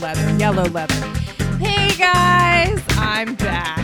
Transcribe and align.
leather, 0.00 0.30
yellow 0.36 0.64
leather. 0.64 0.94
Hey 1.58 1.88
guys, 1.96 2.80
I'm 2.90 3.34
back. 3.34 3.78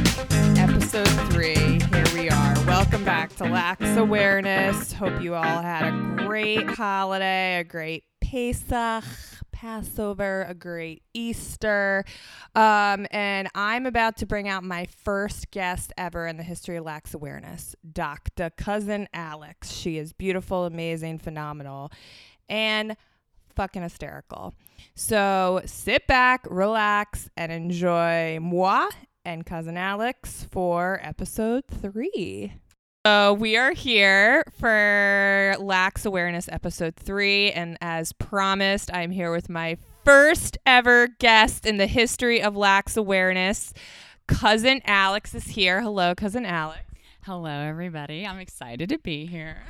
Episode 0.56 1.09
three. 1.32 1.54
Here 1.54 2.04
we 2.14 2.30
are. 2.30 2.54
Welcome 2.66 3.04
back 3.04 3.34
to 3.37 3.45
Lax 3.45 3.84
Awareness. 3.96 4.93
Hope 4.93 5.21
you 5.21 5.35
all 5.35 5.43
had 5.43 5.89
a 5.89 6.25
great 6.25 6.71
holiday, 6.71 7.58
a 7.58 7.64
great 7.64 8.04
Pesach, 8.21 9.04
Passover, 9.50 10.46
a 10.48 10.54
great 10.54 11.03
Easter. 11.14 12.04
Um, 12.54 13.07
and 13.11 13.49
I'm 13.54 13.85
about 13.85 14.17
to 14.18 14.26
bring 14.26 14.49
out 14.49 14.62
my 14.62 14.86
first 15.04 15.50
guest 15.50 15.93
ever 15.99 16.29
in 16.29 16.36
the 16.36 16.44
history 16.44 16.76
of 16.76 16.85
Lax 16.85 17.14
Awareness, 17.14 17.75
Dr. 17.93 18.50
Cousin 18.50 19.08
Alex. 19.12 19.72
She 19.72 19.99
is 19.99 20.12
beautiful, 20.12 20.64
amazing, 20.64 21.18
phenomenal, 21.18 21.90
and 22.49 22.96
fucking 23.54 23.82
hysterical. 23.82 24.54
So 24.94 25.63
sit 25.64 26.07
back, 26.07 26.46
relax, 26.50 27.29
and 27.36 27.50
enjoy 27.50 28.39
moi 28.40 28.89
and 29.25 29.46
Cousin 29.46 29.77
Alex 29.77 30.46
for 30.50 31.00
episode 31.03 31.64
three. 31.67 32.53
So 33.06 33.34
we 33.34 33.56
are 33.56 33.72
here 33.72 34.44
for 34.58 35.56
Lax 35.58 36.06
Awareness 36.06 36.48
episode 36.50 36.97
three, 36.97 37.53
and 37.53 37.77
as 37.83 38.12
promised, 38.14 38.91
I'm 38.94 39.11
here 39.11 39.30
with 39.30 39.50
my 39.50 39.77
first 40.05 40.56
ever 40.64 41.08
guest 41.19 41.66
in 41.66 41.77
the 41.77 41.86
history 41.86 42.41
of 42.41 42.56
Lax 42.56 42.97
Awareness. 42.97 43.75
Cousin 44.27 44.80
Alex 44.86 45.34
is 45.34 45.44
here. 45.44 45.83
Hello, 45.83 46.14
Cousin 46.14 46.47
Alex. 46.47 46.80
Hello, 47.27 47.48
everybody. 47.48 48.27
I'm 48.27 48.39
excited 48.39 48.91
to 48.91 48.98
be 48.98 49.25
here. 49.25 49.62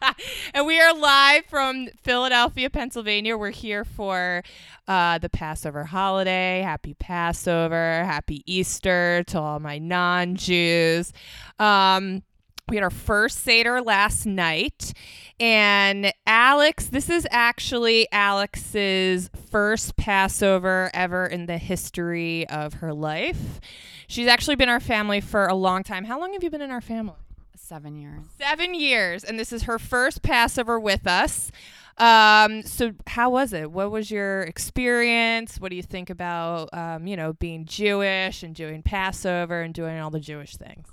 and 0.54 0.66
we 0.66 0.80
are 0.80 0.92
live 0.92 1.44
from 1.46 1.86
Philadelphia, 2.02 2.68
Pennsylvania. 2.68 3.38
We're 3.38 3.50
here 3.50 3.84
for 3.84 4.42
uh, 4.88 5.18
the 5.18 5.28
Passover 5.28 5.84
holiday. 5.84 6.62
Happy 6.62 6.94
Passover, 6.94 8.02
happy 8.04 8.42
Easter 8.44 9.22
to 9.28 9.38
all 9.38 9.60
my 9.60 9.78
non 9.78 10.34
Jews. 10.34 11.12
Um, 11.60 12.24
we 12.68 12.76
had 12.76 12.82
our 12.82 12.90
first 12.90 13.44
Seder 13.44 13.80
last 13.80 14.26
night. 14.26 14.92
And 15.38 16.12
Alex, 16.26 16.86
this 16.86 17.08
is 17.08 17.26
actually 17.30 18.08
Alex's 18.10 19.30
first 19.50 19.96
Passover 19.96 20.90
ever 20.92 21.26
in 21.26 21.46
the 21.46 21.58
history 21.58 22.48
of 22.48 22.74
her 22.74 22.92
life. 22.92 23.60
She's 24.08 24.26
actually 24.26 24.56
been 24.56 24.68
our 24.68 24.80
family 24.80 25.20
for 25.20 25.46
a 25.46 25.54
long 25.54 25.84
time. 25.84 26.04
How 26.04 26.18
long 26.18 26.32
have 26.32 26.42
you 26.42 26.50
been 26.50 26.62
in 26.62 26.72
our 26.72 26.80
family? 26.80 27.14
Seven 27.54 27.96
years. 27.96 28.24
Seven 28.38 28.74
years. 28.74 29.22
And 29.22 29.38
this 29.38 29.52
is 29.52 29.64
her 29.64 29.78
first 29.78 30.22
Passover 30.22 30.80
with 30.80 31.06
us. 31.06 31.52
Um, 31.98 32.62
so 32.62 32.92
how 33.06 33.30
was 33.30 33.52
it? 33.52 33.70
What 33.70 33.90
was 33.90 34.10
your 34.10 34.42
experience? 34.42 35.60
What 35.60 35.70
do 35.70 35.76
you 35.76 35.82
think 35.82 36.10
about, 36.10 36.68
um, 36.72 37.06
you 37.06 37.16
know, 37.16 37.32
being 37.34 37.64
Jewish 37.64 38.42
and 38.42 38.54
doing 38.54 38.82
Passover 38.82 39.62
and 39.62 39.72
doing 39.72 39.98
all 39.98 40.10
the 40.10 40.20
Jewish 40.20 40.56
things? 40.56 40.86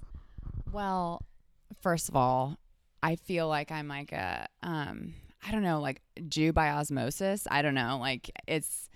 Well, 0.72 1.22
first 1.84 2.10
of 2.10 2.16
all, 2.16 2.58
I 3.04 3.18
feel 3.18 3.48
like 3.48 3.72
I'm 3.72 3.88
like 3.88 4.12
a, 4.14 4.48
um, 4.64 5.14
I 5.46 5.52
don't 5.52 5.64
know, 5.64 5.82
like 5.82 6.02
Jew 6.30 6.54
by 6.54 6.70
osmosis. 6.70 7.46
I 7.52 7.62
don't 7.62 7.76
know. 7.76 7.98
Like 8.00 8.32
it's 8.48 8.90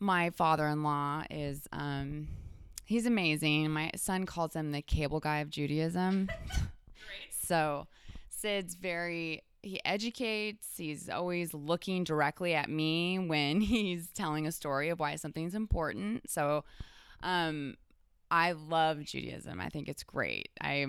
my 0.00 0.30
father-in-law 0.30 1.24
is, 1.30 1.66
um, 1.72 2.28
he's 2.84 3.06
amazing. 3.06 3.70
My 3.70 3.92
son 3.96 4.26
calls 4.26 4.54
him 4.54 4.72
the 4.72 4.82
cable 4.82 5.20
guy 5.20 5.38
of 5.38 5.48
Judaism. 5.48 6.28
so 7.30 7.86
Sid's 8.28 8.74
very 8.74 9.42
he 9.62 9.80
educates. 9.84 10.66
He's 10.76 11.08
always 11.08 11.52
looking 11.52 12.04
directly 12.04 12.54
at 12.54 12.68
me 12.68 13.18
when 13.18 13.60
he's 13.60 14.08
telling 14.10 14.46
a 14.46 14.52
story 14.52 14.88
of 14.88 14.98
why 15.00 15.16
something's 15.16 15.54
important. 15.54 16.30
So, 16.30 16.64
um, 17.22 17.74
I 18.30 18.52
love 18.52 19.02
Judaism. 19.04 19.60
I 19.60 19.68
think 19.70 19.88
it's 19.88 20.02
great. 20.02 20.50
I 20.60 20.84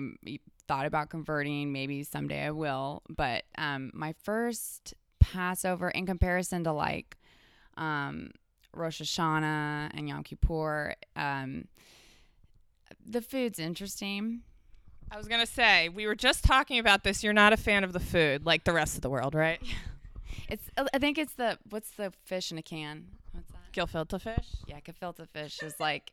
thought 0.70 0.86
about 0.86 1.10
converting. 1.10 1.72
Maybe 1.72 2.04
someday 2.04 2.44
I 2.44 2.52
will. 2.52 3.02
But 3.08 3.42
um, 3.58 3.90
my 3.92 4.14
first 4.22 4.94
Passover, 5.18 5.90
in 5.90 6.06
comparison 6.06 6.62
to 6.62 6.72
like 6.72 7.16
um, 7.76 8.30
Rosh 8.72 9.02
Hashanah 9.02 9.90
and 9.92 10.08
Yom 10.08 10.22
Kippur, 10.22 10.94
um, 11.16 11.64
the 13.04 13.20
food's 13.20 13.58
interesting. 13.58 14.42
I 15.10 15.16
was 15.16 15.26
gonna 15.26 15.44
say 15.44 15.88
we 15.88 16.06
were 16.06 16.14
just 16.14 16.44
talking 16.44 16.78
about 16.78 17.02
this. 17.02 17.24
You're 17.24 17.32
not 17.32 17.52
a 17.52 17.56
fan 17.56 17.82
of 17.82 17.92
the 17.92 17.98
food 17.98 18.46
like 18.46 18.62
the 18.62 18.72
rest 18.72 18.94
of 18.94 19.02
the 19.02 19.10
world, 19.10 19.34
right? 19.34 19.60
It's. 20.48 20.68
I 20.92 20.98
think 20.98 21.16
it's 21.16 21.34
the 21.34 21.58
what's 21.68 21.90
the 21.90 22.12
fish 22.24 22.50
in 22.50 22.58
a 22.58 22.62
can. 22.62 23.06
What's 23.30 23.52
that? 23.52 23.72
Gefilte 23.72 24.20
fish. 24.20 24.48
Yeah, 24.66 24.80
gefilte 24.80 25.28
fish 25.28 25.62
is 25.62 25.78
like. 25.78 26.12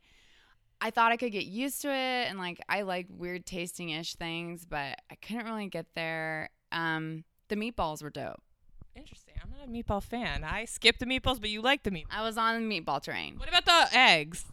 I 0.79 0.91
thought 0.91 1.11
I 1.11 1.17
could 1.17 1.31
get 1.31 1.45
used 1.45 1.81
to 1.81 1.89
it, 1.89 2.29
and 2.29 2.37
like 2.37 2.59
I 2.69 2.81
like 2.83 3.07
weird 3.09 3.45
tasting 3.45 3.89
ish 3.89 4.15
things, 4.15 4.65
but 4.65 4.99
I 5.11 5.15
couldn't 5.21 5.45
really 5.45 5.67
get 5.67 5.87
there. 5.95 6.49
Um, 6.71 7.23
the 7.49 7.55
meatballs 7.55 8.03
were 8.03 8.09
dope. 8.09 8.41
Interesting. 8.95 9.35
I'm 9.43 9.51
not 9.51 9.67
a 9.67 9.71
meatball 9.71 10.03
fan. 10.03 10.43
I 10.43 10.65
skipped 10.65 10.99
the 10.99 11.05
meatballs, 11.05 11.39
but 11.39 11.49
you 11.49 11.61
like 11.61 11.83
the 11.83 11.91
meatballs. 11.91 12.11
I 12.11 12.23
was 12.23 12.37
on 12.37 12.67
the 12.67 12.81
meatball 12.81 13.01
train. 13.03 13.37
What 13.37 13.47
about 13.49 13.65
the 13.65 13.87
eggs? 13.97 14.45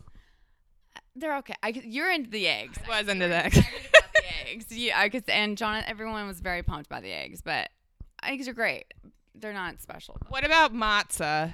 They're 1.17 1.37
okay. 1.39 1.55
I 1.63 1.69
you're 1.69 2.11
into 2.11 2.31
the 2.31 2.49
eggs. 2.49 2.79
I 2.91 3.01
was 3.01 3.09
into 3.09 3.29
the 3.29 3.45
eggs. 3.45 3.57
the 3.57 4.23
eggs. 4.49 4.67
Yeah, 4.71 4.99
I 4.99 5.09
could, 5.09 5.29
and 5.29 5.57
John, 5.57 5.83
everyone 5.87 6.27
was 6.27 6.41
very 6.41 6.63
pumped 6.63 6.89
by 6.89 7.01
the 7.01 7.11
eggs, 7.13 7.41
but 7.43 7.69
eggs 8.23 8.49
are 8.49 8.53
great. 8.55 8.87
They're 9.35 9.53
not 9.53 9.81
special. 9.81 10.17
though. 10.23 10.29
What 10.31 10.45
about 10.45 10.73
matzah? 10.75 11.53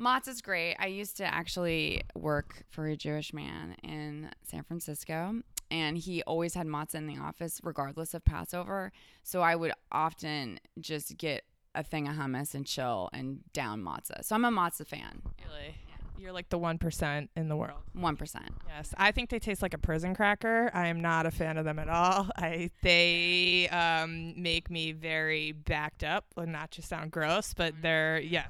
Matzah's 0.00 0.40
great. 0.40 0.76
I 0.78 0.86
used 0.86 1.16
to 1.16 1.24
actually 1.24 2.02
work 2.14 2.64
for 2.70 2.86
a 2.86 2.96
Jewish 2.96 3.32
man 3.32 3.76
in 3.82 4.30
San 4.42 4.62
Francisco, 4.62 5.42
and 5.70 5.98
he 5.98 6.22
always 6.22 6.54
had 6.54 6.66
matzah 6.66 6.96
in 6.96 7.06
the 7.06 7.18
office, 7.18 7.60
regardless 7.62 8.14
of 8.14 8.24
Passover. 8.24 8.92
So 9.22 9.42
I 9.42 9.56
would 9.56 9.72
often 9.90 10.60
just 10.80 11.16
get 11.18 11.44
a 11.74 11.82
thing 11.82 12.08
of 12.08 12.14
hummus 12.14 12.54
and 12.54 12.64
chill 12.64 13.10
and 13.12 13.40
down 13.52 13.82
matzah. 13.82 14.24
So 14.24 14.34
I'm 14.34 14.44
a 14.44 14.50
matzah 14.50 14.86
fan. 14.86 15.22
Really? 15.44 15.74
You're 16.18 16.32
like 16.32 16.48
the 16.48 16.58
one 16.58 16.78
percent 16.78 17.30
in 17.36 17.48
the 17.48 17.56
world. 17.56 17.80
One 17.92 18.16
percent. 18.16 18.50
Yes, 18.66 18.92
I 18.96 19.12
think 19.12 19.30
they 19.30 19.38
taste 19.38 19.62
like 19.62 19.72
a 19.72 19.78
prison 19.78 20.16
cracker. 20.16 20.68
I 20.74 20.88
am 20.88 21.00
not 21.00 21.26
a 21.26 21.30
fan 21.30 21.56
of 21.56 21.64
them 21.64 21.78
at 21.78 21.88
all. 21.88 22.28
I 22.36 22.70
they 22.82 23.68
um, 23.68 24.34
make 24.40 24.68
me 24.68 24.90
very 24.90 25.52
backed 25.52 26.02
up. 26.02 26.24
Not 26.36 26.72
just 26.72 26.88
sound 26.88 27.12
gross, 27.12 27.54
but 27.54 27.74
they're 27.82 28.18
yes. 28.18 28.48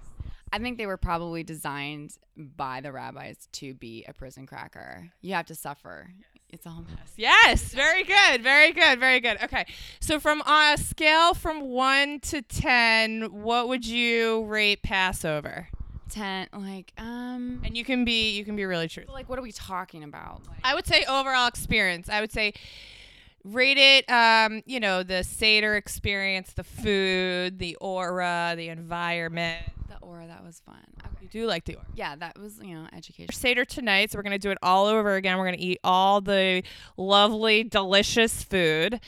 I 0.53 0.59
think 0.59 0.79
they 0.79 0.87
were 0.87 0.97
probably 0.97 1.43
designed 1.43 2.17
by 2.37 2.81
the 2.81 2.93
rabbis 2.93 3.49
to 3.53 3.75
be 3.75 4.05
a 4.09 4.13
prison 4.13 4.47
cracker. 4.47 5.11
You 5.21 5.35
have 5.35 5.47
to 5.47 5.55
suffer. 5.55 6.11
It's 6.51 6.67
all 6.67 6.85
mess. 6.89 7.13
Yes, 7.17 7.63
very 7.75 8.05
good, 8.05 8.43
very 8.43 8.73
good, 8.73 8.99
very 8.99 9.21
good. 9.21 9.37
Okay, 9.43 9.67
so 10.01 10.19
from 10.19 10.41
a 10.43 10.77
scale 10.79 11.35
from 11.35 11.61
one 11.69 12.21
to 12.21 12.41
ten, 12.41 13.25
what 13.43 13.69
would 13.69 13.87
you 13.87 14.45
rate 14.45 14.83
Passover? 14.83 15.69
ten. 16.09 16.49
Like, 16.55 16.95
um, 16.97 17.61
And 17.65 17.77
you 17.77 17.85
can 17.85 18.07
be 18.07 18.31
you 18.31 18.45
can 18.47 18.57
be 18.57 18.65
really 18.65 18.89
true. 18.89 19.05
like, 19.13 19.29
what 19.29 19.39
are 19.39 19.43
we 19.43 19.53
talking 19.53 20.03
about? 20.05 20.41
Like, 20.49 20.57
I 20.65 20.75
would 20.75 20.87
say 20.87 21.05
overall 21.07 21.49
experience. 21.49 22.09
I 22.09 22.23
would 22.23 22.33
say 22.33 22.55
rate 23.45 23.77
it 23.77 24.11
um, 24.11 24.63
you 24.65 24.81
know, 24.81 25.03
the 25.03 25.23
Seder 25.25 25.77
experience, 25.77 26.55
the 26.55 26.65
food, 26.65 27.59
the 27.59 27.77
aura, 27.77 28.55
the 28.57 28.69
environment. 28.71 29.65
Aura 30.09 30.27
that 30.27 30.45
was 30.45 30.61
fun. 30.65 30.83
Okay. 31.05 31.11
You 31.23 31.29
do 31.29 31.47
like 31.47 31.65
the 31.65 31.77
aura. 31.77 31.87
Yeah, 31.95 32.17
that 32.17 32.39
was 32.39 32.59
you 32.63 32.75
know 32.75 32.87
education. 32.93 33.33
Seder 33.33 33.65
tonight, 33.65 34.11
so 34.11 34.19
we're 34.19 34.23
gonna 34.23 34.39
do 34.39 34.51
it 34.51 34.59
all 34.63 34.87
over 34.87 35.15
again. 35.17 35.39
We're 35.39 35.45
gonna 35.45 35.59
eat 35.61 35.79
all 35.85 36.21
the 36.21 36.63
lovely, 36.97 37.65
delicious 37.65 38.43
food. 38.43 39.01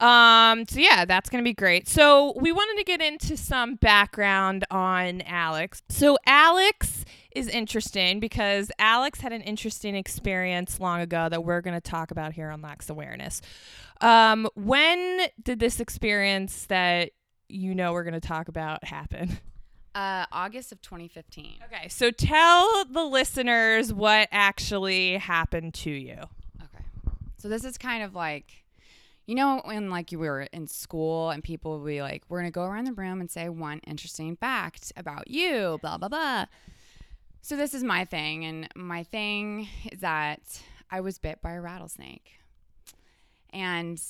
Um, 0.00 0.64
so 0.68 0.80
yeah, 0.80 1.04
that's 1.04 1.30
gonna 1.30 1.42
be 1.42 1.54
great. 1.54 1.88
So 1.88 2.34
we 2.36 2.52
wanted 2.52 2.78
to 2.78 2.84
get 2.84 3.00
into 3.00 3.36
some 3.36 3.76
background 3.76 4.64
on 4.70 5.22
Alex. 5.22 5.82
So 5.88 6.18
Alex 6.26 7.04
is 7.34 7.48
interesting 7.48 8.20
because 8.20 8.70
Alex 8.78 9.20
had 9.20 9.32
an 9.32 9.42
interesting 9.42 9.94
experience 9.94 10.80
long 10.80 11.00
ago 11.00 11.28
that 11.28 11.44
we're 11.44 11.60
gonna 11.60 11.80
talk 11.80 12.10
about 12.10 12.32
here 12.32 12.50
on 12.50 12.62
Lax 12.62 12.90
Awareness. 12.90 13.40
Um, 14.00 14.48
when 14.54 15.28
did 15.42 15.58
this 15.58 15.80
experience 15.80 16.66
that 16.66 17.10
you 17.48 17.74
know 17.74 17.92
we're 17.92 18.04
gonna 18.04 18.20
talk 18.20 18.48
about 18.48 18.84
happen? 18.84 19.38
Uh, 19.94 20.26
August 20.30 20.70
of 20.70 20.80
2015. 20.82 21.56
Okay, 21.66 21.88
so 21.88 22.10
tell 22.10 22.84
the 22.84 23.04
listeners 23.04 23.92
what 23.92 24.28
actually 24.30 25.16
happened 25.16 25.74
to 25.74 25.90
you. 25.90 26.18
Okay. 26.62 26.84
So 27.38 27.48
this 27.48 27.64
is 27.64 27.78
kind 27.78 28.04
of 28.04 28.14
like, 28.14 28.64
you 29.26 29.34
know, 29.34 29.60
when 29.64 29.90
like 29.90 30.12
you 30.12 30.18
were 30.18 30.42
in 30.52 30.66
school 30.68 31.30
and 31.30 31.42
people 31.42 31.80
would 31.80 31.86
be 31.86 32.00
like, 32.00 32.22
we're 32.28 32.38
gonna 32.38 32.50
go 32.50 32.64
around 32.64 32.84
the 32.84 32.92
room 32.92 33.20
and 33.20 33.30
say 33.30 33.48
one 33.48 33.80
interesting 33.86 34.36
fact 34.36 34.92
about 34.96 35.28
you, 35.30 35.78
blah 35.82 35.98
blah 35.98 36.08
blah. 36.08 36.44
So 37.40 37.56
this 37.56 37.72
is 37.74 37.82
my 37.82 38.04
thing, 38.04 38.44
and 38.44 38.68
my 38.76 39.04
thing 39.04 39.68
is 39.90 40.00
that 40.00 40.62
I 40.90 41.00
was 41.00 41.18
bit 41.18 41.40
by 41.40 41.52
a 41.52 41.60
rattlesnake, 41.60 42.40
and 43.52 44.00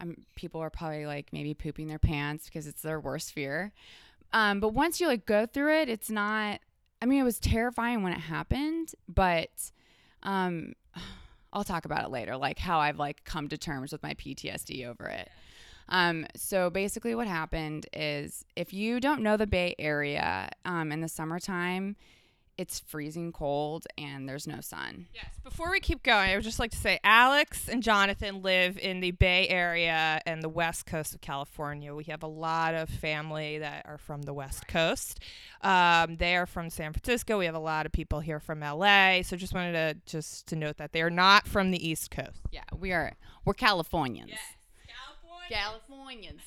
um, 0.00 0.16
people 0.34 0.60
are 0.60 0.70
probably 0.70 1.06
like 1.06 1.32
maybe 1.32 1.54
pooping 1.54 1.86
their 1.86 1.98
pants 1.98 2.46
because 2.46 2.66
it's 2.66 2.82
their 2.82 3.00
worst 3.00 3.32
fear. 3.32 3.72
Um, 4.32 4.60
but 4.60 4.70
once 4.70 5.00
you 5.00 5.06
like 5.06 5.26
go 5.26 5.46
through 5.46 5.80
it, 5.80 5.88
it's 5.88 6.10
not 6.10 6.60
I 7.02 7.04
mean, 7.04 7.18
it 7.18 7.24
was 7.24 7.40
terrifying 7.40 8.04
when 8.04 8.12
it 8.12 8.20
happened, 8.20 8.94
but 9.08 9.72
um, 10.22 10.74
I'll 11.52 11.64
talk 11.64 11.84
about 11.84 12.04
it 12.04 12.10
later, 12.10 12.36
like 12.36 12.60
how 12.60 12.78
I've 12.78 12.98
like 12.98 13.24
come 13.24 13.48
to 13.48 13.58
terms 13.58 13.90
with 13.90 14.04
my 14.04 14.14
PTSD 14.14 14.86
over 14.86 15.08
it. 15.08 15.28
Um, 15.88 16.26
so 16.36 16.70
basically, 16.70 17.16
what 17.16 17.26
happened 17.26 17.86
is 17.92 18.44
if 18.54 18.72
you 18.72 19.00
don't 19.00 19.20
know 19.20 19.36
the 19.36 19.48
Bay 19.48 19.74
Area 19.80 20.48
um, 20.64 20.92
in 20.92 21.00
the 21.00 21.08
summertime, 21.08 21.96
it's 22.58 22.80
freezing 22.80 23.32
cold 23.32 23.86
and 23.96 24.28
there's 24.28 24.46
no 24.46 24.60
sun. 24.60 25.06
Yes. 25.14 25.26
Before 25.42 25.70
we 25.70 25.80
keep 25.80 26.02
going, 26.02 26.30
I 26.30 26.34
would 26.34 26.44
just 26.44 26.58
like 26.58 26.70
to 26.72 26.76
say 26.76 27.00
Alex 27.02 27.68
and 27.68 27.82
Jonathan 27.82 28.42
live 28.42 28.78
in 28.78 29.00
the 29.00 29.10
Bay 29.12 29.48
Area 29.48 30.20
and 30.26 30.42
the 30.42 30.48
west 30.48 30.86
coast 30.86 31.14
of 31.14 31.20
California. 31.20 31.94
We 31.94 32.04
have 32.04 32.22
a 32.22 32.28
lot 32.28 32.74
of 32.74 32.88
family 32.88 33.58
that 33.58 33.86
are 33.86 33.98
from 33.98 34.22
the 34.22 34.34
west 34.34 34.68
coast. 34.68 35.20
Um, 35.62 36.16
they 36.16 36.36
are 36.36 36.46
from 36.46 36.70
San 36.70 36.92
Francisco. 36.92 37.38
We 37.38 37.46
have 37.46 37.54
a 37.54 37.60
lot 37.60 37.86
of 37.86 37.92
people 37.92 38.20
here 38.20 38.40
from 38.40 38.60
LA. 38.60 39.22
So 39.22 39.36
just 39.36 39.54
wanted 39.54 39.72
to 39.72 40.12
just 40.12 40.46
to 40.48 40.56
note 40.56 40.76
that 40.76 40.92
they 40.92 41.02
are 41.02 41.10
not 41.10 41.46
from 41.46 41.70
the 41.70 41.88
East 41.88 42.10
Coast. 42.10 42.40
Yeah, 42.50 42.64
we 42.76 42.92
are. 42.92 43.12
We're 43.44 43.54
Californians. 43.54 44.32
California. 44.86 45.56
Californians. 45.88 46.42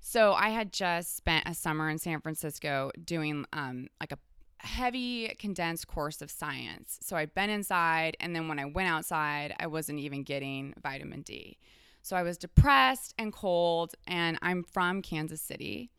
So 0.00 0.32
I 0.32 0.48
had 0.48 0.72
just 0.72 1.16
spent 1.16 1.46
a 1.46 1.54
summer 1.54 1.88
in 1.88 1.98
San 1.98 2.20
Francisco 2.20 2.90
doing 3.04 3.44
um, 3.52 3.88
like 4.00 4.10
a 4.12 4.18
heavy 4.62 5.34
condensed 5.38 5.86
course 5.86 6.22
of 6.22 6.30
science. 6.30 6.98
So 7.02 7.16
I'd 7.16 7.34
been 7.34 7.50
inside, 7.50 8.16
and 8.20 8.34
then 8.34 8.48
when 8.48 8.58
I 8.58 8.66
went 8.66 8.88
outside, 8.88 9.54
I 9.58 9.66
wasn't 9.66 9.98
even 10.00 10.22
getting 10.22 10.74
vitamin 10.82 11.22
D. 11.22 11.58
So 12.02 12.16
I 12.16 12.22
was 12.22 12.38
depressed 12.38 13.14
and 13.18 13.32
cold, 13.32 13.94
and 14.06 14.38
I'm 14.42 14.62
from 14.62 15.02
Kansas 15.02 15.42
City. 15.42 15.90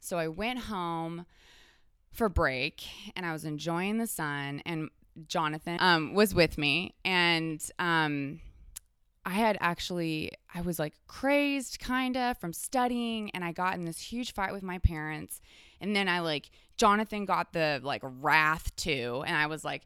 So 0.00 0.18
I 0.18 0.28
went 0.28 0.60
home 0.60 1.26
for 2.12 2.28
break, 2.28 2.84
and 3.14 3.26
I 3.26 3.32
was 3.32 3.44
enjoying 3.44 3.98
the 3.98 4.06
sun, 4.06 4.62
and 4.64 4.90
Jonathan 5.28 5.78
um, 5.80 6.14
was 6.14 6.34
with 6.34 6.58
me, 6.58 6.94
and 7.04 7.62
um, 7.78 8.40
I 9.24 9.30
had 9.30 9.58
actually, 9.60 10.30
I 10.54 10.60
was 10.60 10.78
like 10.78 10.94
crazed 11.06 11.80
kind 11.80 12.16
of 12.16 12.38
from 12.38 12.52
studying, 12.52 13.30
and 13.30 13.44
I 13.44 13.52
got 13.52 13.74
in 13.74 13.84
this 13.84 14.00
huge 14.00 14.32
fight 14.34 14.52
with 14.52 14.62
my 14.62 14.78
parents. 14.78 15.40
And 15.80 15.94
then 15.94 16.08
I 16.08 16.20
like, 16.20 16.50
Jonathan 16.76 17.24
got 17.24 17.52
the 17.52 17.80
like 17.82 18.02
wrath 18.02 18.74
too. 18.76 19.24
And 19.26 19.36
I 19.36 19.46
was 19.46 19.64
like, 19.64 19.82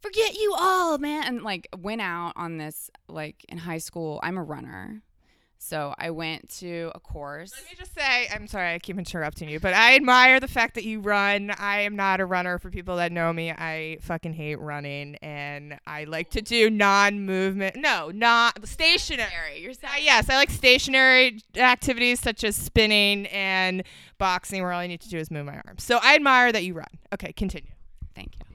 forget 0.00 0.34
you 0.34 0.54
all, 0.58 0.98
man. 0.98 1.24
And 1.24 1.42
like 1.42 1.68
went 1.76 2.00
out 2.00 2.32
on 2.36 2.58
this, 2.58 2.90
like 3.08 3.44
in 3.48 3.58
high 3.58 3.78
school, 3.78 4.20
I'm 4.22 4.38
a 4.38 4.42
runner. 4.42 5.02
So 5.62 5.94
I 5.98 6.08
went 6.10 6.48
to 6.60 6.90
a 6.94 7.00
course. 7.00 7.52
Let 7.54 7.70
me 7.70 7.76
just 7.78 7.94
say, 7.94 8.28
I'm 8.34 8.48
sorry, 8.48 8.72
I 8.72 8.78
keep 8.78 8.96
interrupting 8.96 9.50
you, 9.50 9.60
but 9.60 9.74
I 9.74 9.94
admire 9.94 10.40
the 10.40 10.48
fact 10.48 10.74
that 10.74 10.84
you 10.84 11.00
run. 11.00 11.50
I 11.50 11.80
am 11.80 11.94
not 11.94 12.18
a 12.18 12.24
runner. 12.24 12.58
For 12.58 12.70
people 12.70 12.96
that 12.96 13.12
know 13.12 13.30
me, 13.30 13.50
I 13.50 13.98
fucking 14.00 14.32
hate 14.32 14.58
running, 14.58 15.16
and 15.16 15.78
I 15.86 16.04
like 16.04 16.30
to 16.30 16.40
do 16.40 16.70
non-movement. 16.70 17.76
No, 17.76 18.10
not 18.10 18.66
stationary. 18.66 19.60
You're 19.60 19.72
Uh, 19.72 19.98
yes, 20.00 20.30
I 20.30 20.36
like 20.36 20.50
stationary 20.50 21.42
activities 21.54 22.20
such 22.20 22.42
as 22.42 22.56
spinning 22.56 23.26
and 23.26 23.84
boxing, 24.16 24.62
where 24.62 24.72
all 24.72 24.80
I 24.80 24.86
need 24.86 25.02
to 25.02 25.10
do 25.10 25.18
is 25.18 25.30
move 25.30 25.44
my 25.44 25.60
arms. 25.66 25.84
So 25.84 26.00
I 26.02 26.14
admire 26.14 26.52
that 26.52 26.64
you 26.64 26.72
run. 26.72 26.88
Okay, 27.12 27.34
continue. 27.34 27.70
Thank 28.14 28.36
you. 28.38 28.46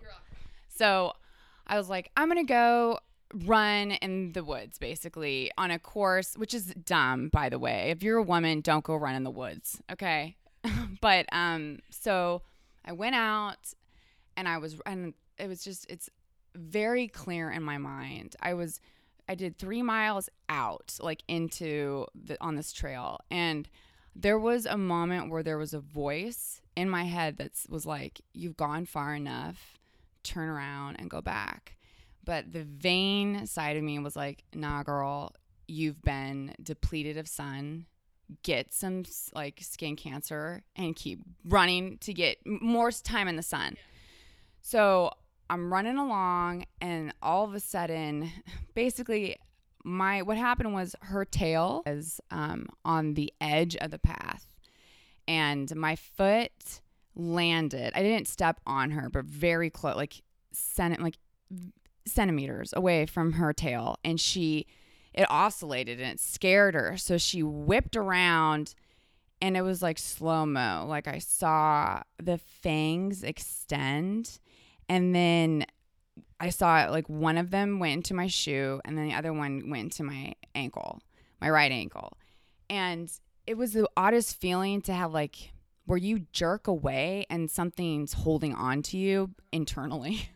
So 0.69 1.13
I 1.67 1.77
was 1.77 1.87
like, 1.87 2.11
I'm 2.17 2.29
going 2.29 2.45
to 2.45 2.51
go 2.51 2.99
run 3.43 3.91
in 3.91 4.31
the 4.31 4.43
woods 4.43 4.77
basically 4.77 5.51
on 5.57 5.71
a 5.71 5.79
course, 5.79 6.35
which 6.35 6.53
is 6.53 6.65
dumb, 6.67 7.29
by 7.29 7.49
the 7.49 7.59
way. 7.59 7.89
If 7.89 8.01
you're 8.01 8.17
a 8.17 8.23
woman, 8.23 8.61
don't 8.61 8.83
go 8.83 8.95
run 8.95 9.15
in 9.15 9.23
the 9.23 9.31
woods. 9.31 9.81
Okay. 9.91 10.35
but 11.01 11.25
um, 11.31 11.79
so 11.89 12.41
I 12.85 12.93
went 12.93 13.15
out 13.15 13.73
and 14.37 14.47
I 14.47 14.57
was, 14.57 14.79
and 14.85 15.13
it 15.37 15.47
was 15.47 15.63
just, 15.63 15.85
it's 15.89 16.09
very 16.55 17.07
clear 17.07 17.51
in 17.51 17.63
my 17.63 17.77
mind. 17.77 18.35
I 18.41 18.53
was, 18.53 18.79
I 19.27 19.35
did 19.35 19.57
three 19.57 19.81
miles 19.81 20.29
out, 20.47 20.97
like 21.01 21.23
into 21.27 22.05
the, 22.15 22.37
on 22.41 22.55
this 22.55 22.71
trail. 22.71 23.19
And 23.29 23.67
there 24.15 24.39
was 24.39 24.65
a 24.65 24.77
moment 24.77 25.29
where 25.29 25.43
there 25.43 25.57
was 25.57 25.73
a 25.73 25.79
voice 25.79 26.61
in 26.75 26.89
my 26.89 27.03
head 27.03 27.37
that 27.37 27.51
was 27.69 27.85
like, 27.85 28.21
You've 28.33 28.55
gone 28.55 28.85
far 28.85 29.13
enough, 29.15 29.77
turn 30.23 30.47
around 30.47 30.97
and 30.99 31.09
go 31.09 31.21
back. 31.21 31.75
But 32.25 32.51
the 32.51 32.63
vain 32.63 33.45
side 33.45 33.77
of 33.77 33.83
me 33.83 33.99
was 33.99 34.15
like, 34.15 34.43
Nah, 34.53 34.83
girl, 34.83 35.33
you've 35.67 36.01
been 36.01 36.55
depleted 36.61 37.17
of 37.17 37.27
sun. 37.27 37.85
Get 38.41 38.73
some 38.73 39.03
like 39.33 39.59
skin 39.61 39.95
cancer 39.95 40.63
and 40.75 40.95
keep 40.95 41.21
running 41.43 41.99
to 41.99 42.13
get 42.13 42.37
more 42.45 42.91
time 42.91 43.27
in 43.27 43.35
the 43.35 43.43
sun. 43.43 43.75
So 44.61 45.11
I'm 45.49 45.71
running 45.71 45.97
along, 45.97 46.65
and 46.81 47.13
all 47.21 47.43
of 47.45 47.53
a 47.53 47.59
sudden, 47.59 48.31
basically, 48.73 49.37
my 49.83 50.23
what 50.23 50.37
happened 50.37 50.73
was 50.73 50.95
her 51.01 51.23
tail 51.23 51.83
is 51.85 52.19
um, 52.31 52.67
on 52.83 53.13
the 53.13 53.31
edge 53.39 53.75
of 53.75 53.91
the 53.91 53.99
path, 53.99 54.55
and 55.27 55.73
my 55.75 55.95
foot 55.95 56.81
landed. 57.15 57.93
I 57.95 58.01
didn't 58.01 58.27
step 58.27 58.59
on 58.65 58.91
her, 58.91 59.09
but 59.09 59.25
very 59.25 59.69
close, 59.69 59.95
like 59.95 60.23
sent 60.51 60.93
it 60.95 61.01
like 61.01 61.17
centimeters 62.05 62.73
away 62.75 63.05
from 63.05 63.33
her 63.33 63.53
tail, 63.53 63.97
and 64.03 64.19
she 64.19 64.67
it 65.15 65.25
oscillated 65.31 65.99
and 66.01 66.11
it 66.11 66.19
scared 66.19 66.75
her. 66.75 66.97
So 66.97 67.17
she 67.17 67.41
whipped 67.41 67.95
around 67.95 68.75
and 69.41 69.55
it 69.55 69.61
was 69.61 69.81
like 69.81 69.97
slow 69.97 70.45
mo. 70.45 70.85
Like 70.87 71.07
I 71.07 71.19
saw 71.19 72.01
the 72.21 72.37
fangs 72.37 73.23
extend 73.23 74.39
and 74.89 75.15
then 75.15 75.65
I 76.39 76.49
saw 76.49 76.83
it 76.83 76.91
like 76.91 77.07
one 77.07 77.37
of 77.37 77.49
them 77.49 77.79
went 77.79 77.93
into 77.93 78.13
my 78.13 78.27
shoe 78.27 78.81
and 78.83 78.97
then 78.97 79.07
the 79.07 79.15
other 79.15 79.31
one 79.31 79.69
went 79.69 79.83
into 79.83 80.03
my 80.03 80.33
ankle, 80.53 81.01
my 81.39 81.49
right 81.49 81.71
ankle. 81.71 82.17
And 82.69 83.09
it 83.47 83.55
was 83.57 83.71
the 83.71 83.87
oddest 83.95 84.39
feeling 84.41 84.81
to 84.81 84.93
have 84.93 85.13
like 85.13 85.53
where 85.85 85.97
you 85.97 86.25
jerk 86.33 86.67
away 86.67 87.25
and 87.29 87.49
something's 87.49 88.13
holding 88.13 88.53
on 88.53 88.81
to 88.81 88.97
you 88.97 89.31
internally. 89.53 90.29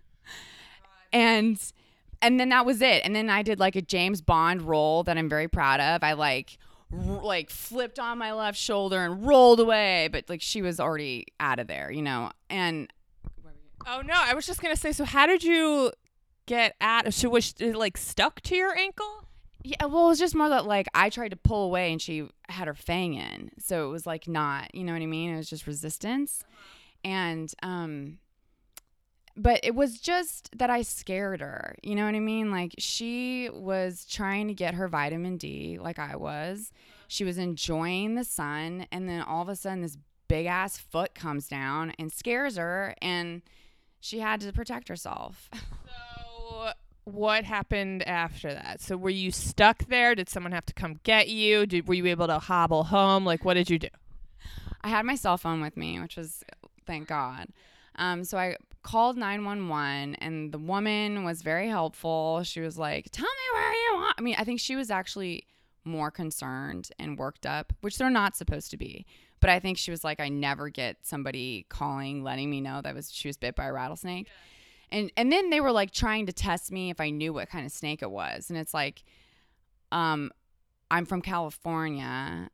and 1.11 1.59
and 2.21 2.39
then 2.39 2.49
that 2.49 2.65
was 2.65 2.81
it. 2.81 3.01
And 3.05 3.15
then 3.15 3.29
I 3.29 3.43
did 3.43 3.59
like 3.59 3.75
a 3.75 3.81
James 3.81 4.21
Bond 4.21 4.61
roll 4.61 5.03
that 5.03 5.17
I'm 5.17 5.29
very 5.29 5.47
proud 5.47 5.79
of. 5.79 6.03
I 6.03 6.13
like 6.13 6.57
r- 6.91 7.23
like 7.23 7.49
flipped 7.49 7.99
on 7.99 8.17
my 8.17 8.33
left 8.33 8.57
shoulder 8.57 9.03
and 9.05 9.25
rolled 9.25 9.59
away, 9.59 10.09
but 10.11 10.29
like 10.29 10.41
she 10.41 10.61
was 10.61 10.79
already 10.79 11.27
out 11.39 11.59
of 11.59 11.67
there, 11.67 11.91
you 11.91 12.01
know. 12.01 12.31
And 12.49 12.91
Oh 13.87 14.01
no, 14.01 14.13
I 14.15 14.33
was 14.33 14.45
just 14.45 14.61
gonna 14.61 14.75
say. 14.75 14.91
So 14.91 15.05
how 15.05 15.25
did 15.25 15.43
you 15.43 15.91
get 16.45 16.75
at? 16.81 17.13
So 17.13 17.29
was 17.29 17.53
it 17.59 17.75
like 17.75 17.97
stuck 17.97 18.41
to 18.41 18.55
your 18.55 18.77
ankle? 18.77 19.25
yeah, 19.63 19.85
well, 19.85 20.05
it 20.05 20.09
was 20.09 20.19
just 20.19 20.35
more 20.35 20.47
that 20.49 20.65
like 20.65 20.87
I 20.93 21.09
tried 21.09 21.29
to 21.29 21.35
pull 21.35 21.65
away 21.65 21.91
and 21.91 22.01
she 22.01 22.27
had 22.47 22.67
her 22.67 22.73
fang 22.73 23.13
in, 23.13 23.51
so 23.59 23.87
it 23.87 23.91
was 23.91 24.05
like 24.07 24.27
not, 24.27 24.73
you 24.73 24.83
know 24.83 24.93
what 24.93 25.01
I 25.01 25.05
mean? 25.05 25.33
It 25.33 25.37
was 25.37 25.49
just 25.49 25.67
resistance, 25.67 26.43
and 27.03 27.51
um, 27.61 28.19
but 29.39 29.61
it 29.63 29.73
was 29.73 29.99
just 29.99 30.49
that 30.57 30.69
I 30.69 30.81
scared 30.81 31.39
her, 31.39 31.75
you 31.81 31.95
know 31.95 32.05
what 32.05 32.13
I 32.13 32.19
mean? 32.19 32.51
Like 32.51 32.75
she 32.77 33.49
was 33.53 34.05
trying 34.05 34.49
to 34.49 34.53
get 34.53 34.73
her 34.73 34.87
vitamin 34.89 35.37
D, 35.37 35.79
like 35.79 35.97
I 35.97 36.17
was. 36.17 36.71
She 37.07 37.23
was 37.23 37.37
enjoying 37.37 38.15
the 38.15 38.23
sun, 38.23 38.85
and 38.91 39.07
then 39.07 39.21
all 39.21 39.41
of 39.41 39.49
a 39.49 39.55
sudden, 39.55 39.81
this 39.81 39.97
big 40.27 40.45
ass 40.45 40.77
foot 40.77 41.15
comes 41.15 41.47
down 41.47 41.93
and 41.97 42.11
scares 42.11 42.57
her, 42.57 42.93
and 43.01 43.41
she 43.99 44.19
had 44.19 44.41
to 44.41 44.53
protect 44.53 44.89
herself. 44.89 45.49
So 46.49 46.71
what 47.05 47.43
happened 47.43 48.07
after 48.07 48.53
that? 48.53 48.81
So 48.81 48.97
were 48.97 49.09
you 49.09 49.31
stuck 49.31 49.85
there? 49.85 50.15
Did 50.15 50.29
someone 50.29 50.51
have 50.51 50.65
to 50.65 50.73
come 50.73 50.99
get 51.03 51.29
you? 51.29 51.65
Did 51.65 51.87
were 51.87 51.93
you 51.93 52.07
able 52.07 52.27
to 52.27 52.39
hobble 52.39 52.85
home? 52.85 53.23
Like 53.23 53.45
what 53.45 53.53
did 53.53 53.69
you 53.69 53.79
do? 53.79 53.87
I 54.81 54.89
had 54.89 55.05
my 55.05 55.15
cell 55.15 55.37
phone 55.37 55.61
with 55.61 55.77
me, 55.77 55.99
which 55.99 56.17
was 56.17 56.43
thank 56.85 57.07
God. 57.07 57.49
Um, 57.99 58.23
so 58.23 58.37
I 58.37 58.55
called 58.81 59.17
911 59.17 60.15
and 60.15 60.51
the 60.51 60.57
woman 60.57 61.23
was 61.25 61.41
very 61.41 61.67
helpful. 61.67 62.41
She 62.43 62.61
was 62.61 62.77
like, 62.77 63.09
"Tell 63.11 63.25
me 63.25 63.53
where 63.53 63.73
you 63.73 63.91
want." 63.95 64.15
I 64.17 64.21
mean, 64.21 64.35
I 64.39 64.43
think 64.43 64.59
she 64.59 64.75
was 64.75 64.89
actually 64.89 65.43
more 65.83 66.09
concerned 66.09 66.89
and 66.97 67.17
worked 67.17 67.45
up, 67.45 67.73
which 67.81 67.97
they're 67.97 68.09
not 68.09 68.35
supposed 68.35 68.71
to 68.71 68.77
be. 68.77 69.05
But 69.41 69.49
I 69.49 69.59
think 69.59 69.77
she 69.77 69.91
was 69.91 70.03
like, 70.03 70.19
"I 70.19 70.29
never 70.29 70.69
get 70.69 71.05
somebody 71.05 71.65
calling 71.69 72.23
letting 72.23 72.49
me 72.49 72.61
know 72.61 72.81
that 72.81 72.95
was 72.95 73.11
she 73.11 73.27
was 73.27 73.37
bit 73.37 73.55
by 73.55 73.65
a 73.65 73.73
rattlesnake." 73.73 74.27
And 74.91 75.11
and 75.17 75.31
then 75.31 75.49
they 75.49 75.61
were 75.61 75.71
like 75.71 75.91
trying 75.91 76.25
to 76.27 76.33
test 76.33 76.71
me 76.71 76.89
if 76.89 76.99
I 76.99 77.09
knew 77.09 77.33
what 77.33 77.49
kind 77.49 77.65
of 77.65 77.71
snake 77.71 78.01
it 78.01 78.11
was. 78.11 78.49
And 78.49 78.57
it's 78.57 78.73
like 78.73 79.03
um 79.91 80.31
I'm 80.91 81.05
from 81.05 81.21
California 81.21 82.49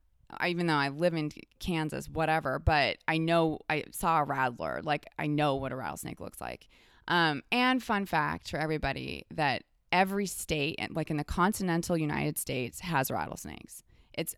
even 0.46 0.68
though 0.68 0.74
I 0.74 0.90
live 0.90 1.14
in 1.14 1.32
Kansas, 1.60 2.10
whatever, 2.10 2.60
but 2.60 2.98
I 3.08 3.18
know 3.18 3.60
I 3.70 3.86
saw 3.92 4.20
a 4.20 4.24
rattler. 4.24 4.82
Like 4.84 5.06
I 5.18 5.28
know 5.28 5.56
what 5.56 5.72
a 5.72 5.76
rattlesnake 5.76 6.20
looks 6.20 6.42
like. 6.42 6.68
Um, 7.08 7.44
and 7.52 7.84
fun 7.84 8.06
fact 8.06 8.50
for 8.50 8.58
everybody 8.58 9.26
that 9.32 9.64
every 9.92 10.26
state, 10.26 10.80
like 10.94 11.10
in 11.10 11.18
the 11.18 11.24
continental 11.24 11.98
United 11.98 12.38
States, 12.38 12.80
has 12.82 13.12
rattlesnakes. 13.12 13.84
It's 14.14 14.36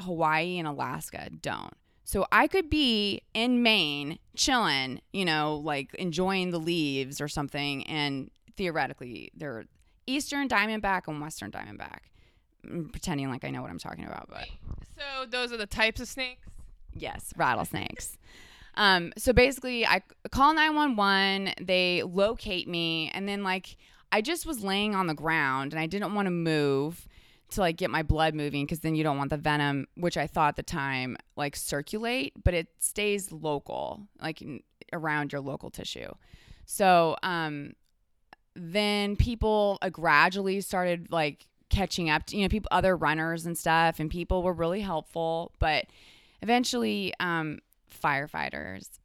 Hawaii 0.00 0.58
and 0.58 0.66
Alaska 0.66 1.30
don't. 1.30 1.74
So 2.04 2.26
I 2.32 2.46
could 2.46 2.70
be 2.70 3.22
in 3.34 3.62
Maine 3.62 4.18
chilling, 4.34 5.00
you 5.12 5.24
know, 5.24 5.56
like 5.56 5.94
enjoying 5.94 6.50
the 6.50 6.58
leaves 6.58 7.20
or 7.20 7.28
something, 7.28 7.86
and 7.86 8.30
theoretically 8.56 9.30
they're 9.36 9.66
Eastern 10.06 10.48
Diamondback 10.48 11.02
and 11.06 11.20
Western 11.20 11.50
Diamondback. 11.50 12.00
I'm 12.64 12.88
pretending 12.90 13.30
like 13.30 13.44
I 13.44 13.50
know 13.50 13.62
what 13.62 13.70
I'm 13.70 13.78
talking 13.78 14.04
about, 14.04 14.28
but 14.28 14.46
So 14.96 15.26
those 15.26 15.52
are 15.52 15.56
the 15.56 15.66
types 15.66 16.00
of 16.00 16.08
snakes. 16.08 16.46
yes, 16.94 17.32
rattlesnakes. 17.36 18.16
Um, 18.74 19.12
so 19.18 19.32
basically, 19.32 19.84
I 19.84 20.02
call 20.30 20.54
911. 20.54 21.66
They 21.66 22.04
locate 22.04 22.68
me, 22.68 23.10
and 23.12 23.28
then 23.28 23.42
like 23.42 23.76
I 24.12 24.20
just 24.20 24.46
was 24.46 24.62
laying 24.62 24.94
on 24.94 25.08
the 25.08 25.14
ground, 25.14 25.72
and 25.72 25.80
I 25.80 25.86
didn't 25.86 26.14
want 26.14 26.26
to 26.26 26.30
move 26.30 27.08
to 27.50 27.60
like 27.60 27.76
get 27.76 27.90
my 27.90 28.04
blood 28.04 28.34
moving 28.36 28.64
because 28.66 28.78
then 28.78 28.94
you 28.94 29.02
don't 29.02 29.18
want 29.18 29.30
the 29.30 29.36
venom, 29.36 29.88
which 29.96 30.16
I 30.16 30.28
thought 30.28 30.50
at 30.50 30.56
the 30.56 30.62
time 30.62 31.16
like 31.34 31.56
circulate, 31.56 32.34
but 32.44 32.54
it 32.54 32.68
stays 32.78 33.32
local, 33.32 34.02
like 34.22 34.42
in, 34.42 34.60
around 34.92 35.32
your 35.32 35.40
local 35.40 35.70
tissue. 35.70 36.12
So 36.64 37.16
um, 37.24 37.72
then 38.54 39.16
people 39.16 39.78
uh, 39.82 39.88
gradually 39.88 40.60
started 40.60 41.10
like 41.10 41.46
catching 41.70 42.08
up 42.08 42.24
to 42.26 42.36
you 42.36 42.42
know 42.42 42.48
people 42.48 42.68
other 42.70 42.96
runners 42.96 43.44
and 43.46 43.56
stuff 43.56 44.00
and 44.00 44.10
people 44.10 44.42
were 44.42 44.52
really 44.52 44.80
helpful 44.80 45.52
but 45.58 45.84
eventually 46.40 47.12
um 47.20 47.58
firefighters 48.02 48.98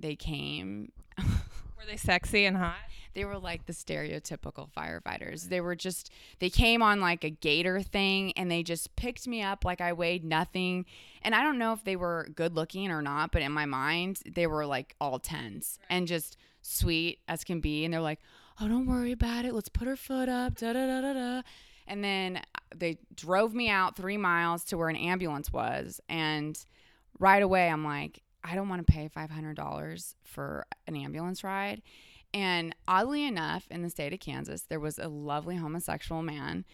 they 0.00 0.16
came. 0.16 0.92
Were 1.18 1.86
they 1.86 1.96
sexy 1.96 2.44
and 2.46 2.56
hot? 2.56 2.76
they 3.12 3.24
were 3.24 3.38
like 3.38 3.66
the 3.66 3.72
stereotypical 3.72 4.70
firefighters. 4.70 5.48
They 5.48 5.60
were 5.60 5.74
just 5.74 6.12
they 6.38 6.48
came 6.48 6.80
on 6.80 7.00
like 7.00 7.24
a 7.24 7.30
gator 7.30 7.82
thing 7.82 8.32
and 8.36 8.48
they 8.48 8.62
just 8.62 8.94
picked 8.94 9.26
me 9.26 9.42
up 9.42 9.64
like 9.64 9.80
i 9.80 9.92
weighed 9.92 10.24
nothing. 10.24 10.86
And 11.22 11.34
i 11.34 11.42
don't 11.42 11.58
know 11.58 11.72
if 11.72 11.82
they 11.82 11.96
were 11.96 12.28
good 12.36 12.54
looking 12.54 12.92
or 12.92 13.02
not 13.02 13.32
but 13.32 13.42
in 13.42 13.50
my 13.50 13.66
mind 13.66 14.20
they 14.26 14.46
were 14.46 14.64
like 14.64 14.94
all 15.00 15.18
tens 15.18 15.80
and 15.88 16.06
just 16.06 16.36
sweet 16.62 17.18
as 17.26 17.42
can 17.42 17.60
be. 17.60 17.84
And 17.84 17.92
they're 17.92 18.00
like 18.00 18.20
oh 18.60 18.68
don't 18.68 18.86
worry 18.86 19.10
about 19.10 19.44
it. 19.44 19.54
Let's 19.54 19.68
put 19.68 19.88
her 19.88 19.96
foot 19.96 20.28
up. 20.28 20.56
Da 20.56 20.72
da 20.72 20.86
da 20.86 21.00
da 21.00 21.12
da 21.12 21.42
and 21.90 22.02
then 22.02 22.36
uh, 22.38 22.60
they 22.74 22.96
drove 23.14 23.52
me 23.52 23.68
out 23.68 23.96
three 23.96 24.16
miles 24.16 24.64
to 24.64 24.78
where 24.78 24.88
an 24.88 24.96
ambulance 24.96 25.52
was 25.52 26.00
and 26.08 26.64
right 27.18 27.42
away 27.42 27.68
i'm 27.68 27.84
like 27.84 28.22
i 28.42 28.54
don't 28.54 28.70
want 28.70 28.86
to 28.86 28.90
pay 28.90 29.10
$500 29.14 30.14
for 30.24 30.64
an 30.86 30.96
ambulance 30.96 31.44
ride 31.44 31.82
and 32.32 32.74
oddly 32.86 33.26
enough, 33.26 33.66
in 33.70 33.82
the 33.82 33.90
state 33.90 34.12
of 34.12 34.20
Kansas, 34.20 34.62
there 34.62 34.80
was 34.80 34.98
a 34.98 35.08
lovely 35.08 35.56
homosexual 35.56 36.22
man. 36.22 36.64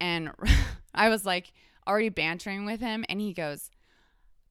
And 0.00 0.30
I 0.94 1.08
was 1.08 1.26
like 1.26 1.52
already 1.86 2.08
bantering 2.08 2.64
with 2.64 2.80
him. 2.80 3.04
And 3.08 3.20
he 3.20 3.32
goes, 3.32 3.70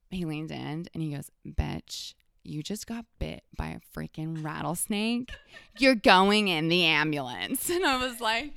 he 0.10 0.26
leans 0.26 0.52
in 0.52 0.86
and 0.94 1.02
he 1.02 1.12
goes, 1.12 1.32
Bitch, 1.46 2.14
you 2.44 2.62
just 2.62 2.86
got 2.86 3.06
bit 3.20 3.44
by 3.58 3.70
a 3.70 3.98
freaking 3.98 4.44
rattlesnake. 4.44 5.32
You're 5.80 5.96
going 5.96 6.50
in 6.50 6.68
the 6.68 6.84
ambulance. 6.86 7.70
And 7.74 7.86
I 7.86 7.98
was 7.98 8.22
like, 8.22 8.54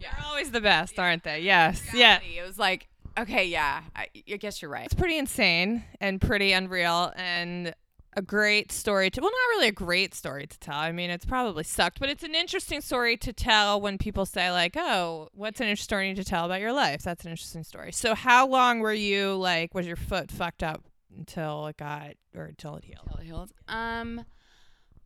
They're 0.00 0.26
always 0.26 0.50
the 0.50 0.60
best, 0.60 0.98
aren't 0.98 1.24
they? 1.24 1.40
Yes. 1.40 1.82
Yeah. 1.94 2.20
It 2.22 2.46
was 2.46 2.58
like, 2.58 2.88
okay, 3.18 3.46
yeah, 3.46 3.82
I, 3.94 4.08
I 4.30 4.36
guess 4.36 4.62
you're 4.62 4.70
right. 4.70 4.84
It's 4.84 4.94
pretty 4.94 5.18
insane 5.18 5.84
and 6.00 6.20
pretty 6.20 6.52
unreal 6.52 7.12
and 7.16 7.74
a 8.16 8.22
great 8.22 8.72
story 8.72 9.08
to 9.08 9.20
well 9.20 9.30
not 9.30 9.56
really 9.56 9.68
a 9.68 9.72
great 9.72 10.14
story 10.16 10.44
to 10.44 10.58
tell 10.58 10.74
i 10.76 10.90
mean 10.90 11.10
it's 11.10 11.24
probably 11.24 11.62
sucked 11.62 12.00
but 12.00 12.08
it's 12.08 12.24
an 12.24 12.34
interesting 12.34 12.80
story 12.80 13.16
to 13.16 13.32
tell 13.32 13.80
when 13.80 13.98
people 13.98 14.26
say 14.26 14.50
like 14.50 14.76
oh 14.76 15.28
what's 15.32 15.60
an 15.60 15.68
interesting 15.68 15.84
story 15.94 16.14
to 16.14 16.24
tell 16.24 16.44
about 16.44 16.60
your 16.60 16.72
life 16.72 17.02
that's 17.04 17.24
an 17.24 17.30
interesting 17.30 17.62
story 17.62 17.92
so 17.92 18.16
how 18.16 18.44
long 18.48 18.80
were 18.80 18.92
you 18.92 19.36
like 19.36 19.72
was 19.74 19.86
your 19.86 19.94
foot 19.94 20.28
fucked 20.28 20.64
up 20.64 20.82
until 21.16 21.66
it 21.68 21.76
got 21.76 22.14
or 22.34 22.44
until 22.44 22.76
it 22.76 22.84
healed 22.84 23.02
Until 23.06 23.20
it 23.20 23.26
healed. 23.26 23.52
Um, 23.68 24.24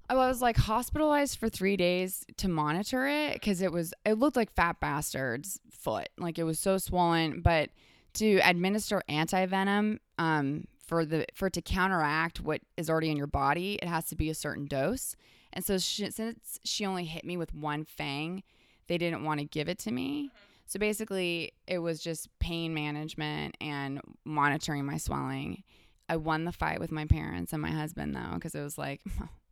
I 0.09 0.15
was 0.15 0.43
like 0.43 0.57
hospitalized 0.57 1.39
for 1.39 1.49
three 1.49 1.77
days 1.77 2.25
to 2.37 2.49
monitor 2.49 3.07
it 3.07 3.35
because 3.35 3.63
it 3.63 3.73
was 3.73 3.95
it 4.05 4.19
looked 4.19 4.37
like 4.37 4.53
fat 4.53 4.79
bastard's 4.81 5.61
foot, 5.71 6.09
like 6.19 6.39
it 6.39 6.45
was 6.45 6.59
so 6.59 6.79
swollen. 6.79 7.41
But 7.41 7.71
to 8.15 8.39
administer 8.45 9.03
anti 9.09 9.47
venom, 9.47 10.01
um, 10.19 10.67
for 10.87 11.05
the 11.05 11.27
for 11.35 11.47
it 11.47 11.55
to 11.55 11.63
counteract 11.63 12.41
what 12.41 12.61
is 12.77 12.91
already 12.91 13.11
in 13.11 13.17
your 13.17 13.27
body, 13.27 13.79
it 13.83 13.89
has 13.89 14.07
to 14.07 14.17
be 14.17 14.29
a 14.29 14.35
certain 14.35 14.67
dose. 14.67 15.17
And 15.53 15.65
so 15.65 15.79
she, 15.79 16.11
since 16.11 16.59
she 16.65 16.85
only 16.85 17.05
hit 17.05 17.25
me 17.25 17.37
with 17.37 17.55
one 17.55 17.85
fang, 17.85 18.43
they 18.89 18.99
didn't 18.99 19.25
want 19.25 19.41
to 19.41 19.47
give 19.47 19.69
it 19.69 19.79
to 19.81 19.93
me. 19.93 20.31
So 20.67 20.79
basically, 20.79 21.53
it 21.67 21.79
was 21.79 22.01
just 22.01 22.29
pain 22.41 22.75
management 22.75 23.57
and 23.61 24.01
monitoring 24.25 24.85
my 24.85 24.97
swelling. 24.97 25.63
I 26.09 26.17
won 26.17 26.45
the 26.45 26.53
fight 26.53 26.81
with 26.81 26.93
my 26.93 27.07
parents 27.07 27.53
and 27.53 27.63
my 27.63 27.71
husband 27.71 28.15
though, 28.15 28.35
because 28.35 28.55
it 28.55 28.63
was 28.63 28.77
like, 28.77 29.01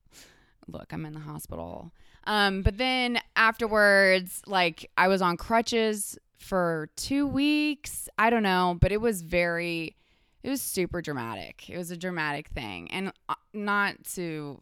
look, 0.67 0.93
I'm 0.93 1.05
in 1.05 1.13
the 1.13 1.21
hospital. 1.21 1.93
Um, 2.25 2.63
but 2.63 2.79
then 2.79 3.19
afterwards, 3.37 4.43
like 4.47 4.91
I 4.97 5.09
was 5.09 5.23
on 5.23 5.37
crutches 5.37 6.19
for 6.39 6.89
two 6.97 7.27
weeks. 7.27 8.09
I 8.19 8.31
don't 8.31 8.43
know, 8.43 8.77
but 8.81 8.93
it 8.93 9.01
was 9.01 9.23
very, 9.23 9.97
it 10.43 10.51
was 10.51 10.61
super 10.61 11.03
dramatic. 11.03 11.69
It 11.69 11.77
was 11.77 11.91
a 11.91 11.97
dramatic 11.97 12.49
thing, 12.49 12.91
and 12.91 13.13
uh, 13.29 13.35
not 13.53 14.05
to. 14.15 14.61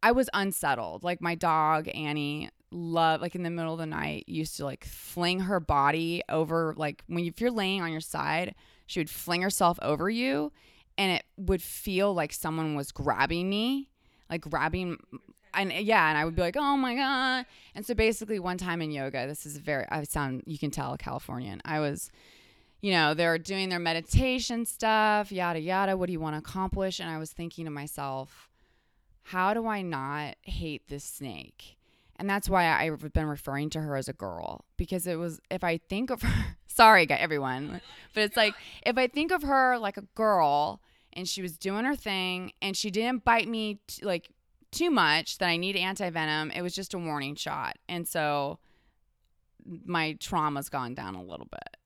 I 0.00 0.12
was 0.12 0.30
unsettled. 0.32 1.02
Like 1.02 1.20
my 1.20 1.34
dog 1.34 1.88
Annie 1.92 2.50
love 2.70 3.20
like 3.20 3.34
in 3.34 3.42
the 3.42 3.50
middle 3.50 3.72
of 3.72 3.78
the 3.78 3.86
night 3.86 4.24
used 4.26 4.56
to 4.56 4.64
like 4.64 4.84
fling 4.84 5.40
her 5.40 5.60
body 5.60 6.22
over 6.28 6.74
like 6.76 7.02
when 7.06 7.24
you, 7.24 7.30
if 7.30 7.40
you're 7.40 7.50
laying 7.50 7.80
on 7.80 7.90
your 7.90 8.00
side 8.00 8.54
she 8.86 9.00
would 9.00 9.08
fling 9.08 9.42
herself 9.42 9.78
over 9.80 10.10
you 10.10 10.52
and 10.98 11.12
it 11.12 11.24
would 11.36 11.62
feel 11.62 12.12
like 12.12 12.32
someone 12.32 12.74
was 12.74 12.92
grabbing 12.92 13.48
me 13.48 13.88
like 14.30 14.42
grabbing 14.42 14.98
and 15.54 15.72
yeah 15.72 16.08
and 16.08 16.18
i 16.18 16.24
would 16.24 16.36
be 16.36 16.42
like 16.42 16.56
oh 16.56 16.76
my 16.76 16.94
god. 16.94 17.46
And 17.74 17.86
so 17.86 17.94
basically 17.94 18.38
one 18.38 18.58
time 18.58 18.82
in 18.82 18.90
yoga 18.90 19.26
this 19.26 19.46
is 19.46 19.56
very 19.58 19.86
i 19.90 20.02
sound 20.04 20.42
you 20.46 20.58
can 20.58 20.70
tell 20.70 20.92
a 20.92 20.98
californian. 20.98 21.60
I 21.64 21.80
was 21.80 22.10
you 22.80 22.92
know 22.92 23.14
they're 23.14 23.38
doing 23.38 23.68
their 23.68 23.78
meditation 23.78 24.64
stuff 24.64 25.32
yada 25.32 25.60
yada 25.60 25.96
what 25.96 26.06
do 26.06 26.12
you 26.12 26.20
want 26.20 26.34
to 26.34 26.38
accomplish? 26.38 27.00
And 27.00 27.10
i 27.10 27.18
was 27.18 27.32
thinking 27.32 27.64
to 27.64 27.70
myself 27.70 28.48
how 29.24 29.54
do 29.54 29.66
i 29.66 29.82
not 29.82 30.36
hate 30.42 30.88
this 30.88 31.04
snake? 31.04 31.76
And 32.20 32.28
that's 32.28 32.48
why 32.48 32.66
I've 32.66 33.12
been 33.12 33.26
referring 33.26 33.70
to 33.70 33.80
her 33.80 33.96
as 33.96 34.08
a 34.08 34.12
girl 34.12 34.64
because 34.76 35.06
it 35.06 35.16
was 35.16 35.40
if 35.50 35.62
I 35.62 35.78
think 35.78 36.10
of 36.10 36.22
her 36.22 36.56
sorry 36.66 37.08
everyone 37.08 37.80
but 38.12 38.22
it's 38.22 38.36
like 38.36 38.54
if 38.84 38.98
I 38.98 39.06
think 39.06 39.30
of 39.30 39.42
her 39.42 39.78
like 39.78 39.96
a 39.96 40.02
girl 40.14 40.80
and 41.12 41.28
she 41.28 41.42
was 41.42 41.56
doing 41.56 41.84
her 41.84 41.96
thing 41.96 42.52
and 42.62 42.76
she 42.76 42.90
didn't 42.90 43.24
bite 43.24 43.48
me 43.48 43.80
t- 43.86 44.04
like 44.04 44.30
too 44.70 44.90
much 44.90 45.38
that 45.38 45.48
I 45.48 45.56
need 45.56 45.76
anti-venom. 45.76 46.50
It 46.50 46.62
was 46.62 46.74
just 46.74 46.94
a 46.94 46.98
warning 46.98 47.34
shot 47.34 47.76
and 47.88 48.06
so 48.06 48.58
my 49.84 50.14
trauma's 50.20 50.68
gone 50.68 50.94
down 50.94 51.14
a 51.14 51.22
little 51.22 51.46
bit. 51.50 51.76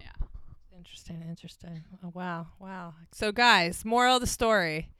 Yeah. 0.00 0.26
interesting 0.76 1.22
interesting. 1.28 1.84
Oh 2.04 2.10
wow 2.14 2.48
wow. 2.58 2.94
So 3.12 3.32
guys 3.32 3.84
moral 3.84 4.16
of 4.16 4.20
the 4.20 4.26
story. 4.26 4.90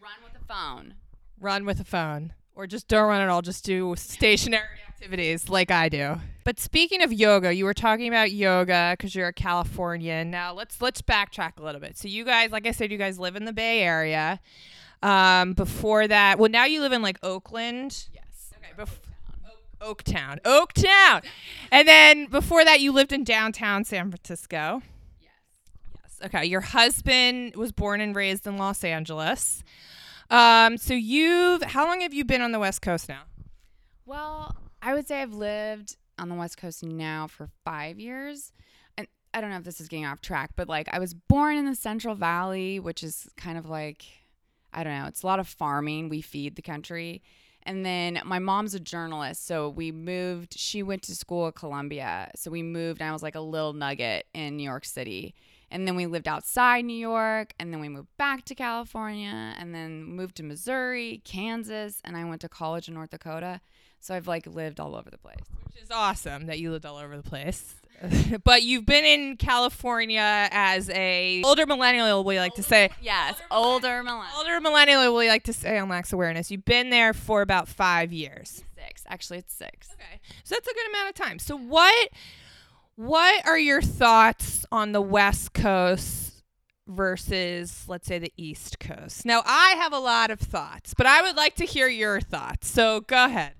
Run 0.00 0.12
with 0.24 0.42
a 0.42 0.44
phone. 0.44 0.94
Run 1.38 1.64
with 1.64 1.80
a 1.80 1.84
phone 1.84 2.34
or 2.54 2.66
just 2.66 2.88
don't 2.88 3.08
run 3.08 3.20
at 3.20 3.28
all. 3.28 3.42
Just 3.42 3.64
do 3.64 3.94
stationary 3.96 4.78
activities 5.02 5.48
like 5.48 5.72
i 5.72 5.88
do. 5.88 6.16
But 6.44 6.60
speaking 6.60 7.02
of 7.02 7.12
yoga 7.12 7.52
you 7.52 7.64
were 7.64 7.74
talking 7.74 8.06
about 8.06 8.30
yoga 8.30 8.94
because 8.96 9.16
you're 9.16 9.28
a 9.28 9.32
californian. 9.32 10.30
Now 10.30 10.54
let's 10.54 10.80
let's 10.80 11.02
backtrack 11.02 11.58
a 11.58 11.62
little 11.62 11.80
bit. 11.80 11.98
So 11.98 12.06
you 12.06 12.24
guys 12.24 12.52
like 12.52 12.68
i 12.68 12.70
said 12.70 12.92
you 12.92 12.98
guys 12.98 13.18
live 13.18 13.34
in 13.34 13.44
the 13.44 13.52
bay 13.52 13.80
area. 13.80 14.38
Um 15.02 15.54
before 15.54 16.06
that 16.06 16.38
well 16.38 16.50
now 16.50 16.66
you 16.66 16.80
live 16.80 16.92
in 16.92 17.02
like 17.02 17.18
oakland? 17.24 18.08
Yes. 18.14 18.52
Okay 18.56 18.80
bef- 18.80 19.00
oaktown. 19.80 20.40
Oaktown! 20.42 21.24
And 21.72 21.88
then 21.88 22.26
before 22.26 22.64
that 22.64 22.80
you 22.80 22.92
lived 22.92 23.12
in 23.12 23.24
downtown 23.24 23.82
san 23.84 24.08
francisco. 24.08 24.82
Yes. 25.20 25.30
Yes. 26.00 26.26
Okay 26.26 26.44
your 26.44 26.60
husband 26.60 27.56
was 27.56 27.72
born 27.72 28.00
and 28.00 28.14
raised 28.14 28.46
in 28.46 28.56
los 28.56 28.84
angeles. 28.84 29.64
Um, 30.30 30.78
so 30.78 30.94
you've 30.94 31.62
how 31.64 31.86
long 31.86 32.02
have 32.02 32.14
you 32.14 32.24
been 32.24 32.40
on 32.40 32.52
the 32.52 32.60
West 32.60 32.82
Coast 32.82 33.08
now? 33.08 33.22
Well, 34.06 34.56
I 34.82 34.94
would 34.94 35.06
say 35.06 35.22
I've 35.22 35.32
lived 35.32 35.96
on 36.18 36.28
the 36.28 36.34
West 36.34 36.56
Coast 36.58 36.82
now 36.82 37.28
for 37.28 37.48
five 37.64 38.00
years. 38.00 38.52
And 38.98 39.06
I 39.32 39.40
don't 39.40 39.50
know 39.50 39.56
if 39.56 39.64
this 39.64 39.80
is 39.80 39.88
getting 39.88 40.04
off 40.04 40.20
track, 40.20 40.50
but 40.56 40.68
like 40.68 40.88
I 40.92 40.98
was 40.98 41.14
born 41.14 41.56
in 41.56 41.66
the 41.66 41.76
Central 41.76 42.16
Valley, 42.16 42.80
which 42.80 43.02
is 43.04 43.28
kind 43.36 43.56
of 43.56 43.68
like, 43.70 44.04
I 44.72 44.82
don't 44.82 44.98
know, 44.98 45.06
it's 45.06 45.22
a 45.22 45.26
lot 45.26 45.38
of 45.38 45.46
farming. 45.46 46.08
We 46.08 46.20
feed 46.20 46.56
the 46.56 46.62
country. 46.62 47.22
And 47.62 47.86
then 47.86 48.20
my 48.24 48.40
mom's 48.40 48.74
a 48.74 48.80
journalist. 48.80 49.46
So 49.46 49.68
we 49.68 49.92
moved, 49.92 50.58
she 50.58 50.82
went 50.82 51.02
to 51.02 51.14
school 51.14 51.46
at 51.46 51.54
Columbia. 51.54 52.32
So 52.34 52.50
we 52.50 52.62
moved, 52.62 53.00
and 53.00 53.08
I 53.08 53.12
was 53.12 53.22
like 53.22 53.36
a 53.36 53.40
little 53.40 53.72
nugget 53.72 54.26
in 54.34 54.56
New 54.56 54.64
York 54.64 54.84
City. 54.84 55.36
And 55.70 55.86
then 55.86 55.94
we 55.94 56.06
lived 56.06 56.26
outside 56.26 56.84
New 56.84 56.92
York, 56.96 57.54
and 57.58 57.72
then 57.72 57.80
we 57.80 57.88
moved 57.88 58.08
back 58.18 58.44
to 58.46 58.54
California, 58.54 59.54
and 59.56 59.74
then 59.74 60.04
moved 60.04 60.36
to 60.36 60.42
Missouri, 60.42 61.22
Kansas, 61.24 62.02
and 62.04 62.14
I 62.16 62.24
went 62.24 62.42
to 62.42 62.48
college 62.48 62.88
in 62.88 62.94
North 62.94 63.10
Dakota. 63.10 63.60
So 64.02 64.14
I've 64.14 64.26
like 64.26 64.46
lived 64.46 64.80
all 64.80 64.96
over 64.96 65.08
the 65.08 65.18
place. 65.18 65.38
Which 65.64 65.80
is 65.80 65.90
awesome 65.92 66.46
that 66.46 66.58
you 66.58 66.72
lived 66.72 66.84
all 66.84 66.96
over 66.96 67.16
the 67.16 67.22
place. 67.22 67.76
but 68.44 68.64
you've 68.64 68.84
been 68.84 69.04
in 69.04 69.36
California 69.36 70.48
as 70.50 70.90
a 70.90 71.40
older 71.44 71.66
millennial, 71.66 72.24
we 72.24 72.36
like 72.38 72.54
to 72.54 72.64
say. 72.64 72.90
Yes, 73.00 73.40
older 73.48 74.02
millennial. 74.02 74.36
Older 74.36 74.60
millennial, 74.60 75.14
we 75.14 75.28
like 75.28 75.44
to 75.44 75.52
say 75.52 75.78
on 75.78 75.88
Lax 75.88 76.12
Awareness. 76.12 76.50
You've 76.50 76.64
been 76.64 76.90
there 76.90 77.12
for 77.12 77.42
about 77.42 77.68
five 77.68 78.12
years. 78.12 78.64
Six. 78.74 79.04
Actually, 79.06 79.38
it's 79.38 79.54
six. 79.54 79.90
Okay, 79.92 80.20
so 80.42 80.56
that's 80.56 80.66
a 80.66 80.74
good 80.74 80.88
amount 80.88 81.08
of 81.10 81.14
time. 81.14 81.38
So 81.38 81.56
what, 81.56 82.08
what 82.96 83.46
are 83.46 83.58
your 83.58 83.80
thoughts 83.80 84.66
on 84.72 84.90
the 84.90 85.00
West 85.00 85.52
Coast 85.52 86.42
versus, 86.88 87.84
let's 87.86 88.08
say, 88.08 88.18
the 88.18 88.32
East 88.36 88.80
Coast? 88.80 89.24
Now, 89.24 89.42
I 89.46 89.76
have 89.78 89.92
a 89.92 90.00
lot 90.00 90.32
of 90.32 90.40
thoughts, 90.40 90.92
but 90.92 91.06
I 91.06 91.22
would 91.22 91.36
like 91.36 91.54
to 91.56 91.64
hear 91.64 91.86
your 91.86 92.20
thoughts. 92.20 92.68
So 92.68 93.02
go 93.02 93.26
ahead. 93.26 93.52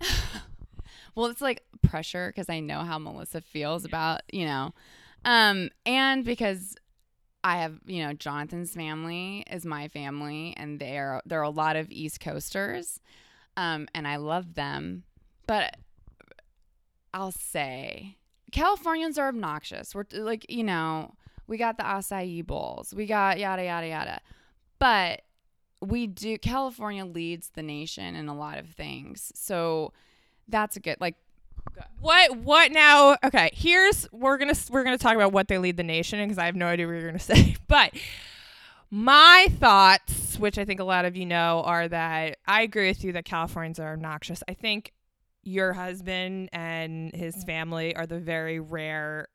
well, 1.14 1.26
it's 1.26 1.40
like 1.40 1.64
pressure 1.82 2.32
because 2.34 2.48
I 2.48 2.60
know 2.60 2.80
how 2.80 2.98
Melissa 2.98 3.40
feels 3.40 3.84
about, 3.84 4.22
you 4.32 4.46
know, 4.46 4.72
um, 5.24 5.70
and 5.84 6.24
because 6.24 6.76
I 7.42 7.58
have, 7.58 7.80
you 7.86 8.04
know, 8.04 8.12
Jonathan's 8.12 8.74
family 8.74 9.44
is 9.50 9.64
my 9.64 9.88
family, 9.88 10.54
and 10.56 10.78
they're 10.78 11.22
there 11.24 11.40
are 11.40 11.44
a 11.44 11.50
lot 11.50 11.76
of 11.76 11.90
East 11.90 12.20
Coasters, 12.20 13.00
um, 13.56 13.88
and 13.94 14.06
I 14.06 14.16
love 14.16 14.54
them, 14.54 15.04
but 15.46 15.76
I'll 17.14 17.32
say 17.32 18.18
Californians 18.52 19.18
are 19.18 19.28
obnoxious. 19.28 19.94
We're 19.94 20.04
like, 20.12 20.46
you 20.50 20.64
know, 20.64 21.14
we 21.46 21.56
got 21.56 21.76
the 21.76 21.82
acai 21.82 22.46
bowls, 22.46 22.94
we 22.94 23.06
got 23.06 23.38
yada 23.38 23.64
yada 23.64 23.86
yada, 23.88 24.20
but 24.78 25.22
we 25.80 26.06
do. 26.06 26.38
California 26.38 27.04
leads 27.04 27.50
the 27.50 27.62
nation 27.62 28.14
in 28.14 28.28
a 28.28 28.34
lot 28.36 28.58
of 28.58 28.68
things, 28.68 29.32
so 29.34 29.92
that's 30.48 30.76
a 30.76 30.80
good 30.80 30.96
like 31.00 31.16
what 32.00 32.36
what 32.38 32.72
now? 32.72 33.16
Okay, 33.24 33.50
here's 33.52 34.06
we're 34.12 34.38
gonna 34.38 34.54
we're 34.70 34.84
gonna 34.84 34.98
talk 34.98 35.14
about 35.14 35.32
what 35.32 35.48
they 35.48 35.58
lead 35.58 35.76
the 35.76 35.82
nation 35.82 36.20
because 36.20 36.38
I 36.38 36.46
have 36.46 36.56
no 36.56 36.66
idea 36.66 36.86
what 36.86 36.92
you're 36.92 37.06
gonna 37.06 37.18
say. 37.18 37.56
But 37.68 37.92
my 38.90 39.46
thoughts, 39.58 40.38
which 40.38 40.58
I 40.58 40.64
think 40.64 40.80
a 40.80 40.84
lot 40.84 41.04
of 41.04 41.16
you 41.16 41.26
know, 41.26 41.62
are 41.64 41.88
that 41.88 42.38
I 42.46 42.62
agree 42.62 42.88
with 42.88 43.04
you 43.04 43.12
that 43.12 43.24
Californians 43.24 43.78
are 43.78 43.92
obnoxious. 43.92 44.42
I 44.48 44.54
think 44.54 44.92
your 45.42 45.72
husband 45.72 46.50
and 46.52 47.14
his 47.14 47.44
family 47.44 47.94
are 47.96 48.06
the 48.06 48.18
very 48.18 48.60
rare 48.60 49.28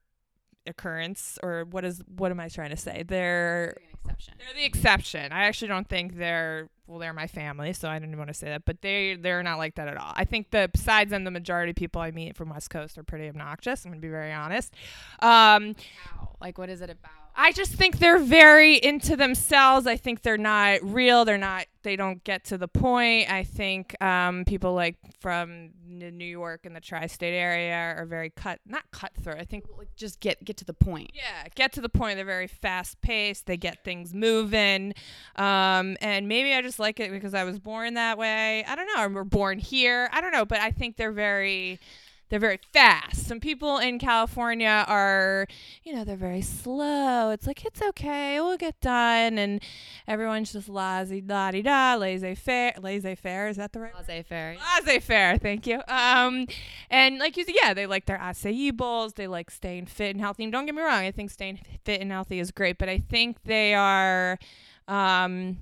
occurrence, 0.67 1.37
or 1.41 1.65
what 1.65 1.85
is 1.85 2.01
what 2.15 2.31
am 2.31 2.39
I 2.39 2.49
trying 2.49 2.71
to 2.71 2.77
say? 2.77 3.03
They're 3.07 3.77
exception. 4.05 4.33
They're 4.37 4.55
the 4.55 4.65
exception. 4.65 5.31
I 5.31 5.45
actually 5.45 5.67
don't 5.69 5.87
think 5.87 6.17
they're 6.17 6.69
well. 6.87 6.99
They're 6.99 7.13
my 7.13 7.27
family, 7.27 7.73
so 7.73 7.89
I 7.89 7.99
didn't 7.99 8.17
want 8.17 8.29
to 8.29 8.33
say 8.33 8.47
that. 8.47 8.65
But 8.65 8.81
they 8.81 9.15
they're 9.15 9.43
not 9.43 9.57
like 9.57 9.75
that 9.75 9.87
at 9.87 9.97
all. 9.97 10.13
I 10.15 10.25
think 10.25 10.51
the 10.51 10.69
besides 10.71 11.11
them, 11.11 11.23
the 11.23 11.31
majority 11.31 11.71
of 11.71 11.75
people 11.75 12.01
I 12.01 12.11
meet 12.11 12.35
from 12.35 12.49
West 12.49 12.69
Coast 12.69 12.97
are 12.97 13.03
pretty 13.03 13.27
obnoxious. 13.27 13.85
I'm 13.85 13.91
gonna 13.91 14.01
be 14.01 14.09
very 14.09 14.33
honest. 14.33 14.73
Um, 15.19 15.75
How? 16.03 16.35
Like, 16.41 16.57
what 16.57 16.69
is 16.69 16.81
it 16.81 16.89
about? 16.89 17.11
I 17.35 17.51
just 17.51 17.73
think 17.73 17.99
they're 17.99 18.19
very 18.19 18.75
into 18.75 19.15
themselves. 19.17 19.87
I 19.87 19.97
think 19.97 20.21
they're 20.21 20.37
not 20.37 20.79
real. 20.83 21.25
They're 21.25 21.37
not. 21.37 21.65
They 21.85 21.95
don't 21.95 22.23
get 22.23 22.43
to 22.45 22.57
the 22.57 22.67
point. 22.67 23.31
I 23.31 23.43
think 23.43 23.95
um, 24.03 24.43
people 24.43 24.73
like 24.73 24.97
from 25.19 25.69
New 25.87 26.25
York 26.25 26.65
and 26.65 26.75
the 26.75 26.81
tri-state 26.81 27.37
area 27.37 27.75
are 27.95 28.05
very 28.07 28.31
cut, 28.31 28.59
not 28.65 28.89
cutthroat. 28.89 29.37
I 29.37 29.43
think 29.43 29.65
like 29.77 29.95
just 29.95 30.19
get 30.19 30.43
get 30.43 30.57
to 30.57 30.65
the 30.65 30.73
point. 30.73 31.11
Yeah, 31.13 31.47
get 31.53 31.73
to 31.73 31.81
the 31.81 31.89
point. 31.89 32.15
They're 32.15 32.25
very 32.25 32.47
fast 32.47 32.99
paced. 33.01 33.45
They 33.45 33.55
get 33.55 33.83
things 33.83 34.15
moving, 34.15 34.95
um, 35.35 35.95
and 36.01 36.27
maybe 36.27 36.55
I 36.55 36.63
just 36.63 36.79
like 36.79 36.99
it 36.99 37.11
because 37.11 37.35
I 37.35 37.43
was 37.43 37.59
born 37.59 37.93
that 37.93 38.17
way. 38.17 38.65
I 38.65 38.75
don't 38.75 38.87
know. 38.87 39.07
We're 39.15 39.23
born 39.23 39.59
here. 39.59 40.09
I 40.11 40.21
don't 40.21 40.31
know, 40.31 40.45
but 40.45 40.59
I 40.59 40.71
think 40.71 40.97
they're 40.97 41.11
very 41.11 41.79
they're 42.29 42.39
very 42.39 42.59
fast. 42.73 43.27
Some 43.27 43.39
people 43.39 43.77
in 43.77 43.99
California 43.99 44.83
are, 44.87 45.47
you 45.83 45.95
know, 45.95 46.03
they're 46.03 46.15
very 46.15 46.41
slow. 46.41 47.29
It's 47.29 47.45
like 47.45 47.63
it's 47.65 47.81
okay, 47.81 48.39
we'll 48.41 48.57
get 48.57 48.79
done, 48.81 49.37
and 49.37 49.61
everyone's 50.07 50.53
just 50.53 50.67
laissez 50.67 51.21
da 51.21 51.51
di 51.51 51.61
da, 51.61 51.95
laissez 51.95 52.35
faire, 52.35 52.73
laissez 52.81 53.15
faire. 53.15 53.47
Is 53.47 53.57
that 53.57 53.73
the 53.73 53.79
right? 53.79 53.95
Laissez 53.95 54.23
faire. 54.23 54.57
Laissez 54.77 54.99
faire. 54.99 55.37
Thank 55.37 55.67
you. 55.67 55.81
Um, 55.87 56.47
and 56.89 57.19
like 57.19 57.37
you 57.37 57.43
said, 57.45 57.55
yeah, 57.61 57.73
they 57.73 57.85
like 57.85 58.05
their 58.05 58.17
acai 58.17 58.75
bowls. 58.75 59.13
They 59.13 59.27
like 59.27 59.51
staying 59.51 59.85
fit 59.85 60.15
and 60.15 60.21
healthy. 60.21 60.43
And 60.43 60.51
don't 60.51 60.65
get 60.65 60.75
me 60.75 60.81
wrong, 60.81 61.03
I 61.03 61.11
think 61.11 61.29
staying 61.31 61.59
fit 61.83 62.01
and 62.01 62.11
healthy 62.11 62.39
is 62.39 62.51
great, 62.51 62.77
but 62.77 62.89
I 62.89 62.97
think 62.97 63.43
they 63.43 63.73
are, 63.73 64.39
um 64.87 65.57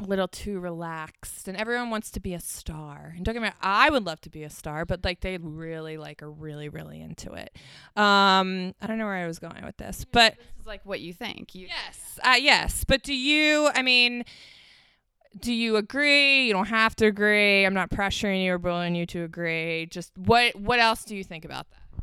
a 0.00 0.04
little 0.04 0.28
too 0.28 0.58
relaxed 0.60 1.46
and 1.46 1.56
everyone 1.56 1.90
wants 1.90 2.10
to 2.10 2.20
be 2.20 2.34
a 2.34 2.40
star 2.40 3.12
and 3.16 3.24
don't 3.24 3.34
get 3.34 3.42
me 3.42 3.48
wrong 3.48 3.56
i 3.60 3.90
would 3.90 4.04
love 4.04 4.20
to 4.20 4.30
be 4.30 4.42
a 4.42 4.50
star 4.50 4.84
but 4.84 5.04
like 5.04 5.20
they 5.20 5.36
really 5.38 5.96
like 5.96 6.22
are 6.22 6.30
really 6.30 6.68
really 6.68 7.00
into 7.00 7.32
it. 7.34 7.50
Um 7.96 8.74
i 8.80 8.86
don't 8.86 8.98
know 8.98 9.04
where 9.04 9.14
i 9.14 9.26
was 9.26 9.38
going 9.38 9.64
with 9.64 9.76
this 9.76 10.06
but 10.10 10.36
this 10.36 10.60
is 10.60 10.66
like 10.66 10.84
what 10.84 11.00
you 11.00 11.12
think. 11.12 11.54
You 11.54 11.66
yes 11.66 12.18
uh, 12.22 12.36
yes 12.38 12.84
but 12.84 13.02
do 13.02 13.14
you 13.14 13.70
i 13.74 13.82
mean 13.82 14.24
do 15.38 15.52
you 15.52 15.76
agree? 15.76 16.46
You 16.46 16.52
don't 16.52 16.66
have 16.66 16.96
to 16.96 17.06
agree. 17.06 17.64
I'm 17.64 17.74
not 17.74 17.88
pressuring 17.90 18.44
you 18.44 18.54
or 18.54 18.58
bullying 18.58 18.96
you 18.96 19.06
to 19.06 19.22
agree. 19.22 19.86
Just 19.86 20.16
what 20.18 20.56
what 20.56 20.80
else 20.80 21.04
do 21.04 21.14
you 21.16 21.22
think 21.22 21.44
about 21.44 21.70
that? 21.70 22.00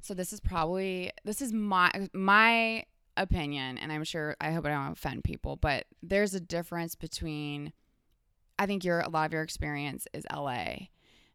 So 0.00 0.14
this 0.14 0.32
is 0.32 0.38
probably 0.38 1.10
this 1.24 1.42
is 1.42 1.52
my 1.52 1.90
my 2.12 2.84
opinion, 3.16 3.78
and 3.78 3.92
I'm 3.92 4.04
sure 4.04 4.36
I 4.40 4.52
hope 4.52 4.66
I 4.66 4.70
don't 4.70 4.92
offend 4.92 5.24
people, 5.24 5.56
but 5.56 5.86
there's 6.02 6.34
a 6.34 6.40
difference 6.40 6.94
between 6.94 7.72
I 8.58 8.66
think 8.66 8.84
your 8.84 9.00
a 9.00 9.08
lot 9.08 9.26
of 9.26 9.32
your 9.32 9.42
experience 9.42 10.06
is 10.12 10.24
LA. 10.34 10.88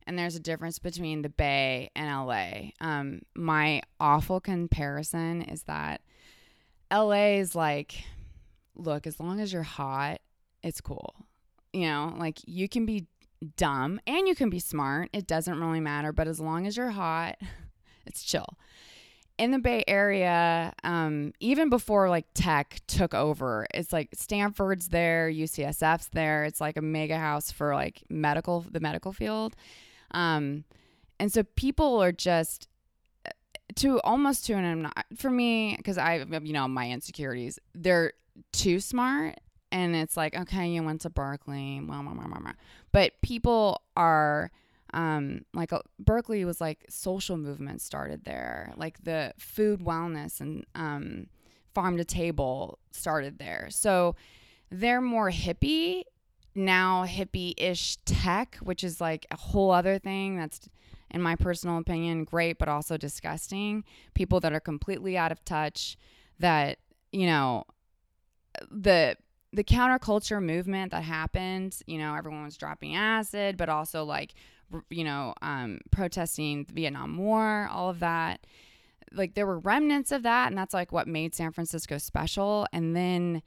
And 0.08 0.18
there's 0.18 0.36
a 0.36 0.40
difference 0.40 0.80
between 0.80 1.22
the 1.22 1.30
Bay 1.30 1.92
and 1.96 2.10
LA. 2.10 2.72
Um, 2.82 3.22
my 3.36 3.84
awful 4.00 4.40
comparison 4.40 5.44
is 5.44 5.64
that 5.64 6.02
LA 6.92 7.36
is 7.36 7.54
like, 7.54 8.04
look, 8.76 9.06
as 9.06 9.20
long 9.20 9.40
as 9.40 9.54
you're 9.54 9.62
hot, 9.62 10.20
it's 10.64 10.82
cool. 10.82 11.14
You 11.72 11.86
know, 11.86 12.16
like 12.18 12.40
you 12.46 12.68
can 12.68 12.88
be 12.88 13.06
dumb 13.58 14.00
and 14.08 14.28
you 14.28 14.34
can 14.34 14.50
be 14.50 14.60
smart. 14.60 15.10
It 15.14 15.28
doesn't 15.28 15.60
really 15.60 15.80
matter. 15.80 16.12
But 16.12 16.28
as 16.28 16.40
long 16.40 16.66
as 16.66 16.78
you're 16.78 16.90
hot, 16.90 17.38
it's 18.08 18.24
chill 18.24 18.58
in 19.42 19.50
the 19.50 19.58
Bay 19.58 19.84
Area, 19.88 20.72
um, 20.84 21.34
even 21.40 21.70
before 21.70 22.10
like 22.10 22.28
tech 22.36 22.80
took 22.86 23.16
over, 23.16 23.66
it's 23.74 23.92
like 23.92 24.10
Stanford's 24.14 24.90
there, 24.90 25.32
UCSF's 25.32 26.10
there. 26.10 26.44
It's 26.44 26.62
like 26.62 26.78
a 26.78 26.82
mega 26.82 27.18
house 27.18 27.52
for 27.52 27.74
like 27.74 28.04
medical, 28.08 28.64
the 28.70 28.80
medical 28.80 29.12
field. 29.12 29.56
Um, 30.12 30.64
and 31.20 31.34
so 31.34 31.42
people 31.56 32.04
are 32.04 32.12
just 32.12 32.68
to 33.78 34.00
almost 34.02 34.46
to 34.46 34.54
an 34.54 34.84
not 34.84 35.06
for 35.18 35.32
me 35.32 35.76
because 35.76 35.98
I 35.98 36.18
you 36.44 36.54
know 36.54 36.68
my 36.68 36.92
insecurities. 36.92 37.58
They're 37.74 38.14
too 38.52 38.80
smart, 38.80 39.40
and 39.72 39.96
it's 39.96 40.16
like 40.16 40.38
okay, 40.38 40.70
you 40.70 40.84
went 40.84 41.02
to 41.02 41.10
Berkeley, 41.10 41.80
blah, 41.82 42.04
blah, 42.04 42.14
blah, 42.14 42.28
blah. 42.28 42.52
but 42.92 43.14
people 43.24 43.82
are 43.98 44.52
um, 44.94 45.46
like 45.54 45.74
uh, 45.74 45.80
Berkeley 46.00 46.46
was 46.46 46.62
like 46.62 46.86
social 46.90 47.38
movement 47.38 47.82
started 47.82 48.26
there, 48.26 48.74
like 48.76 49.04
the 49.04 49.34
food 49.38 49.80
wellness 49.80 50.42
and 50.42 50.66
um, 50.76 51.28
farm 51.74 51.98
to 51.98 52.06
table 52.06 52.80
started 52.92 53.40
there. 53.40 53.68
So 53.70 54.16
they're 54.70 55.02
more 55.02 55.32
hippie 55.32 56.04
now, 56.54 57.06
hippie 57.06 57.54
ish 57.58 57.98
tech, 58.06 58.58
which 58.62 58.84
is 58.84 59.00
like 59.00 59.26
a 59.32 59.38
whole 59.38 59.72
other 59.72 59.98
thing 59.98 60.38
that's, 60.38 60.68
in 61.10 61.22
my 61.22 61.36
personal 61.36 61.78
opinion, 61.78 62.24
great, 62.24 62.58
but 62.58 62.68
also 62.68 62.98
disgusting. 62.98 63.84
People 64.14 64.40
that 64.42 64.54
are 64.54 64.60
completely 64.60 65.18
out 65.18 65.32
of 65.32 65.44
touch, 65.46 65.98
that, 66.40 66.80
you 67.12 67.26
know, 67.26 67.64
the 68.70 69.16
the 69.54 69.64
counterculture 69.64 70.42
movement 70.42 70.92
that 70.92 71.04
happened, 71.04 71.78
you 71.86 71.98
know, 71.98 72.16
everyone 72.16 72.46
was 72.46 72.56
dropping 72.56 72.96
acid, 72.96 73.58
but 73.58 73.68
also 73.68 74.06
like 74.06 74.34
you 74.90 75.04
know, 75.04 75.34
um, 75.42 75.80
protesting 75.92 76.66
the 76.66 76.74
Vietnam 76.74 77.18
War, 77.18 77.70
all 77.72 77.90
of 77.90 78.00
that. 78.00 78.46
Like 79.14 79.34
there 79.34 79.46
were 79.46 79.60
remnants 79.60 80.12
of 80.12 80.24
that, 80.24 80.48
and 80.48 80.58
that's 80.58 80.74
like 80.74 80.92
what 80.92 81.08
made 81.08 81.36
San 81.36 81.52
Francisco 81.52 81.98
special. 81.98 82.66
And 82.72 82.96
then 82.96 83.42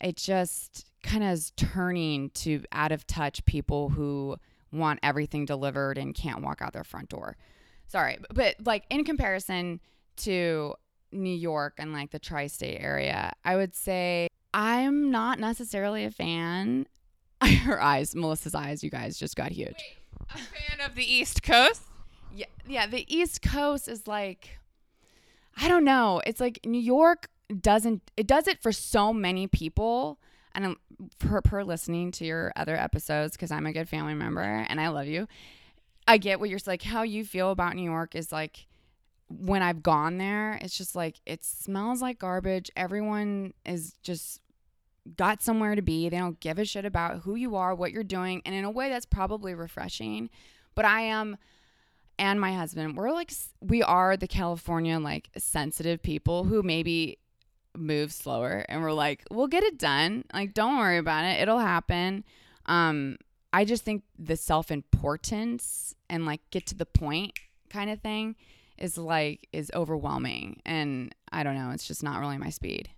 it 0.00 0.16
just 0.16 0.86
kind 1.02 1.22
of 1.22 1.30
is 1.30 1.52
turning 1.56 2.30
to 2.30 2.62
out 2.72 2.92
of 2.92 3.06
touch 3.06 3.44
people 3.44 3.90
who 3.90 4.36
want 4.72 5.00
everything 5.02 5.44
delivered 5.44 5.98
and 5.98 6.14
can't 6.14 6.42
walk 6.42 6.60
out 6.60 6.72
their 6.72 6.84
front 6.84 7.08
door. 7.08 7.36
Sorry, 7.86 8.18
but 8.34 8.56
like 8.64 8.84
in 8.90 9.04
comparison 9.04 9.80
to 10.18 10.74
New 11.12 11.34
York 11.34 11.74
and 11.78 11.92
like 11.92 12.10
the 12.10 12.18
tri 12.18 12.46
state 12.46 12.78
area, 12.80 13.32
I 13.44 13.56
would 13.56 13.74
say 13.74 14.28
I'm 14.52 15.10
not 15.10 15.38
necessarily 15.38 16.04
a 16.04 16.10
fan. 16.10 16.86
Her 17.42 17.80
eyes, 17.80 18.14
Melissa's 18.14 18.54
eyes, 18.54 18.82
you 18.82 18.90
guys 18.90 19.18
just 19.18 19.36
got 19.36 19.52
huge. 19.52 19.76
Wait 19.76 20.05
a 20.30 20.38
fan 20.38 20.80
of 20.84 20.94
the 20.94 21.04
East 21.04 21.42
Coast? 21.42 21.82
Yeah, 22.34 22.46
yeah. 22.66 22.86
The 22.86 23.04
East 23.14 23.42
Coast 23.42 23.88
is 23.88 24.06
like, 24.06 24.58
I 25.56 25.68
don't 25.68 25.84
know. 25.84 26.20
It's 26.26 26.40
like 26.40 26.60
New 26.64 26.80
York 26.80 27.28
doesn't. 27.60 28.10
It 28.16 28.26
does 28.26 28.46
it 28.48 28.60
for 28.62 28.72
so 28.72 29.12
many 29.12 29.46
people, 29.46 30.18
and 30.54 30.66
I'm, 30.66 30.76
per 31.18 31.40
per 31.40 31.62
listening 31.64 32.10
to 32.12 32.24
your 32.24 32.52
other 32.56 32.76
episodes 32.76 33.32
because 33.36 33.50
I'm 33.50 33.66
a 33.66 33.72
good 33.72 33.88
family 33.88 34.14
member 34.14 34.42
and 34.42 34.80
I 34.80 34.88
love 34.88 35.06
you. 35.06 35.28
I 36.08 36.18
get 36.18 36.40
what 36.40 36.50
you're 36.50 36.60
like. 36.66 36.82
How 36.82 37.02
you 37.02 37.24
feel 37.24 37.50
about 37.50 37.74
New 37.74 37.90
York 37.90 38.14
is 38.14 38.32
like. 38.32 38.66
when 39.28 39.60
I've 39.60 39.82
gone 39.82 40.18
there, 40.18 40.56
it's 40.62 40.78
just 40.78 40.94
like 40.94 41.20
it 41.26 41.44
smells 41.44 42.00
like 42.00 42.18
garbage. 42.20 42.70
Everyone 42.76 43.54
is 43.64 43.94
just 44.04 44.40
got 45.16 45.42
somewhere 45.42 45.74
to 45.74 45.82
be. 45.82 46.08
They 46.08 46.18
don't 46.18 46.40
give 46.40 46.58
a 46.58 46.64
shit 46.64 46.84
about 46.84 47.20
who 47.20 47.34
you 47.34 47.56
are, 47.56 47.74
what 47.74 47.92
you're 47.92 48.04
doing, 48.04 48.42
and 48.44 48.54
in 48.54 48.64
a 48.64 48.70
way 48.70 48.88
that's 48.88 49.06
probably 49.06 49.54
refreshing. 49.54 50.30
But 50.74 50.84
I 50.84 51.02
am 51.02 51.36
and 52.18 52.40
my 52.40 52.52
husband, 52.52 52.96
we're 52.96 53.12
like 53.12 53.30
we 53.60 53.82
are 53.82 54.16
the 54.16 54.26
California 54.26 54.98
like 54.98 55.28
sensitive 55.36 56.02
people 56.02 56.44
who 56.44 56.62
maybe 56.62 57.18
move 57.76 58.12
slower 58.12 58.64
and 58.68 58.80
we're 58.80 58.92
like, 58.92 59.22
we'll 59.30 59.48
get 59.48 59.62
it 59.62 59.78
done. 59.78 60.24
Like 60.32 60.54
don't 60.54 60.78
worry 60.78 60.98
about 60.98 61.24
it. 61.24 61.40
It'll 61.40 61.58
happen. 61.58 62.24
Um 62.66 63.18
I 63.52 63.64
just 63.64 63.84
think 63.84 64.02
the 64.18 64.36
self-importance 64.36 65.94
and 66.10 66.26
like 66.26 66.40
get 66.50 66.66
to 66.66 66.74
the 66.74 66.86
point 66.86 67.32
kind 67.70 67.90
of 67.90 68.00
thing 68.00 68.36
is 68.78 68.98
like 68.98 69.46
is 69.52 69.70
overwhelming 69.74 70.60
and 70.64 71.14
I 71.32 71.42
don't 71.42 71.54
know, 71.54 71.70
it's 71.70 71.86
just 71.86 72.02
not 72.02 72.20
really 72.20 72.38
my 72.38 72.50
speed. 72.50 72.90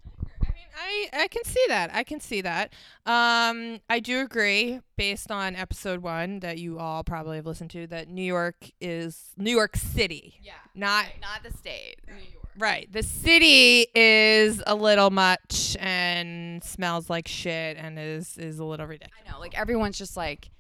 I 0.81 1.09
I 1.13 1.29
can 1.29 1.45
see 1.45 1.65
that. 1.69 1.91
I 1.93 2.05
can 2.05 2.21
see 2.21 2.41
that. 2.43 2.73
Um, 3.05 3.81
I 3.91 4.01
do 4.01 4.21
agree, 4.21 4.81
based 4.97 5.31
on 5.31 5.57
episode 5.57 6.01
one 6.01 6.41
that 6.41 6.59
you 6.59 6.79
all 6.79 7.03
probably 7.05 7.37
have 7.37 7.47
listened 7.47 7.71
to, 7.71 7.87
that 7.89 8.09
New 8.09 8.23
York 8.23 8.71
is 8.81 9.31
New 9.37 9.51
York 9.51 9.77
City. 9.77 10.35
Yeah. 10.43 10.53
Not 10.75 11.07
Not 11.21 11.43
the 11.43 11.57
state. 11.57 11.97
New 12.07 12.15
York. 12.15 12.47
right. 12.59 12.91
The 12.93 13.03
city 13.03 13.87
is 13.95 14.63
a 14.67 14.75
little 14.75 15.11
much 15.11 15.77
and 15.81 16.63
smells 16.63 17.11
like 17.11 17.27
shit 17.29 17.77
and 17.77 17.99
is 17.99 18.39
is 18.39 18.59
a 18.59 18.65
little 18.65 18.87
ridiculous. 18.87 19.21
I 19.27 19.33
know, 19.33 19.41
like 19.41 19.59
everyone's 19.59 19.99
just 19.99 20.17
like, 20.17 20.51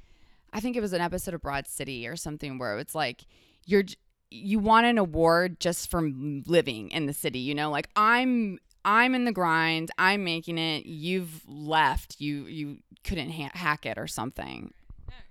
I 0.52 0.61
think 0.61 0.76
it 0.76 0.81
was 0.81 0.92
an 0.92 1.00
episode 1.00 1.35
of 1.35 1.42
Broad 1.42 1.68
City 1.68 2.07
or 2.09 2.16
something 2.16 2.59
where 2.59 2.78
it's 2.78 2.94
like 2.94 3.24
you're 3.66 3.85
you 4.31 4.59
want 4.59 4.85
an 4.87 4.98
award 4.98 5.59
just 5.59 5.90
from 5.90 6.42
living 6.46 6.90
in 6.90 7.07
the 7.07 7.14
city. 7.14 7.38
You 7.38 7.54
know, 7.54 7.70
like 7.70 7.88
I'm 7.96 8.59
I'm 8.84 9.14
in 9.14 9.24
the 9.24 9.32
grind. 9.32 9.90
I'm 9.98 10.24
making 10.24 10.58
it. 10.58 10.86
You've 10.86 11.42
left. 11.46 12.16
You 12.20 12.46
you 12.46 12.78
couldn't 13.04 13.30
ha- 13.30 13.50
hack 13.54 13.86
it 13.86 13.98
or 13.98 14.06
something. 14.06 14.72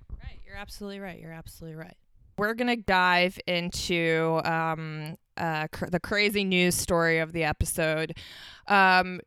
Right. 0.09 0.39
You're 0.45 0.57
absolutely 0.57 0.99
right. 0.99 1.19
You're 1.19 1.31
absolutely 1.33 1.77
right. 1.77 1.95
We're 2.37 2.53
going 2.53 2.67
to 2.67 2.81
dive 2.81 3.39
into 3.47 4.41
um, 4.45 5.15
uh, 5.37 5.67
cr- 5.71 5.87
the 5.87 5.99
crazy 5.99 6.43
news 6.43 6.75
story 6.75 7.17
of 7.17 7.33
the 7.33 7.43
episode. 7.43 8.15
Um, 8.67 9.21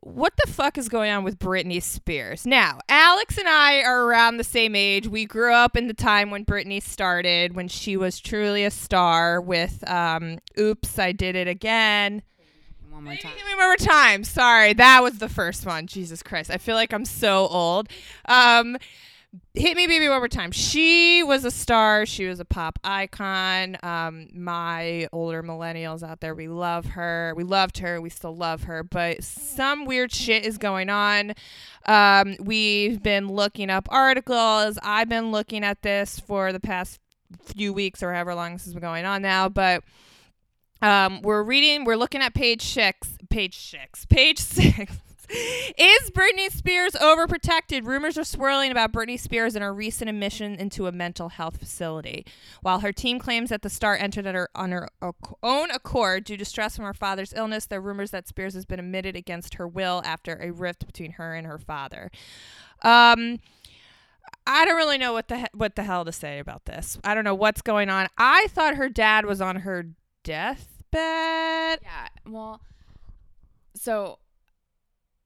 what 0.00 0.32
the 0.44 0.50
fuck 0.50 0.76
is 0.76 0.88
going 0.88 1.12
on 1.12 1.22
with 1.22 1.38
Britney 1.38 1.80
Spears? 1.80 2.44
Now, 2.44 2.80
Alex 2.88 3.38
and 3.38 3.46
I 3.46 3.82
are 3.82 4.04
around 4.04 4.38
the 4.38 4.44
same 4.44 4.74
age. 4.74 5.06
We 5.06 5.24
grew 5.24 5.54
up 5.54 5.76
in 5.76 5.86
the 5.86 5.94
time 5.94 6.30
when 6.32 6.44
Britney 6.44 6.82
started, 6.82 7.54
when 7.54 7.68
she 7.68 7.96
was 7.96 8.18
truly 8.18 8.64
a 8.64 8.70
star 8.72 9.40
with 9.40 9.88
um, 9.88 10.38
Oops, 10.58 10.98
I 10.98 11.12
Did 11.12 11.36
It 11.36 11.46
Again. 11.46 12.22
One 12.92 13.04
more 13.04 13.16
time. 13.16 13.32
Hit 13.32 13.46
me 13.46 13.54
one 13.54 13.68
more 13.68 13.76
time. 13.76 14.22
Sorry, 14.22 14.74
that 14.74 15.02
was 15.02 15.16
the 15.16 15.28
first 15.30 15.64
one. 15.64 15.86
Jesus 15.86 16.22
Christ, 16.22 16.50
I 16.50 16.58
feel 16.58 16.76
like 16.76 16.92
I'm 16.92 17.06
so 17.06 17.48
old. 17.48 17.88
Um, 18.26 18.76
hit 19.54 19.78
me, 19.78 19.86
baby, 19.86 20.10
one 20.10 20.18
more 20.18 20.28
time. 20.28 20.50
She 20.50 21.22
was 21.22 21.46
a 21.46 21.50
star. 21.50 22.04
She 22.04 22.26
was 22.26 22.38
a 22.38 22.44
pop 22.44 22.78
icon. 22.84 23.78
Um, 23.82 24.28
my 24.34 25.08
older 25.10 25.42
millennials 25.42 26.02
out 26.02 26.20
there, 26.20 26.34
we 26.34 26.48
love 26.48 26.84
her. 26.84 27.32
We 27.34 27.44
loved 27.44 27.78
her. 27.78 27.98
We 27.98 28.10
still 28.10 28.36
love 28.36 28.64
her. 28.64 28.82
But 28.82 29.24
some 29.24 29.86
weird 29.86 30.12
shit 30.12 30.44
is 30.44 30.58
going 30.58 30.90
on. 30.90 31.32
Um, 31.86 32.36
we've 32.40 33.02
been 33.02 33.28
looking 33.28 33.70
up 33.70 33.88
articles. 33.90 34.78
I've 34.82 35.08
been 35.08 35.32
looking 35.32 35.64
at 35.64 35.80
this 35.80 36.20
for 36.20 36.52
the 36.52 36.60
past 36.60 37.00
few 37.42 37.72
weeks 37.72 38.02
or 38.02 38.12
however 38.12 38.34
long 38.34 38.52
this 38.52 38.64
has 38.64 38.74
been 38.74 38.82
going 38.82 39.06
on 39.06 39.22
now, 39.22 39.48
but. 39.48 39.82
Um, 40.82 41.22
we're 41.22 41.44
reading, 41.44 41.84
we're 41.84 41.96
looking 41.96 42.20
at 42.22 42.34
page 42.34 42.62
six, 42.62 43.16
page 43.30 43.56
six, 43.58 44.04
page 44.06 44.38
six. 44.40 44.98
Is 45.30 46.10
Britney 46.10 46.50
Spears 46.50 46.92
overprotected? 46.92 47.86
Rumors 47.86 48.18
are 48.18 48.24
swirling 48.24 48.70
about 48.70 48.92
Britney 48.92 49.18
Spears 49.18 49.54
and 49.54 49.62
her 49.62 49.72
recent 49.72 50.10
admission 50.10 50.56
into 50.56 50.86
a 50.86 50.92
mental 50.92 51.30
health 51.30 51.56
facility. 51.56 52.26
While 52.60 52.80
her 52.80 52.92
team 52.92 53.18
claims 53.18 53.48
that 53.48 53.62
the 53.62 53.70
star 53.70 53.96
entered 53.96 54.26
at 54.26 54.34
her, 54.34 54.50
on 54.54 54.72
her 54.72 54.88
own 55.42 55.70
accord 55.70 56.24
due 56.24 56.36
to 56.36 56.44
stress 56.44 56.76
from 56.76 56.84
her 56.84 56.92
father's 56.92 57.32
illness, 57.32 57.64
there 57.64 57.78
are 57.78 57.82
rumors 57.82 58.10
that 58.10 58.28
Spears 58.28 58.52
has 58.54 58.66
been 58.66 58.80
admitted 58.80 59.16
against 59.16 59.54
her 59.54 59.66
will 59.66 60.02
after 60.04 60.34
a 60.42 60.50
rift 60.50 60.84
between 60.84 61.12
her 61.12 61.34
and 61.34 61.46
her 61.46 61.58
father. 61.58 62.10
Um, 62.82 63.38
I 64.46 64.64
don't 64.66 64.76
really 64.76 64.98
know 64.98 65.12
what 65.12 65.28
the 65.28 65.38
he- 65.38 65.46
what 65.54 65.76
the 65.76 65.84
hell 65.84 66.04
to 66.04 66.12
say 66.12 66.40
about 66.40 66.64
this. 66.66 66.98
I 67.04 67.14
don't 67.14 67.24
know 67.24 67.34
what's 67.34 67.62
going 67.62 67.88
on. 67.88 68.08
I 68.18 68.48
thought 68.50 68.74
her 68.74 68.88
dad 68.88 69.24
was 69.24 69.40
on 69.40 69.56
her 69.56 69.86
deathbed. 70.92 71.80
Yeah. 71.82 72.08
Well, 72.28 72.60
so 73.74 74.18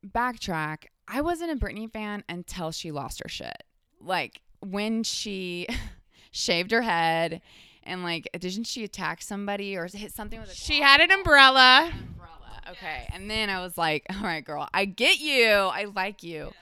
backtrack. 0.07 0.85
I 1.09 1.21
wasn't 1.21 1.53
a 1.53 1.57
Britney 1.65 1.91
fan 1.91 2.25
until 2.29 2.73
she 2.73 2.91
lost 2.91 3.23
her 3.23 3.29
shit. 3.29 3.63
Like 4.01 4.41
when 4.61 5.03
she 5.03 5.67
shaved 6.31 6.71
her 6.73 6.83
head 6.83 7.41
and 7.83 8.03
like 8.03 8.29
didn't 8.39 8.65
she 8.65 8.85
attack 8.85 9.23
somebody 9.23 9.77
or 9.77 9.87
hit 9.87 10.13
something 10.13 10.41
with 10.41 10.51
a 10.51 10.55
She 10.55 10.81
had 10.81 11.01
an 11.01 11.11
umbrella. 11.13 11.93
umbrella. 11.93 12.63
Okay. 12.71 13.07
And 13.13 13.31
then 13.31 13.49
I 13.51 13.61
was 13.61 13.79
like, 13.79 14.05
all 14.11 14.23
right, 14.23 14.45
girl, 14.45 14.69
I 14.75 14.85
get 14.85 15.21
you. 15.21 15.47
I 15.49 15.85
like 15.95 16.23
you. 16.23 16.53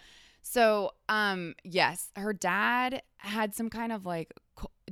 So, 0.43 0.91
um, 1.09 1.55
yes, 1.65 2.11
her 2.17 2.35
dad 2.35 3.01
had 3.17 3.55
some 3.55 3.71
kind 3.71 3.91
of 3.93 4.05
like 4.05 4.35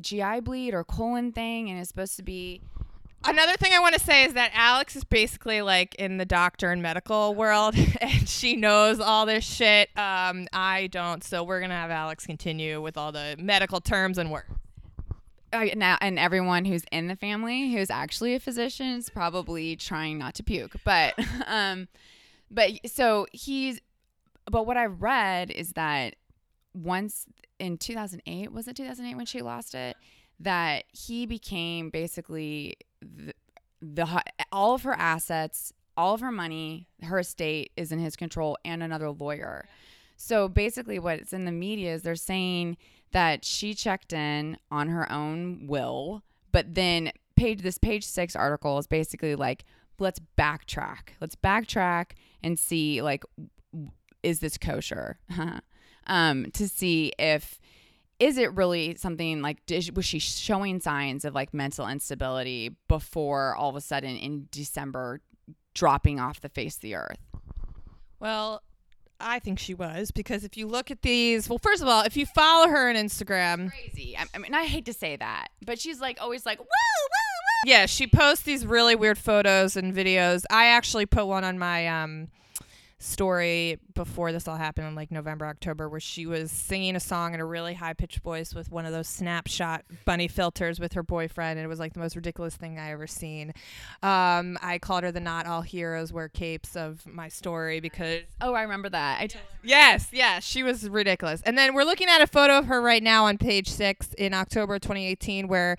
GI 0.00 0.40
bleed 0.40 0.72
or 0.72 0.82
colon 0.82 1.30
thing, 1.32 1.68
and 1.68 1.78
it's 1.78 1.90
supposed 1.90 2.16
to 2.16 2.22
be 2.22 2.62
Another 3.24 3.56
thing 3.56 3.72
I 3.72 3.78
want 3.78 3.94
to 3.94 4.00
say 4.00 4.24
is 4.24 4.34
that 4.34 4.50
Alex 4.54 4.96
is 4.96 5.04
basically 5.04 5.62
like 5.62 5.94
in 5.96 6.18
the 6.18 6.24
doctor 6.24 6.70
and 6.70 6.82
medical 6.82 7.34
world, 7.34 7.74
and 8.00 8.28
she 8.28 8.56
knows 8.56 9.00
all 9.00 9.26
this 9.26 9.44
shit. 9.44 9.90
Um, 9.96 10.48
I 10.52 10.88
don't, 10.90 11.22
so 11.22 11.44
we're 11.44 11.60
gonna 11.60 11.74
have 11.74 11.90
Alex 11.90 12.26
continue 12.26 12.80
with 12.80 12.96
all 12.96 13.12
the 13.12 13.36
medical 13.38 13.80
terms 13.80 14.18
and 14.18 14.30
work. 14.30 14.46
I, 15.52 15.72
now 15.76 15.98
and 16.00 16.18
everyone 16.18 16.64
who's 16.64 16.84
in 16.90 17.08
the 17.08 17.16
family 17.16 17.72
who's 17.72 17.90
actually 17.90 18.34
a 18.34 18.40
physician 18.40 18.86
is 18.86 19.10
probably 19.10 19.76
trying 19.76 20.16
not 20.16 20.34
to 20.36 20.42
puke 20.42 20.76
but 20.82 21.14
um 21.46 21.88
but 22.50 22.70
so 22.86 23.26
he's 23.32 23.78
but 24.50 24.66
what 24.66 24.78
i 24.78 24.86
read 24.86 25.50
is 25.50 25.72
that 25.72 26.16
once 26.74 27.26
in 27.58 27.76
2008 27.76 28.50
was 28.50 28.66
it 28.66 28.76
2008 28.76 29.14
when 29.14 29.26
she 29.26 29.42
lost 29.42 29.74
it 29.74 29.94
that 30.42 30.84
he 30.92 31.26
became 31.26 31.90
basically 31.90 32.76
the, 33.00 33.32
the 33.80 34.22
all 34.50 34.74
of 34.74 34.82
her 34.82 34.94
assets 34.94 35.72
all 35.96 36.14
of 36.14 36.20
her 36.20 36.32
money 36.32 36.86
her 37.02 37.18
estate 37.18 37.70
is 37.76 37.92
in 37.92 37.98
his 37.98 38.16
control 38.16 38.56
and 38.64 38.82
another 38.82 39.10
lawyer 39.10 39.66
so 40.22 40.48
basically 40.48 41.00
what's 41.00 41.32
in 41.32 41.46
the 41.46 41.52
media 41.52 41.94
is 41.94 42.02
they're 42.02 42.14
saying 42.14 42.76
that 43.10 43.44
she 43.44 43.74
checked 43.74 44.12
in 44.12 44.56
on 44.70 44.88
her 44.88 45.10
own 45.10 45.66
will, 45.66 46.22
but 46.52 46.76
then 46.76 47.10
page 47.36 47.62
this 47.62 47.76
page 47.76 48.04
six 48.04 48.36
article 48.36 48.78
is 48.78 48.86
basically 48.86 49.34
like, 49.34 49.64
let's 49.98 50.20
backtrack. 50.38 51.14
Let's 51.20 51.34
backtrack 51.34 52.12
and 52.40 52.56
see 52.56 53.02
like 53.02 53.24
is 54.22 54.38
this 54.38 54.56
kosher? 54.56 55.18
um, 56.06 56.52
to 56.52 56.68
see 56.68 57.12
if 57.18 57.58
is 58.22 58.38
it 58.38 58.52
really 58.54 58.94
something 58.94 59.42
like 59.42 59.66
did, 59.66 59.96
was 59.96 60.04
she 60.04 60.20
showing 60.20 60.80
signs 60.80 61.24
of 61.24 61.34
like 61.34 61.52
mental 61.52 61.88
instability 61.88 62.70
before 62.86 63.56
all 63.56 63.68
of 63.68 63.74
a 63.74 63.80
sudden 63.80 64.16
in 64.16 64.46
December 64.52 65.20
dropping 65.74 66.20
off 66.20 66.40
the 66.40 66.48
face 66.48 66.76
of 66.76 66.82
the 66.82 66.94
earth? 66.94 67.18
Well, 68.20 68.62
I 69.18 69.40
think 69.40 69.58
she 69.58 69.74
was 69.74 70.12
because 70.12 70.44
if 70.44 70.56
you 70.56 70.68
look 70.68 70.92
at 70.92 71.02
these, 71.02 71.48
well, 71.48 71.58
first 71.58 71.82
of 71.82 71.88
all, 71.88 72.04
if 72.04 72.16
you 72.16 72.24
follow 72.26 72.68
her 72.68 72.88
on 72.88 72.94
Instagram, 72.94 73.70
Crazy. 73.70 74.16
I, 74.16 74.26
I 74.32 74.38
mean, 74.38 74.54
I 74.54 74.66
hate 74.66 74.84
to 74.86 74.92
say 74.92 75.16
that, 75.16 75.48
but 75.66 75.80
she's 75.80 76.00
like 76.00 76.18
always 76.20 76.46
like 76.46 76.60
woo 76.60 76.64
woo 76.64 77.08
woo. 77.08 77.70
yeah, 77.70 77.86
she 77.86 78.06
posts 78.06 78.44
these 78.44 78.64
really 78.64 78.94
weird 78.94 79.18
photos 79.18 79.76
and 79.76 79.92
videos. 79.92 80.44
I 80.48 80.66
actually 80.66 81.06
put 81.06 81.26
one 81.26 81.42
on 81.42 81.58
my 81.58 81.88
um 81.88 82.28
story 83.02 83.78
before 83.94 84.32
this 84.32 84.46
all 84.46 84.56
happened 84.56 84.86
in 84.86 84.94
like 84.94 85.10
November, 85.10 85.46
October, 85.46 85.88
where 85.88 86.00
she 86.00 86.24
was 86.26 86.50
singing 86.50 86.96
a 86.96 87.00
song 87.00 87.34
in 87.34 87.40
a 87.40 87.44
really 87.44 87.74
high 87.74 87.92
pitched 87.92 88.20
voice 88.20 88.54
with 88.54 88.70
one 88.70 88.86
of 88.86 88.92
those 88.92 89.08
snapshot 89.08 89.84
bunny 90.04 90.28
filters 90.28 90.78
with 90.78 90.92
her 90.92 91.02
boyfriend, 91.02 91.58
and 91.58 91.64
it 91.64 91.68
was 91.68 91.80
like 91.80 91.94
the 91.94 92.00
most 92.00 92.16
ridiculous 92.16 92.56
thing 92.56 92.78
I 92.78 92.92
ever 92.92 93.06
seen. 93.06 93.52
Um, 94.02 94.56
I 94.62 94.78
called 94.80 95.02
her 95.04 95.12
the 95.12 95.20
"Not 95.20 95.46
All 95.46 95.62
Heroes 95.62 96.12
Wear 96.12 96.28
Capes" 96.28 96.76
of 96.76 97.04
my 97.06 97.28
story 97.28 97.80
because 97.80 98.22
Oh, 98.40 98.54
I 98.54 98.62
remember 98.62 98.88
that. 98.88 99.20
I 99.20 99.26
totally 99.26 99.44
Yes, 99.64 100.08
yes, 100.12 100.44
she 100.44 100.62
was 100.62 100.88
ridiculous. 100.88 101.42
And 101.42 101.56
then 101.56 101.74
we're 101.74 101.84
looking 101.84 102.08
at 102.08 102.20
a 102.20 102.26
photo 102.26 102.58
of 102.58 102.66
her 102.66 102.80
right 102.80 103.02
now 103.02 103.26
on 103.26 103.38
page 103.38 103.68
six 103.68 104.12
in 104.14 104.34
October 104.34 104.78
2018, 104.78 105.48
where 105.48 105.76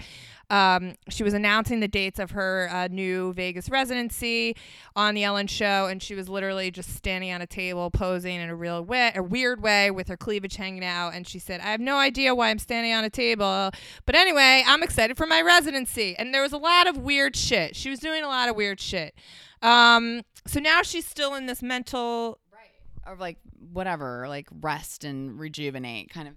Um, 0.53 0.93
she 1.09 1.23
was 1.23 1.33
announcing 1.33 1.79
the 1.79 1.87
dates 1.87 2.19
of 2.19 2.29
her 2.31 2.69
uh, 2.71 2.87
new 2.91 3.33
Vegas 3.33 3.71
residency 3.71 4.55
on 4.95 5.15
the 5.15 5.23
Ellen 5.23 5.47
Show, 5.47 5.87
and 5.87 5.99
she 5.99 6.13
was 6.13 6.29
literally 6.29 6.69
just 6.69 6.95
standing 6.95 7.31
on 7.31 7.41
a 7.41 7.47
table 7.47 7.89
posing 7.89 8.35
in 8.35 8.49
a 8.49 8.55
real 8.55 8.83
way, 8.83 9.11
a 9.15 9.23
weird 9.23 9.63
way, 9.63 9.89
with 9.89 10.07
her 10.09 10.15
cleavage 10.15 10.57
hanging 10.57 10.85
out. 10.85 11.15
And 11.15 11.27
she 11.27 11.39
said, 11.39 11.59
"I 11.61 11.71
have 11.71 11.79
no 11.79 11.97
idea 11.97 12.35
why 12.35 12.51
I'm 12.51 12.59
standing 12.59 12.93
on 12.93 13.03
a 13.03 13.09
table, 13.09 13.71
but 14.05 14.13
anyway, 14.13 14.63
I'm 14.67 14.83
excited 14.83 15.17
for 15.17 15.25
my 15.25 15.41
residency." 15.41 16.15
And 16.19 16.31
there 16.31 16.43
was 16.43 16.53
a 16.53 16.59
lot 16.59 16.85
of 16.85 16.97
weird 16.97 17.35
shit. 17.35 17.75
She 17.75 17.89
was 17.89 17.97
doing 17.99 18.23
a 18.23 18.27
lot 18.27 18.47
of 18.47 18.55
weird 18.55 18.79
shit. 18.79 19.15
Um, 19.63 20.21
so 20.45 20.59
now 20.59 20.83
she's 20.83 21.07
still 21.07 21.33
in 21.33 21.47
this 21.47 21.63
mental 21.63 22.37
right. 22.53 23.11
of 23.11 23.19
like 23.19 23.39
whatever, 23.71 24.27
like 24.27 24.49
rest 24.61 25.03
and 25.03 25.39
rejuvenate 25.39 26.11
kind 26.11 26.27
of. 26.27 26.35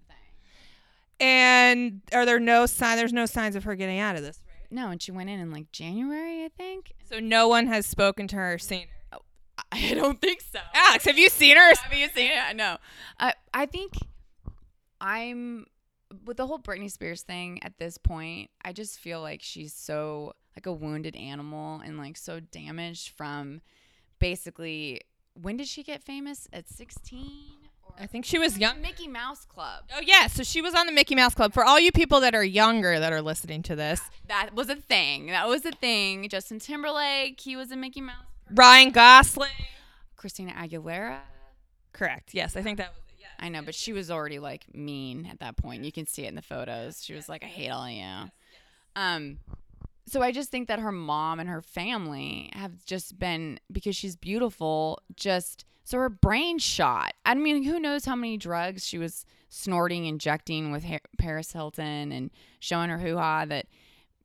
And 1.18 2.02
are 2.12 2.26
there 2.26 2.40
no 2.40 2.66
sign? 2.66 2.96
There's 2.96 3.12
no 3.12 3.26
signs 3.26 3.56
of 3.56 3.64
her 3.64 3.74
getting 3.74 3.98
out 3.98 4.16
of 4.16 4.22
this. 4.22 4.40
Right? 4.46 4.72
No, 4.72 4.90
and 4.90 5.00
she 5.00 5.12
went 5.12 5.30
in 5.30 5.40
in 5.40 5.50
like 5.50 5.72
January, 5.72 6.44
I 6.44 6.50
think. 6.56 6.92
So 7.08 7.18
no 7.20 7.48
one 7.48 7.66
has 7.68 7.86
spoken 7.86 8.28
to 8.28 8.36
her 8.36 8.54
or 8.54 8.58
seen 8.58 8.86
her. 8.88 9.18
Oh, 9.18 9.22
I 9.72 9.94
don't 9.94 10.20
think 10.20 10.40
so. 10.40 10.58
Alex, 10.74 11.04
have 11.04 11.18
you 11.18 11.28
seen 11.28 11.56
her? 11.56 11.74
Have 11.74 11.92
you 11.92 12.08
seen 12.08 12.30
it? 12.32 12.56
No. 12.56 12.76
I 13.18 13.34
I 13.54 13.66
think 13.66 13.94
I'm 15.00 15.66
with 16.24 16.36
the 16.36 16.46
whole 16.46 16.58
Britney 16.58 16.90
Spears 16.90 17.22
thing 17.22 17.62
at 17.62 17.78
this 17.78 17.98
point. 17.98 18.50
I 18.64 18.72
just 18.72 18.98
feel 18.98 19.20
like 19.20 19.42
she's 19.42 19.72
so 19.72 20.34
like 20.56 20.66
a 20.66 20.72
wounded 20.72 21.16
animal 21.16 21.80
and 21.80 21.98
like 21.98 22.16
so 22.16 22.40
damaged 22.40 23.10
from 23.10 23.60
basically 24.18 25.00
when 25.40 25.56
did 25.56 25.68
she 25.68 25.82
get 25.82 26.02
famous? 26.02 26.48
At 26.52 26.68
16? 26.68 27.65
I 27.98 28.06
think 28.06 28.24
she 28.24 28.38
was 28.38 28.58
young. 28.58 28.80
Mickey 28.80 29.08
Mouse 29.08 29.44
Club. 29.44 29.84
Oh 29.94 30.00
yeah, 30.02 30.26
so 30.26 30.42
she 30.42 30.60
was 30.60 30.74
on 30.74 30.86
the 30.86 30.92
Mickey 30.92 31.14
Mouse 31.14 31.34
Club. 31.34 31.52
For 31.54 31.64
all 31.64 31.78
you 31.80 31.92
people 31.92 32.20
that 32.20 32.34
are 32.34 32.44
younger 32.44 32.98
that 32.98 33.12
are 33.12 33.22
listening 33.22 33.62
to 33.64 33.76
this, 33.76 34.00
That 34.28 34.54
was 34.54 34.68
a 34.68 34.76
thing. 34.76 35.26
That 35.28 35.48
was 35.48 35.64
a 35.64 35.72
thing. 35.72 36.28
Justin 36.28 36.58
Timberlake, 36.58 37.40
he 37.40 37.56
was 37.56 37.70
a 37.70 37.76
Mickey 37.76 38.00
Mouse. 38.00 38.24
Ryan 38.50 38.90
Gosling. 38.90 39.50
Christina 40.16 40.52
Aguilera. 40.52 41.18
Correct. 41.92 42.34
Yes, 42.34 42.56
I 42.56 42.62
think 42.62 42.78
that 42.78 42.90
was 42.90 43.02
it. 43.08 43.14
Yes. 43.20 43.30
I 43.38 43.48
know, 43.48 43.62
but 43.62 43.74
she 43.74 43.92
was 43.92 44.10
already 44.10 44.38
like 44.38 44.64
mean 44.74 45.26
at 45.30 45.40
that 45.40 45.56
point. 45.56 45.84
You 45.84 45.92
can 45.92 46.06
see 46.06 46.24
it 46.24 46.28
in 46.28 46.34
the 46.34 46.42
photos. 46.42 47.02
She 47.02 47.14
was 47.14 47.28
like, 47.28 47.42
"I 47.44 47.48
hate 47.48 47.70
all 47.70 47.84
of 47.84 47.90
you." 47.90 48.30
Um, 48.94 49.38
so 50.06 50.22
I 50.22 50.32
just 50.32 50.50
think 50.50 50.68
that 50.68 50.78
her 50.78 50.92
mom 50.92 51.40
and 51.40 51.48
her 51.48 51.60
family 51.62 52.50
have 52.54 52.84
just 52.84 53.18
been 53.18 53.58
because 53.72 53.96
she's 53.96 54.16
beautiful. 54.16 55.00
Just 55.16 55.64
so 55.86 55.96
her 55.98 56.08
brain 56.10 56.58
shot. 56.58 57.14
I 57.24 57.34
mean, 57.34 57.62
who 57.62 57.78
knows 57.80 58.04
how 58.04 58.16
many 58.16 58.36
drugs 58.36 58.84
she 58.86 58.98
was 58.98 59.24
snorting, 59.48 60.04
injecting 60.04 60.72
with 60.72 60.84
Paris 61.16 61.52
Hilton, 61.52 62.12
and 62.12 62.30
showing 62.58 62.90
her 62.90 62.98
hoo 62.98 63.16
ha 63.16 63.44
that 63.46 63.66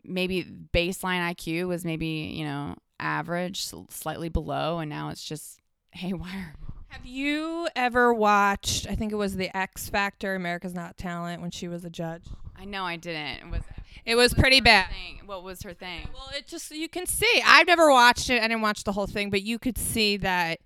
maybe 0.03 0.43
baseline 0.43 1.21
IQ 1.33 1.67
was 1.67 1.85
maybe 1.85 2.07
you 2.35 2.43
know 2.43 2.75
average, 2.99 3.63
slightly 3.89 4.27
below, 4.29 4.79
and 4.79 4.89
now 4.89 5.09
it's 5.09 5.23
just 5.23 5.59
haywire. 5.91 6.55
Have 6.89 7.05
you 7.05 7.69
ever 7.75 8.13
watched? 8.13 8.85
I 8.89 8.95
think 8.95 9.13
it 9.13 9.15
was 9.15 9.37
the 9.37 9.55
X 9.55 9.87
Factor, 9.87 10.35
America's 10.35 10.73
Not 10.73 10.97
Talent, 10.97 11.41
when 11.41 11.51
she 11.51 11.67
was 11.69 11.85
a 11.85 11.89
judge. 11.89 12.23
I 12.59 12.65
know 12.65 12.83
I 12.83 12.97
didn't. 12.97 13.47
It 13.47 13.49
was 13.51 13.61
It 14.05 14.15
was 14.15 14.33
pretty 14.33 14.59
bad. 14.61 14.89
thing. 14.89 15.21
What 15.25 15.43
was 15.43 15.61
her 15.63 15.73
thing? 15.73 16.09
Well, 16.13 16.29
it 16.37 16.47
just 16.47 16.69
you 16.71 16.89
can 16.89 17.05
see. 17.05 17.41
I've 17.45 17.65
never 17.67 17.89
watched 17.91 18.29
it. 18.29 18.43
I 18.43 18.47
didn't 18.47 18.61
watch 18.61 18.83
the 18.83 18.91
whole 18.91 19.07
thing, 19.07 19.29
but 19.29 19.41
you 19.41 19.57
could 19.57 19.77
see 19.77 20.17
that 20.17 20.59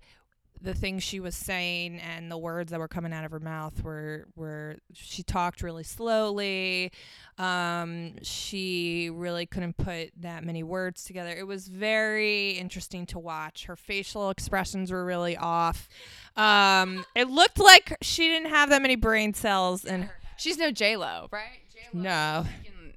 the 0.60 0.74
things 0.74 1.02
she 1.02 1.20
was 1.20 1.34
saying 1.36 2.00
and 2.00 2.30
the 2.30 2.38
words 2.38 2.70
that 2.72 2.80
were 2.80 2.88
coming 2.88 3.12
out 3.12 3.24
of 3.24 3.30
her 3.30 3.38
mouth 3.40 3.82
were 3.84 4.26
were 4.34 4.76
she 4.94 5.22
talked 5.22 5.62
really 5.62 5.84
slowly. 5.84 6.90
Um, 7.38 8.14
she 8.22 9.10
really 9.12 9.46
couldn't 9.46 9.76
put 9.76 10.10
that 10.20 10.42
many 10.42 10.62
words 10.62 11.04
together. 11.04 11.30
It 11.30 11.46
was 11.46 11.68
very 11.68 12.52
interesting 12.52 13.06
to 13.06 13.18
watch. 13.18 13.66
Her 13.66 13.76
facial 13.76 14.30
expressions 14.30 14.90
were 14.90 15.04
really 15.04 15.36
off. 15.36 15.88
Um, 16.36 17.04
it 17.14 17.28
looked 17.28 17.58
like 17.58 17.96
she 18.02 18.28
didn't 18.28 18.50
have 18.50 18.70
that 18.70 18.82
many 18.82 18.96
brain 18.96 19.34
cells 19.34 19.84
in 19.84 20.02
her. 20.02 20.14
She's 20.38 20.58
no 20.58 20.70
J 20.70 20.96
Lo, 20.96 21.28
right? 21.30 21.60
J-Lo 21.72 22.02
No. 22.02 22.46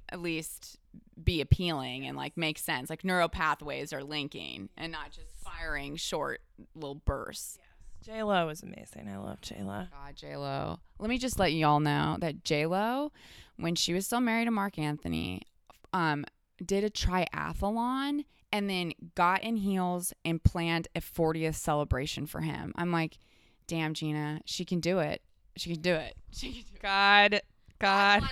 at 0.09 0.21
least 0.21 0.78
be 1.29 1.41
appealing 1.41 2.07
and 2.07 2.17
like 2.17 2.35
make 2.35 2.57
sense. 2.57 2.89
Like 2.89 3.05
neural 3.05 3.29
pathways 3.29 3.93
are 3.93 4.03
linking 4.03 4.67
and 4.75 4.91
not 4.91 5.11
just 5.11 5.27
firing 5.43 5.95
short 5.95 6.41
little 6.73 6.95
bursts. 6.95 7.59
J 8.01 8.23
Lo 8.23 8.49
is 8.49 8.63
amazing. 8.63 9.07
I 9.07 9.19
love 9.19 9.39
J 9.41 9.57
Lo. 9.61 9.85
God, 9.91 10.15
J 10.15 10.35
Lo. 10.37 10.79
Let 10.97 11.07
me 11.07 11.19
just 11.19 11.37
let 11.37 11.53
you 11.53 11.67
all 11.67 11.79
know 11.79 12.17
that 12.19 12.43
J 12.43 12.65
Lo, 12.65 13.11
when 13.57 13.75
she 13.75 13.93
was 13.93 14.07
still 14.07 14.21
married 14.21 14.45
to 14.45 14.51
Marc 14.51 14.79
Anthony, 14.79 15.43
um, 15.93 16.25
did 16.65 16.83
a 16.83 16.89
triathlon 16.89 18.25
and 18.51 18.67
then 18.67 18.93
got 19.13 19.43
in 19.43 19.57
heels 19.57 20.11
and 20.25 20.43
planned 20.43 20.87
a 20.95 20.99
40th 20.99 21.55
celebration 21.55 22.25
for 22.25 22.41
him. 22.41 22.73
I'm 22.75 22.91
like, 22.91 23.19
damn, 23.67 23.93
Gina, 23.93 24.41
she 24.45 24.65
can 24.65 24.79
do 24.79 24.97
it. 24.97 25.21
She 25.57 25.73
can 25.73 25.81
do 25.81 25.93
it. 25.93 26.15
She 26.31 26.53
can 26.53 26.61
do 26.61 26.75
it. 26.75 26.81
God, 26.81 27.41
God. 27.79 28.23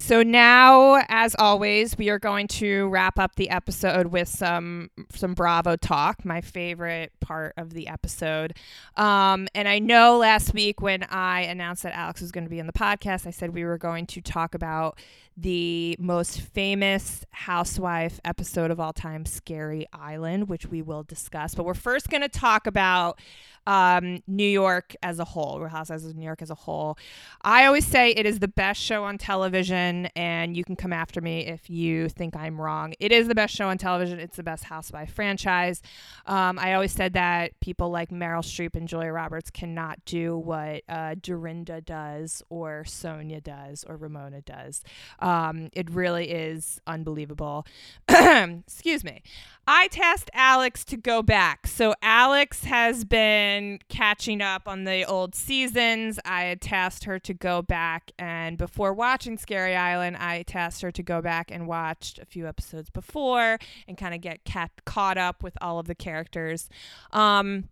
So 0.00 0.22
now, 0.22 1.04
as 1.08 1.34
always, 1.38 1.98
we 1.98 2.08
are 2.10 2.18
going 2.18 2.48
to 2.48 2.88
wrap 2.88 3.18
up 3.18 3.36
the 3.36 3.50
episode 3.50 4.08
with 4.08 4.28
some 4.28 4.90
some 5.12 5.34
Bravo 5.34 5.76
talk, 5.76 6.24
my 6.24 6.40
favorite 6.40 7.12
part 7.20 7.54
of 7.56 7.74
the 7.74 7.88
episode. 7.88 8.56
Um, 8.96 9.48
and 9.54 9.68
I 9.68 9.78
know 9.78 10.18
last 10.18 10.54
week 10.54 10.80
when 10.80 11.02
I 11.04 11.42
announced 11.42 11.82
that 11.82 11.94
Alex 11.94 12.20
was 12.20 12.32
going 12.32 12.44
to 12.44 12.50
be 12.50 12.60
on 12.60 12.66
the 12.66 12.72
podcast, 12.72 13.26
I 13.26 13.30
said 13.30 13.52
we 13.52 13.64
were 13.64 13.78
going 13.78 14.06
to 14.06 14.20
talk 14.20 14.54
about 14.54 14.98
the 15.36 15.96
most 15.98 16.40
famous 16.40 17.24
housewife 17.30 18.20
episode 18.24 18.70
of 18.70 18.78
all 18.78 18.92
time, 18.92 19.26
Scary 19.26 19.86
Island, 19.92 20.48
which 20.48 20.66
we 20.66 20.80
will 20.80 21.02
discuss. 21.02 21.54
But 21.54 21.64
we're 21.64 21.74
first 21.74 22.08
going 22.08 22.22
to 22.22 22.28
talk 22.28 22.66
about 22.68 23.18
um, 23.66 24.22
New 24.26 24.48
York 24.48 24.94
as 25.02 25.18
a 25.18 25.24
whole, 25.24 25.60
Real 25.60 25.68
Housewives 25.68 26.04
of 26.04 26.16
New 26.16 26.24
York 26.24 26.42
as 26.42 26.50
a 26.50 26.54
whole. 26.54 26.98
I 27.42 27.66
always 27.66 27.86
say 27.86 28.10
it 28.10 28.26
is 28.26 28.38
the 28.38 28.48
best 28.48 28.80
show 28.80 29.04
on 29.04 29.18
television, 29.18 30.06
and 30.16 30.56
you 30.56 30.64
can 30.64 30.76
come 30.76 30.92
after 30.92 31.20
me 31.20 31.46
if 31.46 31.70
you 31.70 32.08
think 32.08 32.36
I'm 32.36 32.60
wrong. 32.60 32.94
It 33.00 33.12
is 33.12 33.28
the 33.28 33.34
best 33.34 33.54
show 33.54 33.68
on 33.68 33.78
television. 33.78 34.18
It's 34.18 34.36
the 34.36 34.42
best 34.42 34.64
housewife 34.64 35.12
franchise. 35.12 35.82
Um, 36.26 36.58
I 36.58 36.74
always 36.74 36.92
said 36.92 37.14
that 37.14 37.58
people 37.60 37.90
like 37.90 38.10
Meryl 38.10 38.42
Streep 38.42 38.74
and 38.74 38.88
Julia 38.88 39.12
Roberts 39.12 39.50
cannot 39.50 40.04
do 40.04 40.36
what 40.36 40.82
uh, 40.88 41.14
Dorinda 41.20 41.80
does, 41.80 42.42
or 42.50 42.84
Sonja 42.86 43.42
does, 43.42 43.84
or 43.88 43.96
Ramona 43.96 44.42
does. 44.42 44.82
Um, 45.20 45.70
it 45.72 45.90
really 45.90 46.30
is 46.30 46.80
unbelievable. 46.86 47.66
Excuse 48.08 49.04
me. 49.04 49.22
I 49.66 49.88
tasked 49.88 50.30
Alex 50.34 50.84
to 50.86 50.96
go 50.96 51.22
back. 51.22 51.66
So 51.66 51.94
Alex 52.02 52.64
has 52.64 53.04
been 53.04 53.53
catching 53.88 54.40
up 54.40 54.68
on 54.68 54.84
the 54.84 55.04
old 55.04 55.34
seasons. 55.34 56.18
I 56.24 56.44
had 56.44 56.60
tasked 56.60 57.04
her 57.04 57.18
to 57.20 57.34
go 57.34 57.62
back 57.62 58.12
and 58.18 58.56
before 58.56 58.92
watching 58.92 59.38
Scary 59.38 59.76
Island, 59.76 60.16
I 60.16 60.42
tasked 60.42 60.82
her 60.82 60.90
to 60.92 61.02
go 61.02 61.20
back 61.20 61.50
and 61.50 61.66
watch 61.66 62.18
a 62.20 62.24
few 62.24 62.46
episodes 62.46 62.90
before 62.90 63.58
and 63.88 63.96
kind 63.96 64.14
of 64.14 64.20
get 64.20 64.40
caught 64.84 65.18
up 65.18 65.42
with 65.42 65.56
all 65.60 65.78
of 65.78 65.86
the 65.86 65.94
characters. 65.94 66.68
Um, 67.12 67.68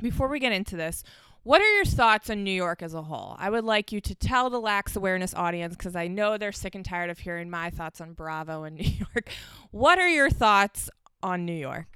before 0.00 0.28
we 0.28 0.38
get 0.38 0.52
into 0.52 0.76
this, 0.76 1.04
what 1.44 1.60
are 1.60 1.76
your 1.76 1.84
thoughts 1.84 2.30
on 2.30 2.44
New 2.44 2.52
York 2.52 2.82
as 2.82 2.94
a 2.94 3.02
whole? 3.02 3.34
I 3.38 3.50
would 3.50 3.64
like 3.64 3.90
you 3.90 4.00
to 4.00 4.14
tell 4.14 4.48
the 4.48 4.60
Lax 4.60 4.94
Awareness 4.94 5.34
audience, 5.34 5.74
because 5.74 5.96
I 5.96 6.06
know 6.06 6.38
they're 6.38 6.52
sick 6.52 6.76
and 6.76 6.84
tired 6.84 7.10
of 7.10 7.18
hearing 7.18 7.50
my 7.50 7.70
thoughts 7.70 8.00
on 8.00 8.12
Bravo 8.12 8.62
and 8.62 8.76
New 8.78 8.88
York. 8.88 9.30
What 9.72 9.98
are 9.98 10.08
your 10.08 10.30
thoughts 10.30 10.88
on 11.22 11.44
New 11.44 11.52
York? 11.52 11.86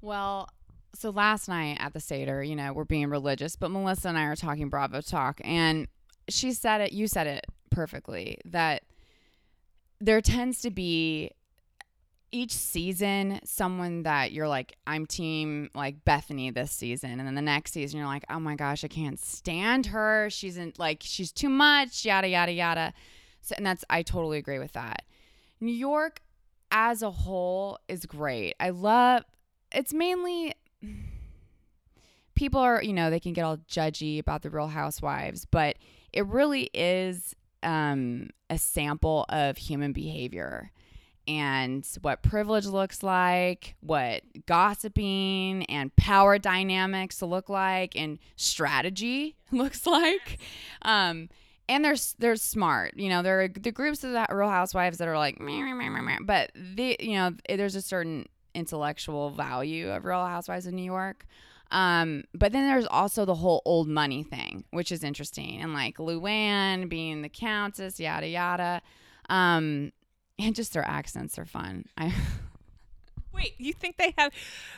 Well, 0.00 0.48
so 0.94 1.10
last 1.10 1.48
night 1.48 1.78
at 1.80 1.92
the 1.92 2.00
Seder, 2.00 2.42
you 2.42 2.56
know, 2.56 2.72
we're 2.72 2.84
being 2.84 3.08
religious, 3.08 3.56
but 3.56 3.70
Melissa 3.70 4.08
and 4.08 4.18
I 4.18 4.24
are 4.24 4.36
talking 4.36 4.68
Bravo 4.68 5.00
talk, 5.00 5.40
and 5.44 5.88
she 6.28 6.52
said 6.52 6.80
it, 6.80 6.92
you 6.92 7.06
said 7.06 7.26
it 7.26 7.46
perfectly, 7.70 8.38
that 8.44 8.82
there 10.00 10.20
tends 10.20 10.60
to 10.62 10.70
be 10.70 11.30
each 12.34 12.52
season 12.52 13.38
someone 13.44 14.04
that 14.04 14.32
you're 14.32 14.48
like, 14.48 14.76
I'm 14.86 15.04
team 15.04 15.68
like 15.74 16.04
Bethany 16.04 16.50
this 16.50 16.72
season. 16.72 17.18
And 17.18 17.26
then 17.26 17.34
the 17.34 17.42
next 17.42 17.72
season, 17.72 17.98
you're 17.98 18.08
like, 18.08 18.24
oh 18.30 18.40
my 18.40 18.56
gosh, 18.56 18.82
I 18.84 18.88
can't 18.88 19.20
stand 19.20 19.86
her. 19.86 20.28
She's 20.30 20.56
in 20.56 20.72
like, 20.78 21.02
she's 21.02 21.30
too 21.30 21.50
much, 21.50 22.06
yada, 22.06 22.28
yada, 22.28 22.52
yada. 22.52 22.94
So, 23.42 23.54
and 23.56 23.66
that's, 23.66 23.84
I 23.90 24.02
totally 24.02 24.38
agree 24.38 24.58
with 24.58 24.72
that. 24.72 25.02
New 25.60 25.72
York 25.72 26.20
as 26.70 27.02
a 27.02 27.10
whole 27.10 27.78
is 27.86 28.06
great. 28.06 28.54
I 28.58 28.70
love, 28.70 29.24
it's 29.70 29.92
mainly 29.92 30.54
people 32.34 32.60
are, 32.60 32.82
you 32.82 32.92
know, 32.92 33.10
they 33.10 33.20
can 33.20 33.32
get 33.32 33.44
all 33.44 33.58
judgy 33.68 34.18
about 34.18 34.42
the 34.42 34.50
real 34.50 34.68
housewives, 34.68 35.44
but 35.44 35.76
it 36.12 36.26
really 36.26 36.70
is 36.74 37.34
um, 37.62 38.30
a 38.50 38.58
sample 38.58 39.24
of 39.28 39.56
human 39.56 39.92
behavior 39.92 40.70
and 41.28 41.86
what 42.00 42.22
privilege 42.22 42.66
looks 42.66 43.02
like, 43.02 43.76
what 43.80 44.22
gossiping 44.46 45.64
and 45.66 45.94
power 45.96 46.38
dynamics 46.38 47.22
look 47.22 47.48
like, 47.48 47.96
and 47.96 48.18
strategy 48.36 49.36
looks 49.52 49.86
like. 49.86 50.38
Um, 50.82 51.28
and 51.68 51.84
they're 51.84 51.96
they're 52.18 52.36
smart. 52.36 52.96
You 52.96 53.08
know, 53.08 53.22
there 53.22 53.40
are 53.42 53.48
the 53.48 53.70
groups 53.70 54.02
of 54.02 54.12
the 54.12 54.26
Real 54.30 54.48
Housewives 54.48 54.98
that 54.98 55.06
are 55.06 55.16
like, 55.16 55.40
meh, 55.40 55.62
meh, 55.72 55.88
meh, 55.88 56.18
but 56.22 56.50
the 56.54 56.96
you 56.98 57.14
know 57.14 57.34
there's 57.48 57.76
a 57.76 57.82
certain 57.82 58.26
intellectual 58.54 59.30
value 59.30 59.90
of 59.90 60.04
Real 60.04 60.26
Housewives 60.26 60.66
of 60.66 60.74
New 60.74 60.84
York. 60.84 61.26
Um, 61.70 62.24
but 62.34 62.52
then 62.52 62.68
there's 62.68 62.86
also 62.86 63.24
the 63.24 63.34
whole 63.34 63.62
old 63.64 63.88
money 63.88 64.22
thing, 64.22 64.64
which 64.70 64.92
is 64.92 65.02
interesting, 65.02 65.60
and 65.60 65.72
like 65.72 65.96
Luann 65.96 66.88
being 66.88 67.22
the 67.22 67.30
countess, 67.30 67.98
yada 67.98 68.28
yada. 68.28 68.82
Um, 69.30 69.92
and 70.38 70.54
just 70.54 70.74
their 70.74 70.86
accents 70.86 71.38
are 71.38 71.46
fun. 71.46 71.86
I 71.96 72.14
Wait, 73.34 73.54
you 73.58 73.72
think 73.72 73.96
they 73.96 74.14
have 74.18 74.32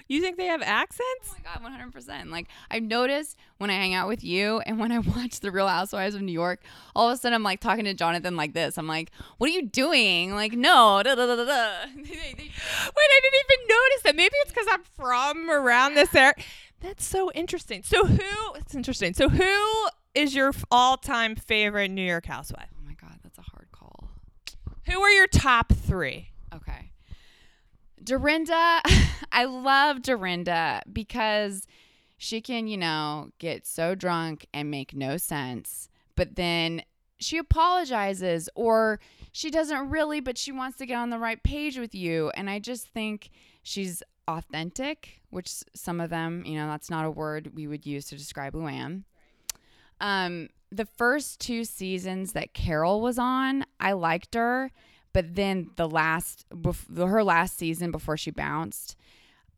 you 0.08 0.20
think 0.20 0.36
they 0.36 0.46
have 0.46 0.62
accents? 0.62 1.30
Oh 1.30 1.36
my 1.60 1.70
god, 1.70 1.92
100%. 1.92 2.30
Like 2.30 2.48
I've 2.70 2.82
noticed 2.82 3.36
when 3.58 3.70
I 3.70 3.74
hang 3.74 3.94
out 3.94 4.08
with 4.08 4.22
you 4.22 4.60
and 4.60 4.78
when 4.78 4.92
I 4.92 4.98
watch 5.16 5.40
The 5.40 5.50
Real 5.50 5.68
Housewives 5.68 6.14
of 6.14 6.22
New 6.22 6.32
York, 6.32 6.60
all 6.94 7.08
of 7.08 7.14
a 7.14 7.16
sudden 7.16 7.34
I'm 7.34 7.42
like 7.42 7.60
talking 7.60 7.84
to 7.84 7.94
Jonathan 7.94 8.36
like 8.36 8.52
this. 8.52 8.78
I'm 8.78 8.86
like, 8.86 9.10
"What 9.38 9.50
are 9.50 9.52
you 9.52 9.66
doing?" 9.66 10.34
Like, 10.34 10.52
"No." 10.52 11.02
Da, 11.04 11.14
da, 11.14 11.26
da, 11.26 11.36
da. 11.36 11.44
Wait, 11.94 12.06
I 12.06 13.20
didn't 13.22 13.40
even 13.44 13.68
notice 13.68 14.02
that. 14.04 14.16
Maybe 14.16 14.34
it's 14.42 14.52
cuz 14.52 14.66
I'm 14.70 14.82
from 14.96 15.50
around 15.50 15.94
this 15.94 16.14
area. 16.14 16.34
That's 16.80 17.04
so 17.04 17.32
interesting. 17.32 17.82
So 17.82 18.04
who? 18.04 18.54
It's 18.56 18.74
interesting. 18.74 19.14
So 19.14 19.28
who 19.28 19.88
is 20.14 20.34
your 20.34 20.52
all-time 20.70 21.34
favorite 21.34 21.90
New 21.90 22.06
York 22.06 22.26
housewife? 22.26 22.68
Oh 22.78 22.86
my 22.86 22.94
god, 22.94 23.18
that's 23.22 23.38
a 23.38 23.42
hard 23.42 23.68
call. 23.72 24.10
Who 24.86 25.00
are 25.00 25.10
your 25.10 25.26
top 25.26 25.72
3? 25.72 26.28
Dorinda, 28.04 28.82
I 29.32 29.46
love 29.46 30.02
Dorinda 30.02 30.82
because 30.92 31.66
she 32.16 32.40
can, 32.40 32.66
you 32.66 32.76
know, 32.76 33.30
get 33.38 33.66
so 33.66 33.94
drunk 33.94 34.46
and 34.52 34.70
make 34.70 34.94
no 34.94 35.16
sense, 35.16 35.88
but 36.14 36.36
then 36.36 36.82
she 37.18 37.38
apologizes 37.38 38.48
or 38.54 39.00
she 39.32 39.50
doesn't 39.50 39.90
really, 39.90 40.20
but 40.20 40.36
she 40.36 40.52
wants 40.52 40.76
to 40.78 40.86
get 40.86 40.96
on 40.96 41.10
the 41.10 41.18
right 41.18 41.42
page 41.42 41.78
with 41.78 41.94
you. 41.94 42.30
And 42.36 42.50
I 42.50 42.58
just 42.58 42.88
think 42.88 43.30
she's 43.62 44.02
authentic, 44.28 45.20
which 45.30 45.50
some 45.74 46.00
of 46.00 46.10
them, 46.10 46.44
you 46.44 46.56
know, 46.56 46.68
that's 46.68 46.90
not 46.90 47.04
a 47.04 47.10
word 47.10 47.52
we 47.54 47.66
would 47.66 47.86
use 47.86 48.06
to 48.06 48.16
describe 48.16 48.54
Luann. 48.54 49.04
Um, 50.00 50.48
the 50.70 50.86
first 50.86 51.40
two 51.40 51.64
seasons 51.64 52.32
that 52.32 52.52
Carole 52.52 53.00
was 53.00 53.18
on, 53.18 53.64
I 53.78 53.92
liked 53.92 54.34
her, 54.34 54.70
but 55.14 55.34
then 55.34 55.70
the 55.76 55.88
last, 55.88 56.44
bef- 56.50 56.94
her 56.98 57.24
last 57.24 57.56
season 57.56 57.90
before 57.90 58.18
she 58.18 58.30
bounced, 58.30 58.96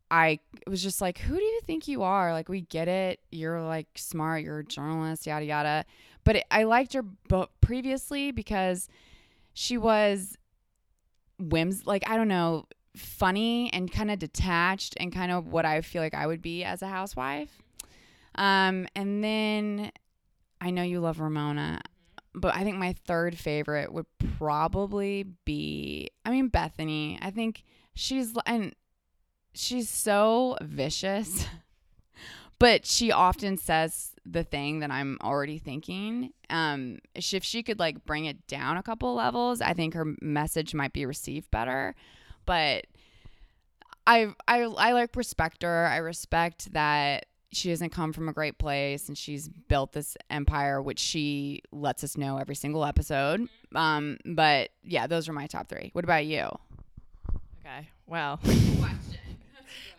I 0.09 0.39
was 0.65 0.81
just 0.81 1.01
like, 1.01 1.17
who 1.17 1.35
do 1.35 1.43
you 1.43 1.59
think 1.65 1.89
you 1.89 2.03
are? 2.03 2.31
Like, 2.31 2.47
we 2.47 2.61
get 2.61 2.87
it. 2.87 3.19
You're 3.29 3.61
like 3.61 3.87
smart. 3.95 4.43
You're 4.43 4.59
a 4.59 4.63
journalist, 4.63 5.27
yada 5.27 5.43
yada. 5.45 5.85
But 6.23 6.37
it, 6.37 6.45
I 6.49 6.63
liked 6.63 6.93
her 6.93 7.01
bo- 7.01 7.49
previously 7.59 8.31
because 8.31 8.87
she 9.53 9.77
was 9.77 10.37
whims, 11.39 11.85
like 11.85 12.09
I 12.09 12.15
don't 12.15 12.29
know, 12.29 12.67
funny 12.95 13.71
and 13.73 13.91
kind 13.91 14.11
of 14.11 14.19
detached 14.19 14.95
and 14.99 15.11
kind 15.11 15.31
of 15.31 15.47
what 15.47 15.65
I 15.65 15.81
feel 15.81 16.01
like 16.01 16.13
I 16.13 16.25
would 16.27 16.41
be 16.41 16.63
as 16.63 16.81
a 16.81 16.87
housewife. 16.87 17.61
Um, 18.35 18.87
and 18.95 19.23
then 19.23 19.91
I 20.61 20.69
know 20.69 20.83
you 20.83 20.99
love 20.99 21.19
Ramona, 21.19 21.81
but 22.37 22.55
I 22.55 22.63
think 22.63 22.77
my 22.77 22.93
third 23.05 23.37
favorite 23.37 23.91
would 23.91 24.05
probably 24.37 25.25
be 25.45 26.09
I 26.25 26.31
mean 26.31 26.49
Bethenny. 26.49 27.17
I 27.21 27.31
think 27.31 27.63
she's 27.95 28.33
and 28.45 28.73
she's 29.53 29.89
so 29.89 30.57
vicious. 30.61 31.47
But 32.59 32.85
she 32.85 33.11
often 33.11 33.57
says 33.57 34.13
the 34.25 34.43
thing 34.43 34.79
that 34.79 34.89
I'm 34.89 35.19
already 35.21 35.59
thinking. 35.59 36.31
Um, 36.49 36.99
if 37.13 37.43
she 37.43 37.61
could 37.61 37.79
like 37.79 38.03
bring 38.05 38.25
it 38.25 38.47
down 38.47 38.77
a 38.77 38.83
couple 38.83 39.13
levels, 39.13 39.61
I 39.61 39.73
think 39.73 39.93
her 39.93 40.15
message 40.21 40.73
might 40.73 40.93
be 40.93 41.05
received 41.05 41.51
better. 41.51 41.93
But 42.45 42.87
I 44.07 44.33
I 44.47 44.61
I 44.61 44.93
like 44.93 45.15
respect 45.15 45.61
her. 45.61 45.85
I 45.85 45.97
respect 45.97 46.73
that 46.73 47.27
she 47.57 47.69
doesn't 47.69 47.89
come 47.89 48.13
from 48.13 48.29
a 48.29 48.33
great 48.33 48.57
place 48.57 49.07
and 49.07 49.17
she's 49.17 49.49
built 49.49 49.91
this 49.91 50.15
empire 50.29 50.81
which 50.81 50.99
she 50.99 51.61
lets 51.71 52.03
us 52.03 52.15
know 52.17 52.37
every 52.37 52.55
single 52.55 52.85
episode. 52.85 53.47
Um, 53.75 54.17
but 54.25 54.69
yeah, 54.83 55.07
those 55.07 55.27
are 55.27 55.33
my 55.33 55.47
top 55.47 55.67
3. 55.67 55.89
What 55.93 56.03
about 56.05 56.25
you? 56.25 56.47
Okay. 57.65 57.89
Well, 58.05 58.39
it's 58.43 59.16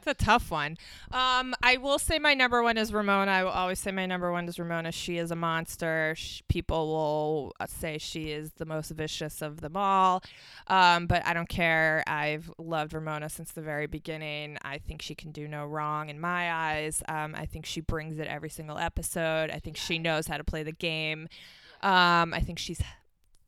a 0.09 0.15
tough 0.15 0.51
one. 0.51 0.77
Um, 1.13 1.55
I 1.63 1.77
will 1.77 1.99
say 1.99 2.19
my 2.19 2.35
number 2.35 2.63
one 2.63 2.77
is 2.77 2.93
Ramona. 2.93 3.31
I 3.31 3.45
will 3.45 3.51
always 3.51 3.79
say 3.79 3.93
my 3.93 4.07
number 4.07 4.33
one 4.33 4.49
is 4.49 4.59
Ramona. 4.59 4.91
She 4.93 5.19
is 5.19 5.31
a 5.31 5.37
monster. 5.37 6.15
Sh- 6.17 6.43
people 6.49 6.89
will 6.89 7.53
uh, 7.61 7.67
say 7.67 7.99
she 7.99 8.31
is 8.31 8.53
the 8.53 8.67
most 8.67 8.91
vicious 8.91 9.43
of 9.43 9.61
them 9.61 9.77
all. 9.77 10.23
Um, 10.67 11.07
but 11.07 11.25
I 11.27 11.35
don't 11.35 11.49
care. 11.49 12.03
I've 12.07 12.51
loved 12.59 12.95
Ramona 12.95 13.29
since 13.29 13.53
the 13.53 13.63
very 13.63 13.87
beginning. 13.87 14.59
I 14.63 14.79
think 14.79 15.03
she 15.03 15.15
can 15.15 15.31
do 15.31 15.47
no 15.47 15.65
wrong 15.67 16.09
in 16.09 16.21
my 16.21 16.53
eyes. 16.53 17.03
Um, 17.09 17.35
I 17.35 17.47
think 17.47 17.67
she 17.67 17.81
brings 17.81 18.19
it 18.19 18.27
every 18.27 18.51
single 18.51 18.79
episode. 18.79 19.51
I 19.51 19.59
think 19.59 19.77
she 19.77 19.99
knows 19.99 20.27
how 20.27 20.37
to 20.37 20.45
play 20.45 20.63
the 20.63 20.73
game. 20.73 21.29
Um, 21.83 22.35
I 22.35 22.41
think 22.41 22.59
she's 22.59 22.83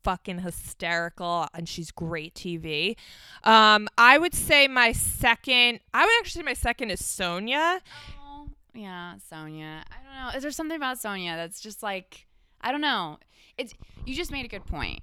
fucking 0.03 0.39
hysterical 0.39 1.47
and 1.53 1.67
she's 1.67 1.91
great 1.91 2.33
TV. 2.33 2.95
Um, 3.43 3.87
I 3.97 4.17
would 4.17 4.33
say 4.33 4.67
my 4.67 4.91
second, 4.91 5.79
I 5.93 6.03
would 6.05 6.13
actually 6.19 6.41
say 6.41 6.45
my 6.45 6.53
second 6.53 6.91
is 6.91 7.01
Sonja. 7.01 7.79
Oh, 8.23 8.47
yeah, 8.73 9.15
Sonja. 9.31 9.81
I 9.81 9.95
don't 10.03 10.15
know. 10.25 10.37
Is 10.37 10.43
there 10.43 10.51
something 10.51 10.77
about 10.77 10.97
Sonja 10.97 11.35
that's 11.35 11.61
just 11.61 11.81
like 11.83 12.27
I 12.61 12.71
don't 12.71 12.81
know. 12.81 13.17
It's 13.57 13.73
you 14.05 14.13
just 14.15 14.31
made 14.31 14.45
a 14.45 14.47
good 14.47 14.65
point. 14.65 15.01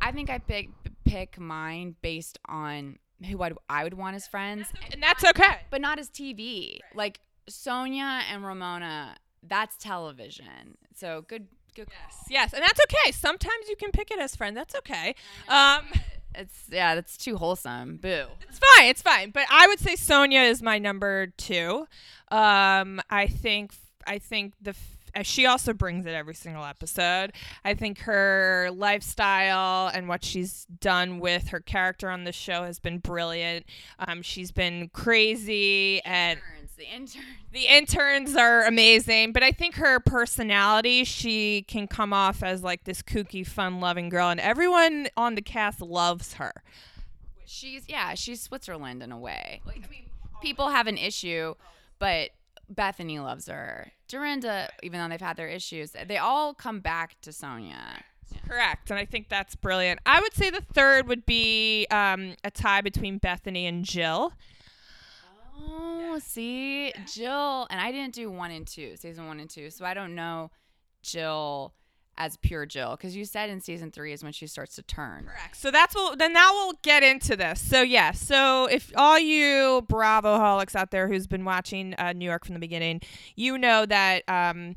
I 0.00 0.12
think 0.12 0.30
I 0.30 0.38
pick 0.38 0.70
pick 1.04 1.38
mine 1.38 1.94
based 2.02 2.38
on 2.46 2.98
who 3.28 3.42
I'd, 3.42 3.54
I 3.68 3.82
would 3.84 3.94
want 3.94 4.14
as 4.14 4.26
friends, 4.28 4.68
And 4.92 5.02
that's 5.02 5.24
okay. 5.24 5.56
but 5.70 5.80
not 5.80 5.98
as 5.98 6.08
TV. 6.08 6.78
Like 6.94 7.20
Sonja 7.50 8.22
and 8.30 8.44
Ramona, 8.44 9.16
that's 9.42 9.76
television. 9.76 10.76
So 10.94 11.24
good, 11.26 11.48
good. 11.84 11.88
Yes, 11.90 12.24
yes, 12.30 12.52
and 12.52 12.62
that's 12.62 12.80
okay. 12.80 13.12
Sometimes 13.12 13.68
you 13.68 13.76
can 13.76 13.90
pick 13.90 14.10
it 14.10 14.18
as 14.18 14.34
friend. 14.36 14.56
That's 14.56 14.74
okay. 14.76 15.14
Um, 15.48 15.86
It's 16.34 16.64
yeah, 16.70 16.94
that's 16.94 17.16
too 17.16 17.36
wholesome. 17.36 17.96
Boo. 17.96 18.26
it's 18.48 18.58
fine. 18.60 18.86
It's 18.88 19.02
fine. 19.02 19.30
But 19.30 19.46
I 19.50 19.66
would 19.66 19.80
say 19.80 19.94
Sonja 19.94 20.48
is 20.48 20.62
my 20.62 20.78
number 20.78 21.28
two. 21.36 21.86
Um, 22.30 23.00
I 23.10 23.26
think 23.26 23.72
I 24.06 24.18
think 24.18 24.54
the 24.60 24.70
f- 24.70 24.96
uh, 25.16 25.22
she 25.22 25.46
also 25.46 25.72
brings 25.72 26.06
it 26.06 26.12
every 26.14 26.34
single 26.34 26.64
episode. 26.64 27.32
I 27.64 27.74
think 27.74 28.00
her 28.00 28.68
lifestyle 28.72 29.88
and 29.88 30.06
what 30.08 30.22
she's 30.22 30.66
done 30.80 31.18
with 31.18 31.48
her 31.48 31.60
character 31.60 32.08
on 32.10 32.24
the 32.24 32.32
show 32.32 32.62
has 32.62 32.78
been 32.78 32.98
brilliant. 32.98 33.66
Um, 33.98 34.22
she's 34.22 34.52
been 34.52 34.90
crazy 34.90 36.00
and 36.04 36.38
Interns, 36.38 36.57
the 36.78 36.84
intern. 36.84 37.22
the 37.52 37.66
interns 37.66 38.36
are 38.36 38.64
amazing, 38.64 39.32
but 39.32 39.42
I 39.42 39.52
think 39.52 39.74
her 39.74 40.00
personality, 40.00 41.04
she 41.04 41.62
can 41.68 41.86
come 41.86 42.12
off 42.12 42.42
as 42.42 42.62
like 42.62 42.84
this 42.84 43.02
kooky, 43.02 43.46
fun 43.46 43.80
loving 43.80 44.08
girl, 44.08 44.30
and 44.30 44.40
everyone 44.40 45.08
on 45.16 45.34
the 45.34 45.42
cast 45.42 45.82
loves 45.82 46.34
her. 46.34 46.52
She's 47.44 47.88
yeah, 47.88 48.14
she's 48.14 48.40
Switzerland 48.40 49.02
in 49.02 49.12
a 49.12 49.18
way. 49.18 49.60
Like 49.66 49.82
I 49.84 49.90
mean, 49.90 50.04
people 50.40 50.68
have 50.68 50.86
an 50.86 50.96
issue, 50.96 51.54
but 51.98 52.30
Bethenny 52.72 53.22
loves 53.22 53.48
her. 53.48 53.92
Dorinda, 54.06 54.70
even 54.82 55.00
though 55.00 55.08
they've 55.08 55.20
had 55.20 55.36
their 55.36 55.48
issues, 55.48 55.92
they 56.06 56.16
all 56.16 56.54
come 56.54 56.80
back 56.80 57.20
to 57.22 57.30
Sonja. 57.30 58.02
Correct, 58.46 58.90
and 58.90 58.98
I 58.98 59.04
think 59.04 59.28
that's 59.28 59.56
brilliant. 59.56 60.00
I 60.06 60.20
would 60.20 60.34
say 60.34 60.50
the 60.50 60.60
third 60.60 61.08
would 61.08 61.26
be 61.26 61.86
um, 61.90 62.34
a 62.44 62.50
tie 62.50 62.82
between 62.82 63.18
Bethenny 63.18 63.64
and 63.64 63.84
Jill. 63.84 64.32
Oh, 65.60 66.18
see, 66.22 66.92
Jill, 67.12 67.66
and 67.70 67.80
I 67.80 67.92
didn't 67.92 68.14
do 68.14 68.30
one 68.30 68.50
and 68.50 68.66
two, 68.66 68.96
season 68.96 69.26
one 69.26 69.40
and 69.40 69.50
two, 69.50 69.70
so 69.70 69.84
I 69.84 69.94
don't 69.94 70.14
know 70.14 70.50
Jill 71.02 71.74
as 72.18 72.36
pure 72.36 72.66
Jill 72.66 72.96
because 72.96 73.16
you 73.16 73.24
said 73.24 73.48
in 73.48 73.60
season 73.60 73.90
three 73.90 74.12
is 74.12 74.22
when 74.22 74.32
she 74.32 74.46
starts 74.46 74.74
to 74.74 74.82
turn. 74.82 75.24
Correct. 75.24 75.56
So 75.56 75.70
that's 75.70 75.94
what. 75.94 76.18
Then 76.18 76.32
now 76.32 76.52
we'll 76.52 76.78
get 76.82 77.02
into 77.02 77.36
this. 77.36 77.60
So 77.60 77.82
yeah. 77.82 78.10
So 78.10 78.66
if 78.66 78.92
all 78.96 79.18
you 79.18 79.86
Bravo 79.88 80.36
holics 80.36 80.74
out 80.74 80.90
there 80.90 81.08
who's 81.08 81.26
been 81.26 81.44
watching 81.44 81.94
uh, 81.94 82.12
New 82.12 82.24
York 82.24 82.44
from 82.44 82.54
the 82.54 82.60
beginning, 82.60 83.00
you 83.36 83.56
know 83.56 83.86
that 83.86 84.28
um, 84.28 84.76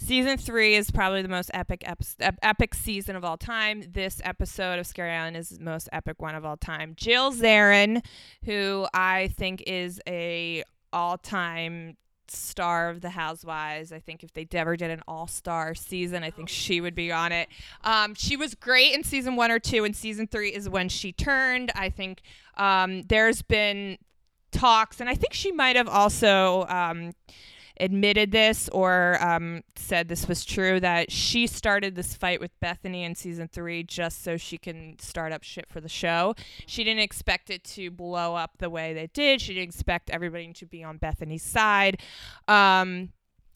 season 0.00 0.38
three 0.38 0.74
is 0.74 0.90
probably 0.90 1.22
the 1.22 1.28
most 1.28 1.50
epic 1.52 1.82
ep- 1.86 2.02
ep- 2.20 2.38
epic 2.42 2.74
season 2.74 3.16
of 3.16 3.24
all 3.24 3.36
time. 3.36 3.84
This 3.92 4.20
episode 4.24 4.78
of 4.78 4.86
Scary 4.86 5.12
Island 5.12 5.36
is 5.36 5.50
the 5.50 5.62
most 5.62 5.88
epic 5.92 6.20
one 6.20 6.34
of 6.34 6.44
all 6.44 6.56
time. 6.56 6.94
Jill 6.96 7.32
Zarin, 7.32 8.04
who 8.44 8.86
I 8.94 9.28
think 9.36 9.62
is 9.66 10.00
a 10.08 10.64
all 10.92 11.18
time 11.18 11.96
star 12.32 12.90
of 12.90 13.00
the 13.00 13.10
housewives 13.10 13.90
i 13.90 13.98
think 13.98 14.22
if 14.22 14.32
they 14.32 14.46
ever 14.52 14.76
did 14.76 14.88
an 14.88 15.02
all-star 15.08 15.74
season 15.74 16.22
i 16.22 16.30
think 16.30 16.48
she 16.48 16.80
would 16.80 16.94
be 16.94 17.10
on 17.10 17.32
it 17.32 17.48
um, 17.82 18.14
she 18.14 18.36
was 18.36 18.54
great 18.54 18.94
in 18.94 19.02
season 19.02 19.34
one 19.34 19.50
or 19.50 19.58
two 19.58 19.84
and 19.84 19.96
season 19.96 20.28
three 20.28 20.50
is 20.50 20.68
when 20.68 20.88
she 20.88 21.10
turned 21.10 21.72
i 21.74 21.88
think 21.88 22.22
um, 22.56 23.02
there's 23.02 23.42
been 23.42 23.98
talks 24.52 25.00
and 25.00 25.10
i 25.10 25.14
think 25.14 25.32
she 25.32 25.50
might 25.50 25.74
have 25.74 25.88
also 25.88 26.66
um, 26.68 27.10
admitted 27.80 28.30
this 28.30 28.68
or 28.68 29.18
um, 29.22 29.62
said 29.74 30.08
this 30.08 30.28
was 30.28 30.44
true 30.44 30.78
that 30.80 31.10
she 31.10 31.46
started 31.46 31.94
this 31.96 32.14
fight 32.14 32.40
with 32.40 32.50
Bethenny 32.60 33.02
in 33.04 33.14
season 33.14 33.48
three 33.48 33.82
just 33.82 34.22
so 34.22 34.36
she 34.36 34.58
can 34.58 34.98
start 34.98 35.32
up 35.32 35.42
shit 35.42 35.68
for 35.68 35.80
the 35.80 35.88
show. 35.88 36.34
She 36.66 36.84
didn't 36.84 37.02
expect 37.02 37.50
it 37.50 37.64
to 37.64 37.90
blow 37.90 38.34
up 38.34 38.58
the 38.58 38.70
way 38.70 38.92
they 38.92 39.08
did. 39.08 39.40
She 39.40 39.54
didn't 39.54 39.70
expect 39.70 40.10
everybody 40.10 40.52
to 40.52 40.66
be 40.66 40.84
on 40.84 40.98
Bethenny's 40.98 41.42
side. 41.42 42.00
Um, 42.46 43.10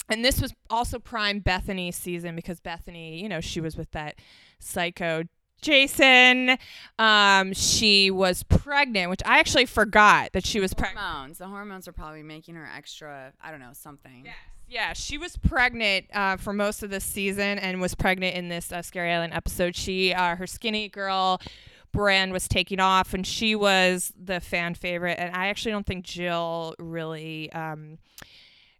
and 0.08 0.24
this 0.24 0.40
was 0.40 0.52
also 0.68 0.98
prime 0.98 1.40
Bethenny 1.40 1.92
season 1.92 2.34
because 2.36 2.60
Bethenny, 2.60 3.20
you 3.20 3.28
know, 3.28 3.40
she 3.40 3.60
was 3.60 3.76
with 3.76 3.90
that 3.92 4.16
psycho 4.58 5.24
Jason. 5.64 6.58
Um, 6.98 7.52
she 7.54 8.10
was 8.10 8.42
pregnant, 8.44 9.10
which 9.10 9.22
I 9.24 9.38
actually 9.40 9.66
forgot 9.66 10.32
that 10.32 10.46
she 10.46 10.60
was 10.60 10.74
pregnant. 10.74 11.04
Hormones. 11.04 11.38
The 11.38 11.48
hormones 11.48 11.88
are 11.88 11.92
probably 11.92 12.22
making 12.22 12.54
her 12.54 12.68
extra. 12.76 13.32
I 13.42 13.50
don't 13.50 13.60
know 13.60 13.72
something. 13.72 14.22
Yes. 14.26 14.34
Yeah, 14.68 14.92
she 14.92 15.18
was 15.18 15.36
pregnant 15.36 16.06
uh, 16.14 16.36
for 16.36 16.52
most 16.52 16.82
of 16.82 16.90
this 16.90 17.04
season 17.04 17.58
and 17.58 17.80
was 17.80 17.94
pregnant 17.94 18.34
in 18.34 18.48
this 18.48 18.72
uh, 18.72 18.82
Scary 18.82 19.12
Island 19.12 19.34
episode. 19.34 19.76
She, 19.76 20.12
uh, 20.14 20.36
her 20.36 20.46
skinny 20.46 20.88
girl 20.88 21.40
brand 21.92 22.32
was 22.32 22.48
taking 22.48 22.80
off, 22.80 23.14
and 23.14 23.26
she 23.26 23.54
was 23.54 24.12
the 24.22 24.40
fan 24.40 24.74
favorite. 24.74 25.18
And 25.18 25.34
I 25.34 25.48
actually 25.48 25.72
don't 25.72 25.86
think 25.86 26.04
Jill 26.04 26.74
really. 26.78 27.52
Um, 27.52 27.98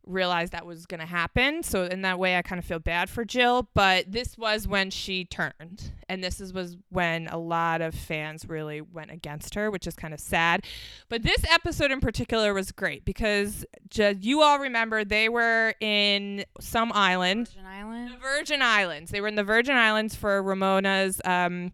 realized 0.06 0.52
that 0.52 0.66
was 0.66 0.86
going 0.86 1.00
to 1.00 1.06
happen. 1.06 1.62
So 1.62 1.84
in 1.84 2.02
that 2.02 2.18
way 2.18 2.36
I 2.36 2.42
kind 2.42 2.58
of 2.58 2.64
feel 2.64 2.78
bad 2.78 3.08
for 3.08 3.24
Jill, 3.24 3.68
but 3.74 4.10
this 4.10 4.36
was 4.36 4.68
when 4.68 4.90
she 4.90 5.24
turned. 5.24 5.92
And 6.08 6.22
this 6.22 6.40
is, 6.40 6.52
was 6.52 6.76
when 6.90 7.28
a 7.28 7.38
lot 7.38 7.80
of 7.80 7.94
fans 7.94 8.46
really 8.48 8.80
went 8.80 9.10
against 9.10 9.54
her, 9.54 9.70
which 9.70 9.86
is 9.86 9.94
kind 9.94 10.12
of 10.12 10.20
sad. 10.20 10.64
But 11.08 11.22
this 11.22 11.44
episode 11.50 11.90
in 11.90 12.00
particular 12.00 12.52
was 12.52 12.72
great 12.72 13.04
because 13.04 13.64
ju- 13.88 14.16
you 14.20 14.42
all 14.42 14.58
remember 14.58 15.04
they 15.04 15.28
were 15.28 15.74
in 15.80 16.44
some 16.60 16.92
island, 16.94 17.48
Virgin 17.48 17.66
Island. 17.66 18.12
the 18.12 18.16
Virgin 18.18 18.62
Islands. 18.62 19.10
They 19.10 19.20
were 19.20 19.28
in 19.28 19.34
the 19.36 19.44
Virgin 19.44 19.76
Islands 19.76 20.14
for 20.14 20.42
Ramona's 20.42 21.20
um, 21.24 21.72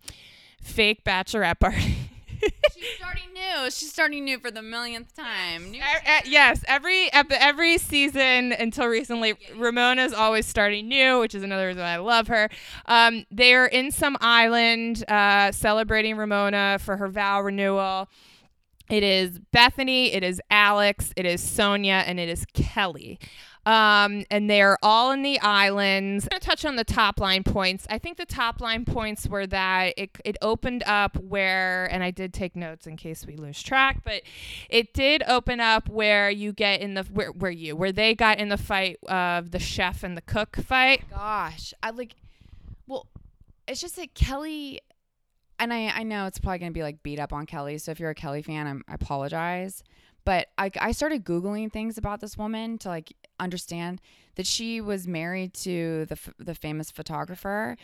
fake 0.63 1.05
bachelorette 1.05 1.59
party. 1.61 1.97
She's 2.75 2.85
starting 2.97 3.33
new. 3.35 3.71
She's 3.71 3.91
starting 3.93 4.25
new 4.25 4.39
for 4.39 4.51
the 4.51 4.63
millionth 4.63 5.15
time. 5.15 5.71
New 5.71 5.79
E- 5.79 5.81
e- 5.81 6.31
yes, 6.31 6.65
every 6.69 7.13
ep- 7.13 7.31
every 7.33 7.79
season 7.79 8.53
until 8.53 8.87
recently, 8.87 9.35
Ramona's 9.57 10.13
always 10.13 10.47
starting 10.47 10.89
new, 10.89 11.21
which 11.21 11.35
is 11.35 11.43
another 11.43 11.67
reason 11.69 11.83
why 11.83 11.93
I 11.95 11.97
love 11.99 12.29
her. 12.29 12.49
Um, 12.87 13.25
they 13.31 13.55
are 13.55 13.67
in 13.67 13.91
some 13.91 14.17
island 14.21 15.05
uh, 15.09 15.53
celebrating 15.53 16.17
Ramona 16.17 16.79
for 16.81 16.97
her 16.97 17.09
vow 17.09 17.41
renewal. 17.43 18.09
It 18.91 19.05
is 19.05 19.39
Bethenny, 19.55 20.13
it 20.15 20.25
is 20.25 20.41
Alex, 20.51 21.13
it 21.17 21.25
is 21.25 21.41
Sonja, 21.43 22.03
and 22.07 22.19
it 22.19 22.29
is 22.29 22.45
Kelly. 22.55 23.21
Um, 23.67 24.25
and 24.31 24.49
they're 24.49 24.79
all 24.83 25.13
in 25.13 25.23
the 25.23 25.39
islands. 25.41 26.25
I'm 26.25 26.31
going 26.31 26.41
to 26.41 26.47
touch 26.47 26.65
on 26.65 26.77
the 26.77 26.85
top 26.85 27.21
line 27.21 27.45
points. 27.45 27.87
I 27.91 27.99
think 27.99 28.17
the 28.17 28.25
top 28.27 28.61
line 28.61 28.85
points 28.85 29.29
were 29.29 29.47
that 29.49 29.95
it, 29.99 30.11
it 30.25 30.37
opened 30.41 30.83
up 30.87 31.17
where, 31.19 31.87
and 31.93 32.03
I 32.03 32.11
did 32.11 32.33
take 32.33 32.57
notes 32.57 32.87
in 32.87 32.97
case 32.97 33.27
we 33.27 33.37
lose 33.37 33.63
track, 33.63 34.03
but 34.03 34.23
it 34.71 34.95
did 34.95 35.23
open 35.27 35.61
up 35.61 35.89
where 35.89 36.31
you 36.31 36.53
get 36.53 36.81
in 36.81 36.95
the, 36.95 37.03
where, 37.05 37.33
where 37.33 37.51
you, 37.51 37.77
where 37.77 37.93
they 37.93 38.15
got 38.15 38.39
in 38.39 38.49
the 38.49 38.57
fight 38.57 38.99
of 39.09 39.51
the 39.51 39.59
chef 39.59 40.03
and 40.03 40.17
the 40.17 40.23
cook 40.23 40.57
fight. 40.57 41.05
gosh, 41.11 41.75
I 41.83 41.91
like. 41.91 42.15
Well, 42.87 43.07
it's 43.69 43.81
just 43.81 43.97
that 43.97 44.15
Kelly, 44.15 44.81
and 45.59 45.73
I 45.73 45.89
I 45.89 46.03
know 46.03 46.27
it's 46.27 46.39
probably 46.39 46.59
gonna 46.59 46.71
be 46.73 46.83
like 46.83 47.03
beat 47.03 47.19
up 47.19 47.33
on 47.33 47.47
Kelly. 47.47 47.79
So 47.79 47.93
if 47.93 48.01
you're 48.01 48.11
a 48.11 48.15
Kelly 48.15 48.43
fan, 48.43 48.67
I'm, 48.67 48.85
I 48.89 48.95
apologize. 48.95 49.85
But 50.31 50.47
I 50.57 50.71
I 50.81 50.93
started 50.93 51.25
googling 51.25 51.73
things 51.73 51.99
about 51.99 52.21
this 52.21 52.39
woman 52.39 52.79
to 52.79 52.89
like 52.89 53.13
understand 53.41 54.01
that 54.37 54.47
she 54.47 54.81
was 54.81 55.09
married 55.09 55.55
to 55.55 56.07
the 56.07 56.13
f- 56.13 56.35
the 56.39 56.55
famous 56.55 56.89
photographer, 56.89 57.77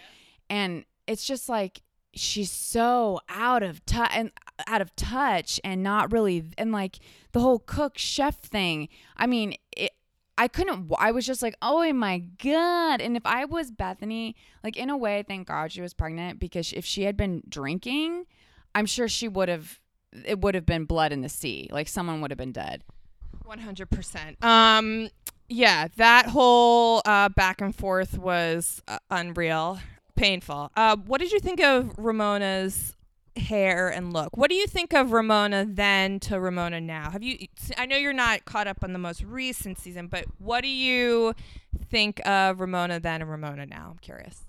and 0.48 0.84
it's 1.08 1.26
just 1.26 1.48
like 1.48 1.82
she's 2.14 2.52
so 2.52 3.18
out 3.28 3.64
of 3.64 3.84
touch 3.84 4.12
and 4.14 4.30
uh, 4.60 4.62
out 4.68 4.80
of 4.80 4.94
touch 4.94 5.60
and 5.64 5.82
not 5.82 6.12
really 6.12 6.44
and 6.56 6.70
like 6.70 7.00
the 7.32 7.40
whole 7.40 7.58
cook 7.58 7.98
chef 7.98 8.36
thing. 8.36 8.90
I 9.16 9.26
mean, 9.26 9.56
it, 9.76 9.90
I 10.38 10.46
couldn't. 10.46 10.92
I 11.00 11.10
was 11.10 11.26
just 11.26 11.42
like, 11.42 11.56
oh 11.62 11.92
my 11.94 12.18
god! 12.40 13.00
And 13.00 13.16
if 13.16 13.26
I 13.26 13.44
was 13.44 13.72
Bethenny, 13.72 14.34
like 14.62 14.76
in 14.76 14.88
a 14.88 14.96
way, 14.96 15.24
thank 15.26 15.48
God 15.48 15.72
she 15.72 15.80
was 15.80 15.94
pregnant 15.94 16.38
because 16.38 16.72
if 16.72 16.84
she 16.84 17.02
had 17.02 17.16
been 17.16 17.42
drinking, 17.48 18.26
I'm 18.72 18.86
sure 18.86 19.08
she 19.08 19.26
would 19.26 19.48
have. 19.48 19.80
It 20.24 20.40
would 20.40 20.54
have 20.54 20.66
been 20.66 20.84
blood 20.84 21.12
in 21.12 21.22
the 21.22 21.28
sea. 21.28 21.68
Like 21.70 21.88
someone 21.88 22.20
would 22.20 22.30
have 22.30 22.38
been 22.38 22.52
dead. 22.52 22.82
100%. 23.44 24.44
Um, 24.44 25.08
yeah, 25.48 25.88
that 25.96 26.26
whole 26.26 27.02
uh, 27.04 27.28
back 27.30 27.60
and 27.60 27.74
forth 27.74 28.18
was 28.18 28.82
uh, 28.88 28.98
unreal, 29.10 29.78
painful. 30.16 30.72
Uh, 30.76 30.96
what 30.96 31.20
did 31.20 31.32
you 31.32 31.38
think 31.38 31.60
of 31.62 31.92
Ramona's 31.96 32.96
hair 33.36 33.88
and 33.88 34.12
look? 34.12 34.36
What 34.36 34.50
do 34.50 34.56
you 34.56 34.66
think 34.66 34.92
of 34.92 35.12
Ramona 35.12 35.66
then 35.68 36.18
to 36.20 36.40
Ramona 36.40 36.80
now? 36.80 37.10
Have 37.10 37.22
you? 37.22 37.46
I 37.76 37.86
know 37.86 37.96
you're 37.96 38.12
not 38.12 38.44
caught 38.44 38.66
up 38.66 38.78
on 38.82 38.92
the 38.92 38.98
most 38.98 39.22
recent 39.22 39.78
season, 39.78 40.08
but 40.08 40.24
what 40.38 40.62
do 40.62 40.68
you 40.68 41.34
think 41.88 42.26
of 42.26 42.60
Ramona 42.60 42.98
then 43.00 43.20
and 43.22 43.30
Ramona 43.30 43.66
now? 43.66 43.90
I'm 43.92 43.98
curious. 43.98 44.40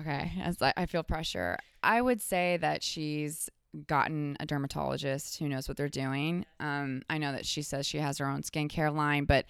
Okay, 0.00 0.32
as 0.42 0.60
I, 0.60 0.72
I 0.76 0.86
feel 0.86 1.02
pressure. 1.02 1.58
I 1.82 2.02
would 2.02 2.20
say 2.20 2.56
that 2.58 2.82
she's 2.82 3.48
gotten 3.86 4.36
a 4.40 4.46
dermatologist 4.46 5.38
who 5.38 5.48
knows 5.48 5.68
what 5.68 5.76
they're 5.76 5.88
doing. 5.88 6.44
Um, 6.60 7.02
I 7.10 7.18
know 7.18 7.32
that 7.32 7.46
she 7.46 7.62
says 7.62 7.86
she 7.86 7.98
has 7.98 8.18
her 8.18 8.26
own 8.26 8.42
skincare 8.42 8.94
line, 8.94 9.24
but 9.24 9.46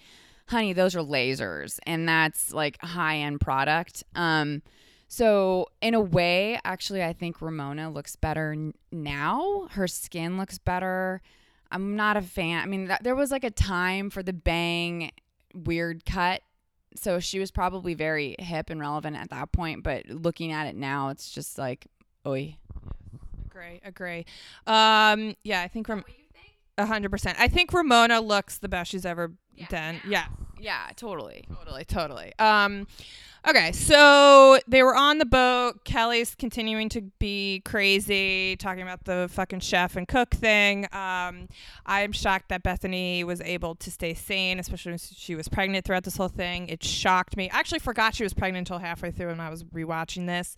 honey, 0.47 0.73
those 0.73 0.95
are 0.95 1.01
lasers, 1.01 1.79
and 1.85 2.07
that's 2.07 2.53
like 2.53 2.81
high 2.81 3.17
end 3.17 3.41
product. 3.41 4.03
Um, 4.15 4.61
so 5.07 5.67
in 5.81 5.93
a 5.93 6.01
way, 6.01 6.59
actually, 6.65 7.03
I 7.03 7.13
think 7.13 7.41
Ramona 7.41 7.89
looks 7.89 8.15
better 8.15 8.51
n- 8.51 8.73
now. 8.91 9.67
Her 9.71 9.87
skin 9.87 10.37
looks 10.37 10.57
better. 10.57 11.21
I'm 11.71 11.95
not 11.95 12.17
a 12.17 12.21
fan. 12.21 12.61
I 12.61 12.65
mean, 12.65 12.87
th- 12.87 12.99
there 13.01 13.15
was 13.15 13.31
like 13.31 13.43
a 13.43 13.51
time 13.51 14.09
for 14.09 14.23
the 14.23 14.33
bang 14.33 15.11
weird 15.53 16.05
cut 16.05 16.41
so 16.95 17.19
she 17.19 17.39
was 17.39 17.51
probably 17.51 17.93
very 17.93 18.35
hip 18.39 18.69
and 18.69 18.79
relevant 18.79 19.15
at 19.15 19.29
that 19.29 19.51
point 19.51 19.83
but 19.83 20.05
looking 20.07 20.51
at 20.51 20.67
it 20.67 20.75
now 20.75 21.09
it's 21.09 21.31
just 21.31 21.57
like 21.57 21.87
oi 22.25 22.55
Agree, 23.57 23.81
agree. 23.83 24.25
Um, 24.67 25.35
yeah, 25.43 25.61
I 25.61 25.67
think 25.67 25.89
Ram- 25.89 26.05
a 26.77 26.85
hundred 26.85 27.09
percent. 27.09 27.37
I 27.39 27.47
think 27.47 27.73
Ramona 27.73 28.21
looks 28.21 28.59
the 28.59 28.69
best 28.69 28.91
she's 28.91 29.05
ever 29.05 29.33
done. 29.69 29.99
Yeah. 30.07 30.27
yeah 30.59 30.89
totally 30.95 31.45
Totally, 31.51 31.83
totally. 31.83 32.33
Um, 32.37 32.85
okay, 33.49 33.71
so 33.71 34.59
they 34.67 34.83
were 34.83 34.95
on 34.95 35.17
the 35.17 35.25
boat. 35.25 35.83
Kelly's 35.85 36.35
continuing 36.35 36.89
to 36.89 37.01
be 37.17 37.63
crazy, 37.65 38.55
talking 38.57 38.83
about 38.83 39.05
the 39.05 39.27
fucking 39.31 39.61
chef 39.61 39.95
and 39.95 40.07
cook 40.07 40.35
thing. 40.35 40.85
Um, 40.91 41.47
I'm 41.87 42.11
shocked 42.11 42.49
that 42.49 42.63
Bethenny 42.63 43.23
was 43.23 43.41
able 43.41 43.73
to 43.73 43.89
stay 43.89 44.13
sane, 44.13 44.59
especially 44.59 44.91
when 44.91 44.99
she 44.99 45.33
was 45.33 45.47
pregnant 45.47 45.83
throughout 45.83 46.03
this 46.03 46.17
whole 46.17 46.27
thing. 46.27 46.67
It 46.67 46.83
shocked 46.83 47.35
me. 47.35 47.49
I 47.49 47.57
actually 47.57 47.79
forgot 47.79 48.13
she 48.13 48.23
was 48.23 48.35
pregnant 48.35 48.69
until 48.69 48.77
halfway 48.77 49.09
through 49.09 49.29
when 49.29 49.39
I 49.39 49.49
was 49.49 49.63
rewatching 49.63 50.27
this. 50.27 50.55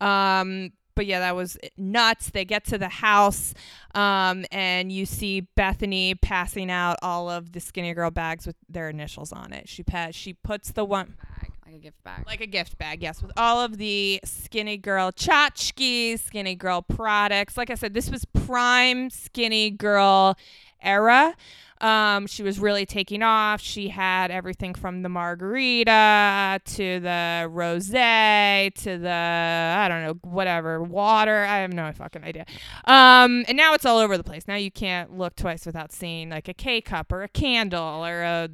Um, 0.00 0.72
but 0.98 1.06
yeah, 1.06 1.20
that 1.20 1.36
was 1.36 1.56
nuts. 1.76 2.30
They 2.30 2.44
get 2.44 2.64
to 2.64 2.76
the 2.76 2.88
house, 2.88 3.54
um, 3.94 4.44
and 4.50 4.90
you 4.90 5.06
see 5.06 5.46
Bethenny 5.56 6.20
passing 6.20 6.72
out 6.72 6.96
all 7.02 7.30
of 7.30 7.52
the 7.52 7.60
skinny 7.60 7.94
girl 7.94 8.10
bags 8.10 8.48
with 8.48 8.56
their 8.68 8.88
initials 8.88 9.32
on 9.32 9.52
it. 9.52 9.68
She 9.68 9.84
pa- 9.84 10.08
she 10.10 10.32
puts 10.32 10.72
the 10.72 10.84
one 10.84 11.14
bag 11.22 11.52
like 11.64 11.74
a 11.76 11.78
gift 11.78 12.02
bag 12.02 12.26
like 12.26 12.40
a 12.40 12.46
gift 12.46 12.78
bag, 12.78 13.00
yes, 13.00 13.22
with 13.22 13.30
all 13.36 13.60
of 13.60 13.78
the 13.78 14.18
skinny 14.24 14.76
girl 14.76 15.12
tchotchkes, 15.12 16.18
skinny 16.18 16.56
girl 16.56 16.82
products. 16.82 17.56
Like 17.56 17.70
I 17.70 17.76
said, 17.76 17.94
this 17.94 18.10
was 18.10 18.24
prime 18.24 19.08
skinny 19.08 19.70
girl 19.70 20.36
era. 20.82 21.36
Um, 21.80 22.26
she 22.26 22.42
was 22.42 22.58
really 22.58 22.86
taking 22.86 23.22
off. 23.22 23.60
She 23.60 23.88
had 23.88 24.30
everything 24.30 24.74
from 24.74 25.02
the 25.02 25.08
margarita 25.08 26.60
to 26.64 27.00
the 27.00 27.48
rosé 27.48 28.74
to 28.74 28.98
the 28.98 29.74
I 29.78 29.88
don't 29.88 30.02
know 30.02 30.18
whatever 30.22 30.82
water. 30.82 31.44
I 31.44 31.58
have 31.58 31.72
no 31.72 31.90
fucking 31.92 32.24
idea. 32.24 32.46
Um, 32.84 33.44
and 33.48 33.56
now 33.56 33.74
it's 33.74 33.84
all 33.84 33.98
over 33.98 34.16
the 34.16 34.24
place. 34.24 34.48
Now 34.48 34.56
you 34.56 34.70
can't 34.70 35.16
look 35.16 35.36
twice 35.36 35.66
without 35.66 35.92
seeing 35.92 36.30
like 36.30 36.48
a 36.48 36.54
K 36.54 36.80
cup 36.80 37.12
or 37.12 37.22
a 37.22 37.28
candle 37.28 38.04
or 38.04 38.22
a 38.22 38.48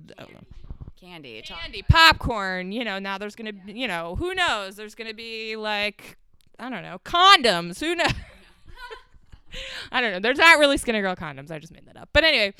candy 1.00 1.42
chocolate. 1.42 1.64
candy, 1.64 1.82
popcorn. 1.88 2.72
You 2.72 2.84
know, 2.84 2.98
now 2.98 3.18
there's 3.18 3.36
gonna, 3.36 3.52
be 3.52 3.72
you 3.72 3.88
know, 3.88 4.16
who 4.16 4.34
knows? 4.34 4.76
There's 4.76 4.94
gonna 4.94 5.14
be 5.14 5.56
like, 5.56 6.16
I 6.58 6.70
don't 6.70 6.82
know, 6.82 6.98
condoms. 7.04 7.80
Who 7.80 7.94
knows? 7.94 8.12
I 9.92 10.00
don't 10.00 10.12
know. 10.12 10.20
There's 10.20 10.38
not 10.38 10.58
really 10.58 10.76
skinny 10.76 11.00
girl 11.00 11.14
condoms. 11.14 11.50
I 11.50 11.58
just 11.58 11.72
made 11.72 11.86
that 11.86 11.96
up. 11.96 12.08
But 12.12 12.24
anyway, 12.24 12.54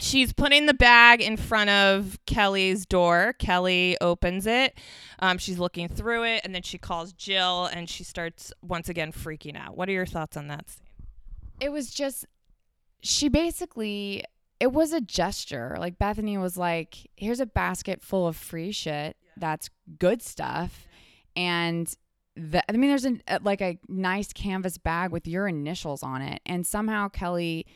she's 0.00 0.32
putting 0.32 0.66
the 0.66 0.74
bag 0.74 1.20
in 1.20 1.36
front 1.36 1.70
of 1.70 2.18
Kelly's 2.26 2.86
door. 2.86 3.34
Kelly 3.38 3.96
opens 4.00 4.46
it. 4.46 4.78
Um, 5.18 5.38
she's 5.38 5.58
looking 5.58 5.88
through 5.88 6.24
it, 6.24 6.42
and 6.44 6.54
then 6.54 6.62
she 6.62 6.78
calls 6.78 7.12
Jill, 7.12 7.66
and 7.66 7.88
she 7.88 8.04
starts 8.04 8.52
once 8.62 8.88
again 8.88 9.12
freaking 9.12 9.56
out. 9.56 9.76
What 9.76 9.88
are 9.88 9.92
your 9.92 10.06
thoughts 10.06 10.36
on 10.36 10.48
that 10.48 10.70
scene? 10.70 10.88
it 11.60 11.70
was 11.70 11.90
just 11.90 12.26
she 13.02 13.28
basically 13.28 14.24
it 14.60 14.72
was 14.72 14.92
a 14.92 15.00
gesture. 15.00 15.76
Like 15.78 15.98
Bethenny 15.98 16.40
was 16.40 16.56
like, 16.56 16.96
"Here's 17.16 17.40
a 17.40 17.46
basket 17.46 18.02
full 18.02 18.26
of 18.26 18.36
free 18.36 18.72
shit. 18.72 19.16
That's 19.36 19.70
good 19.98 20.20
stuff." 20.20 20.88
And 21.36 21.92
the, 22.34 22.68
I 22.68 22.76
mean, 22.76 22.90
there's 22.90 23.04
an, 23.04 23.22
uh, 23.28 23.38
like 23.42 23.60
a 23.60 23.78
nice 23.88 24.32
canvas 24.32 24.76
bag 24.76 25.12
with 25.12 25.28
your 25.28 25.46
initials 25.46 26.02
on 26.02 26.22
it, 26.22 26.40
and 26.44 26.66
somehow 26.66 27.08
Kelly 27.08 27.66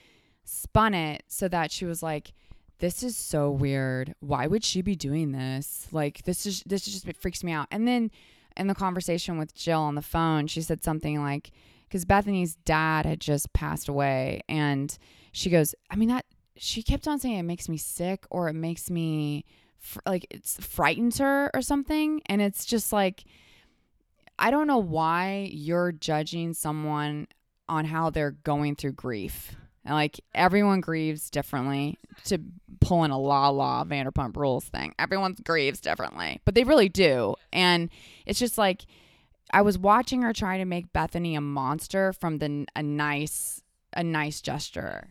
spun 0.45 0.95
it 0.95 1.25
so 1.29 1.49
that 1.49 1.71
she 1.71 1.85
was 1.85 2.03
like, 2.03 2.33
"This 2.79 3.03
is 3.03 3.17
so 3.17 3.51
weird. 3.51 4.15
Why 4.21 4.47
would 4.47 4.65
she 4.65 4.83
be 4.83 4.97
doing 4.97 5.33
this? 5.33 5.89
Like, 5.93 6.23
this 6.25 6.47
is 6.47 6.63
this 6.65 6.85
just 6.85 7.07
it 7.07 7.17
freaks 7.17 7.45
me 7.45 7.53
out." 7.53 7.69
And 7.71 7.87
then 7.87 8.11
in 8.57 8.67
the 8.67 8.75
conversation 8.75 9.39
with 9.39 9.55
Jill 9.55 9.81
on 9.81 9.95
the 9.95 10.03
phone, 10.03 10.47
she 10.47 10.63
said 10.63 10.85
something 10.85 11.23
like, 11.23 11.51
"Because 11.89 12.05
Bethenny's 12.05 12.57
dad 12.57 13.07
had 13.07 13.21
just 13.21 13.53
passed 13.53 13.89
away," 13.89 14.43
and 14.49 14.97
she 15.33 15.51
goes, 15.51 15.75
"I 15.91 15.97
mean 15.97 16.09
that." 16.09 16.27
She 16.57 16.83
kept 16.83 17.09
on 17.09 17.19
saying 17.19 17.39
it 17.39 17.45
makes 17.45 17.69
me 17.69 17.79
sick 17.79 18.27
or 18.31 18.49
it 18.49 18.55
makes 18.55 18.91
me 18.91 19.47
fr- 19.79 20.01
like 20.07 20.27
it's 20.31 20.63
frightens 20.65 21.19
her 21.19 21.51
or 21.55 21.63
something, 21.63 22.21
and 22.27 22.41
it's 22.43 22.65
just 22.65 22.93
like 22.93 23.25
I 24.39 24.51
don't 24.51 24.67
know 24.67 24.79
why 24.79 25.49
you're 25.53 25.93
judging 25.93 26.53
someone 26.55 27.29
on 27.69 27.85
how 27.85 28.11
they're 28.11 28.33
going 28.33 28.77
through 28.77 28.93
grief. 28.93 29.55
Like 29.85 30.21
everyone 30.35 30.81
grieves 30.81 31.29
differently 31.29 31.99
to 32.25 32.39
pull 32.81 33.05
in 33.05 33.11
a 33.11 33.19
la 33.19 33.49
la 33.49 33.85
Vanderpump 33.85 34.37
Rules 34.37 34.65
thing. 34.65 34.95
Everyone 34.99 35.37
grieves 35.45 35.81
differently, 35.81 36.41
but 36.45 36.55
they 36.55 36.65
really 36.65 36.89
do. 36.89 37.35
And 37.53 37.91
it's 38.27 38.39
just 38.39 38.59
like 38.59 38.87
I 39.53 39.63
was 39.63 39.79
watching 39.79 40.23
her 40.23 40.33
try 40.33 40.59
to 40.59 40.65
make 40.65 40.93
Bethenny 40.93 41.37
a 41.37 41.41
monster 41.41 42.13
from 42.13 42.39
the 42.39 42.67
a 42.77 42.83
nice 42.83 43.63
a 43.95 44.03
nice 44.03 44.41
gesture. 44.41 45.09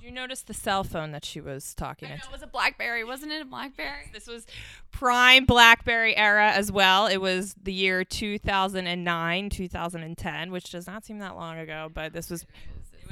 Did 0.00 0.06
you 0.06 0.12
notice 0.12 0.40
the 0.42 0.54
cell 0.54 0.82
phone 0.82 1.10
that 1.12 1.26
she 1.26 1.42
was 1.42 1.74
talking 1.74 2.08
I 2.08 2.12
know, 2.12 2.22
it 2.24 2.32
was 2.32 2.42
a 2.42 2.46
BlackBerry, 2.46 3.04
wasn't 3.04 3.32
it 3.32 3.42
a 3.42 3.44
BlackBerry? 3.44 4.10
This 4.14 4.26
was 4.26 4.46
prime 4.92 5.44
BlackBerry 5.44 6.16
era 6.16 6.52
as 6.52 6.72
well. 6.72 7.06
It 7.06 7.18
was 7.18 7.54
the 7.62 7.72
year 7.72 8.02
2009, 8.02 9.50
2010, 9.50 10.50
which 10.50 10.70
does 10.70 10.86
not 10.86 11.04
seem 11.04 11.18
that 11.18 11.36
long 11.36 11.58
ago, 11.58 11.90
but 11.92 12.14
this 12.14 12.30
was. 12.30 12.46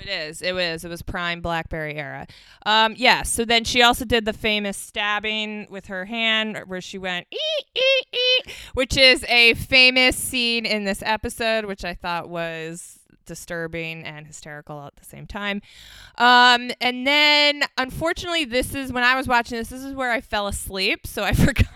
It 0.00 0.08
is. 0.08 0.42
It 0.42 0.52
was. 0.52 0.84
It 0.84 0.88
was 0.88 1.02
prime 1.02 1.40
BlackBerry 1.40 1.96
era. 1.96 2.26
Um, 2.64 2.94
yeah. 2.96 3.22
So 3.22 3.44
then 3.44 3.64
she 3.64 3.82
also 3.82 4.04
did 4.04 4.24
the 4.24 4.32
famous 4.32 4.76
stabbing 4.76 5.66
with 5.70 5.86
her 5.86 6.04
hand, 6.04 6.58
where 6.66 6.80
she 6.80 6.98
went 6.98 7.26
ee 7.32 7.64
ee 7.76 8.02
ee, 8.14 8.52
which 8.74 8.96
is 8.96 9.24
a 9.28 9.54
famous 9.54 10.16
scene 10.16 10.64
in 10.64 10.84
this 10.84 11.02
episode, 11.04 11.64
which 11.64 11.84
I 11.84 11.94
thought 11.94 12.28
was 12.28 13.00
disturbing 13.26 14.04
and 14.04 14.26
hysterical 14.26 14.82
at 14.86 14.96
the 14.96 15.04
same 15.04 15.26
time. 15.26 15.62
Um, 16.16 16.70
and 16.80 17.06
then, 17.06 17.62
unfortunately, 17.76 18.44
this 18.44 18.74
is 18.74 18.92
when 18.92 19.04
I 19.04 19.16
was 19.16 19.28
watching 19.28 19.58
this. 19.58 19.68
This 19.68 19.84
is 19.84 19.94
where 19.94 20.10
I 20.10 20.20
fell 20.20 20.46
asleep, 20.48 21.06
so 21.06 21.22
I 21.22 21.32
forgot. 21.34 21.66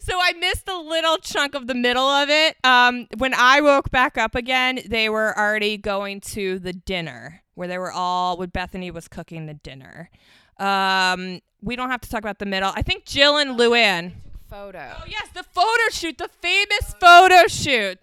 So 0.00 0.18
I 0.20 0.32
missed 0.32 0.68
a 0.68 0.76
little 0.76 1.16
chunk 1.18 1.54
of 1.54 1.66
the 1.66 1.74
middle 1.74 2.08
of 2.08 2.28
it. 2.28 2.56
Um, 2.64 3.06
when 3.18 3.34
I 3.34 3.60
woke 3.60 3.90
back 3.90 4.18
up 4.18 4.34
again, 4.34 4.80
they 4.86 5.08
were 5.08 5.36
already 5.38 5.76
going 5.76 6.20
to 6.32 6.58
the 6.58 6.72
dinner 6.72 7.42
where 7.54 7.68
they 7.68 7.78
were 7.78 7.92
all. 7.92 8.36
When 8.36 8.50
Bethenny 8.50 8.92
was 8.92 9.08
cooking 9.08 9.46
the 9.46 9.54
dinner. 9.54 10.10
Um, 10.58 11.40
we 11.62 11.76
don't 11.76 11.90
have 11.90 12.00
to 12.02 12.10
talk 12.10 12.20
about 12.20 12.38
the 12.38 12.46
middle. 12.46 12.72
I 12.74 12.82
think 12.82 13.04
Jill 13.04 13.36
and 13.36 13.58
Luann. 13.58 14.12
Photo. 14.50 14.92
Oh 14.98 15.04
yes, 15.06 15.28
the 15.32 15.44
photo 15.44 15.88
shoot, 15.90 16.18
the 16.18 16.28
famous 16.28 16.94
photo 17.00 17.46
shoot. 17.46 17.98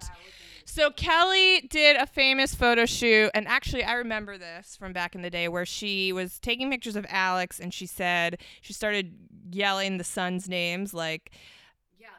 So 0.79 0.91
Kelly 0.91 1.67
did 1.69 1.97
a 1.97 2.05
famous 2.05 2.55
photo 2.55 2.85
shoot, 2.85 3.31
and 3.33 3.49
actually, 3.49 3.83
I 3.83 3.95
remember 3.95 4.37
this 4.37 4.77
from 4.77 4.93
back 4.93 5.13
in 5.13 5.21
the 5.21 5.29
day 5.29 5.49
where 5.49 5.65
she 5.65 6.13
was 6.13 6.39
taking 6.39 6.71
pictures 6.71 6.95
of 6.95 7.05
Alex, 7.09 7.59
and 7.59 7.73
she 7.73 7.85
said 7.85 8.39
she 8.61 8.71
started 8.71 9.13
yelling 9.51 9.97
the 9.97 10.05
sons' 10.05 10.47
names 10.47 10.93
like 10.93 11.31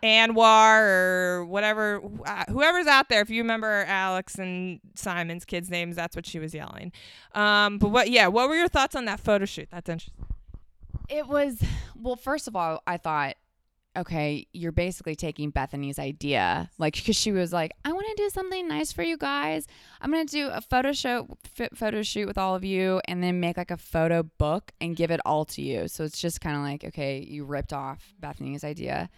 Anwar 0.03 0.83
or 0.83 1.47
whatever, 1.47 2.03
uh, 2.27 2.45
whoever's 2.51 2.87
out 2.87 3.09
there. 3.09 3.23
If 3.23 3.31
you 3.31 3.41
remember 3.41 3.87
Alex 3.89 4.35
and 4.35 4.81
Simon's 4.95 5.47
kids' 5.47 5.71
names, 5.71 5.97
that's 5.97 6.15
what 6.15 6.27
she 6.27 6.39
was 6.39 6.53
yelling. 6.53 6.93
Um, 7.35 7.79
but 7.79 7.89
what? 7.89 8.11
Yeah, 8.11 8.27
what 8.27 8.51
were 8.51 8.57
your 8.57 8.69
thoughts 8.69 8.95
on 8.95 9.07
that 9.07 9.21
photo 9.21 9.47
shoot? 9.47 9.69
That's 9.71 9.89
interesting. 9.89 10.27
It 11.09 11.27
was 11.27 11.63
well. 11.97 12.17
First 12.17 12.47
of 12.47 12.55
all, 12.55 12.83
I 12.87 12.99
thought, 12.99 13.37
okay, 13.97 14.47
you're 14.53 14.73
basically 14.73 15.17
taking 15.17 15.51
Bethenny's 15.51 15.99
idea, 15.99 16.71
like 16.79 16.95
because 16.95 17.17
she 17.17 17.33
was 17.33 17.53
like, 17.53 17.73
I 17.85 17.93
want 17.93 18.07
to 18.17 18.23
do 18.23 18.31
something 18.31 18.69
nice 18.69 18.93
for 18.93 19.03
you 19.03 19.17
guys. 19.17 19.67
I'm 20.01 20.11
gonna 20.11 20.25
do 20.25 20.49
a 20.49 20.61
photo 20.61 20.93
show, 20.93 21.37
f- 21.59 21.71
photo 21.75 22.03
shoot 22.03 22.27
with 22.27 22.39
all 22.39 22.55
of 22.55 22.65
you, 22.65 23.01
and 23.07 23.23
then 23.23 23.41
make 23.41 23.57
like 23.57 23.71
a 23.71 23.77
photo 23.77 24.23
book 24.23 24.73
and 24.81 24.97
give 24.97 25.11
it 25.11 25.21
all 25.25 25.45
to 25.47 25.63
you. 25.63 25.89
So 25.89 26.05
it's 26.05 26.21
just 26.21 26.41
kind 26.41 26.57
of 26.57 26.63
like, 26.63 26.85
okay, 26.85 27.21
you 27.21 27.45
ripped 27.45 27.73
off 27.73 28.15
Bethenny's 28.21 28.65
idea, 28.65 29.11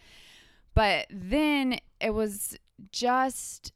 but 0.74 1.06
then 1.10 1.78
it 2.00 2.14
was 2.14 2.56
just, 2.90 3.72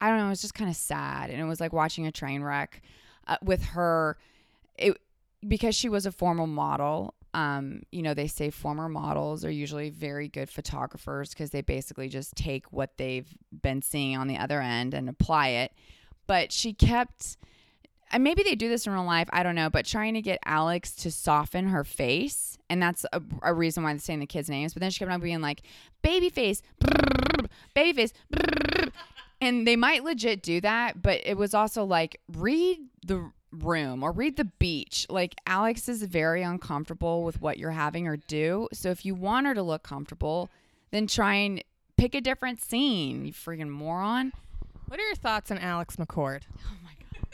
I 0.00 0.08
don't 0.08 0.18
know, 0.18 0.26
it 0.26 0.30
was 0.30 0.42
just 0.42 0.54
kind 0.54 0.70
of 0.70 0.76
sad, 0.76 1.30
and 1.30 1.40
it 1.40 1.44
was 1.44 1.60
like 1.60 1.72
watching 1.72 2.06
a 2.06 2.12
train 2.12 2.42
wreck 2.42 2.82
uh, 3.26 3.38
with 3.42 3.62
her. 3.64 4.18
It 4.78 4.98
because 5.46 5.74
she 5.74 5.88
was 5.88 6.06
a 6.06 6.12
former 6.12 6.46
model 6.46 7.14
um, 7.36 7.82
you 7.92 8.00
know, 8.00 8.14
they 8.14 8.28
say 8.28 8.48
former 8.48 8.88
models 8.88 9.44
are 9.44 9.50
usually 9.50 9.90
very 9.90 10.26
good 10.26 10.48
photographers 10.48 11.28
because 11.28 11.50
they 11.50 11.60
basically 11.60 12.08
just 12.08 12.34
take 12.34 12.72
what 12.72 12.96
they've 12.96 13.28
been 13.52 13.82
seeing 13.82 14.16
on 14.16 14.26
the 14.26 14.38
other 14.38 14.58
end 14.62 14.94
and 14.94 15.06
apply 15.06 15.48
it. 15.48 15.72
But 16.26 16.50
she 16.50 16.72
kept, 16.72 17.36
and 18.10 18.24
maybe 18.24 18.42
they 18.42 18.54
do 18.54 18.70
this 18.70 18.86
in 18.86 18.94
real 18.94 19.04
life, 19.04 19.28
I 19.34 19.42
don't 19.42 19.54
know, 19.54 19.68
but 19.68 19.84
trying 19.84 20.14
to 20.14 20.22
get 20.22 20.38
Alex 20.46 20.96
to 20.96 21.10
soften 21.10 21.68
her 21.68 21.84
face. 21.84 22.56
And 22.70 22.82
that's 22.82 23.04
a, 23.12 23.20
a 23.42 23.52
reason 23.52 23.84
why 23.84 23.92
they're 23.92 24.00
saying 24.00 24.20
the 24.20 24.26
kids' 24.26 24.48
names. 24.48 24.72
But 24.72 24.80
then 24.80 24.90
she 24.90 25.00
kept 25.00 25.12
on 25.12 25.20
being 25.20 25.42
like, 25.42 25.60
baby 26.00 26.30
face, 26.30 26.62
baby 27.74 27.92
face. 27.92 28.14
And 29.42 29.66
they 29.66 29.76
might 29.76 30.04
legit 30.04 30.42
do 30.42 30.62
that, 30.62 31.02
but 31.02 31.20
it 31.22 31.36
was 31.36 31.52
also 31.52 31.84
like, 31.84 32.18
read 32.32 32.78
the 33.04 33.30
room 33.64 34.02
or 34.02 34.12
read 34.12 34.36
the 34.36 34.44
beach. 34.44 35.06
Like 35.08 35.34
Alex 35.46 35.88
is 35.88 36.02
very 36.02 36.42
uncomfortable 36.42 37.22
with 37.24 37.40
what 37.40 37.58
you're 37.58 37.70
having 37.70 38.04
her 38.06 38.16
do. 38.16 38.68
So 38.72 38.90
if 38.90 39.04
you 39.04 39.14
want 39.14 39.46
her 39.46 39.54
to 39.54 39.62
look 39.62 39.82
comfortable, 39.82 40.50
then 40.90 41.06
try 41.06 41.34
and 41.34 41.62
pick 41.96 42.14
a 42.14 42.20
different 42.20 42.60
scene, 42.60 43.24
you 43.26 43.32
freaking 43.32 43.68
moron. 43.68 44.32
What 44.88 45.00
are 45.00 45.04
your 45.04 45.16
thoughts 45.16 45.50
on 45.50 45.58
Alex 45.58 45.96
McCord? 45.96 46.42
Oh 46.64 46.76
my 46.84 46.90
god. 47.00 47.28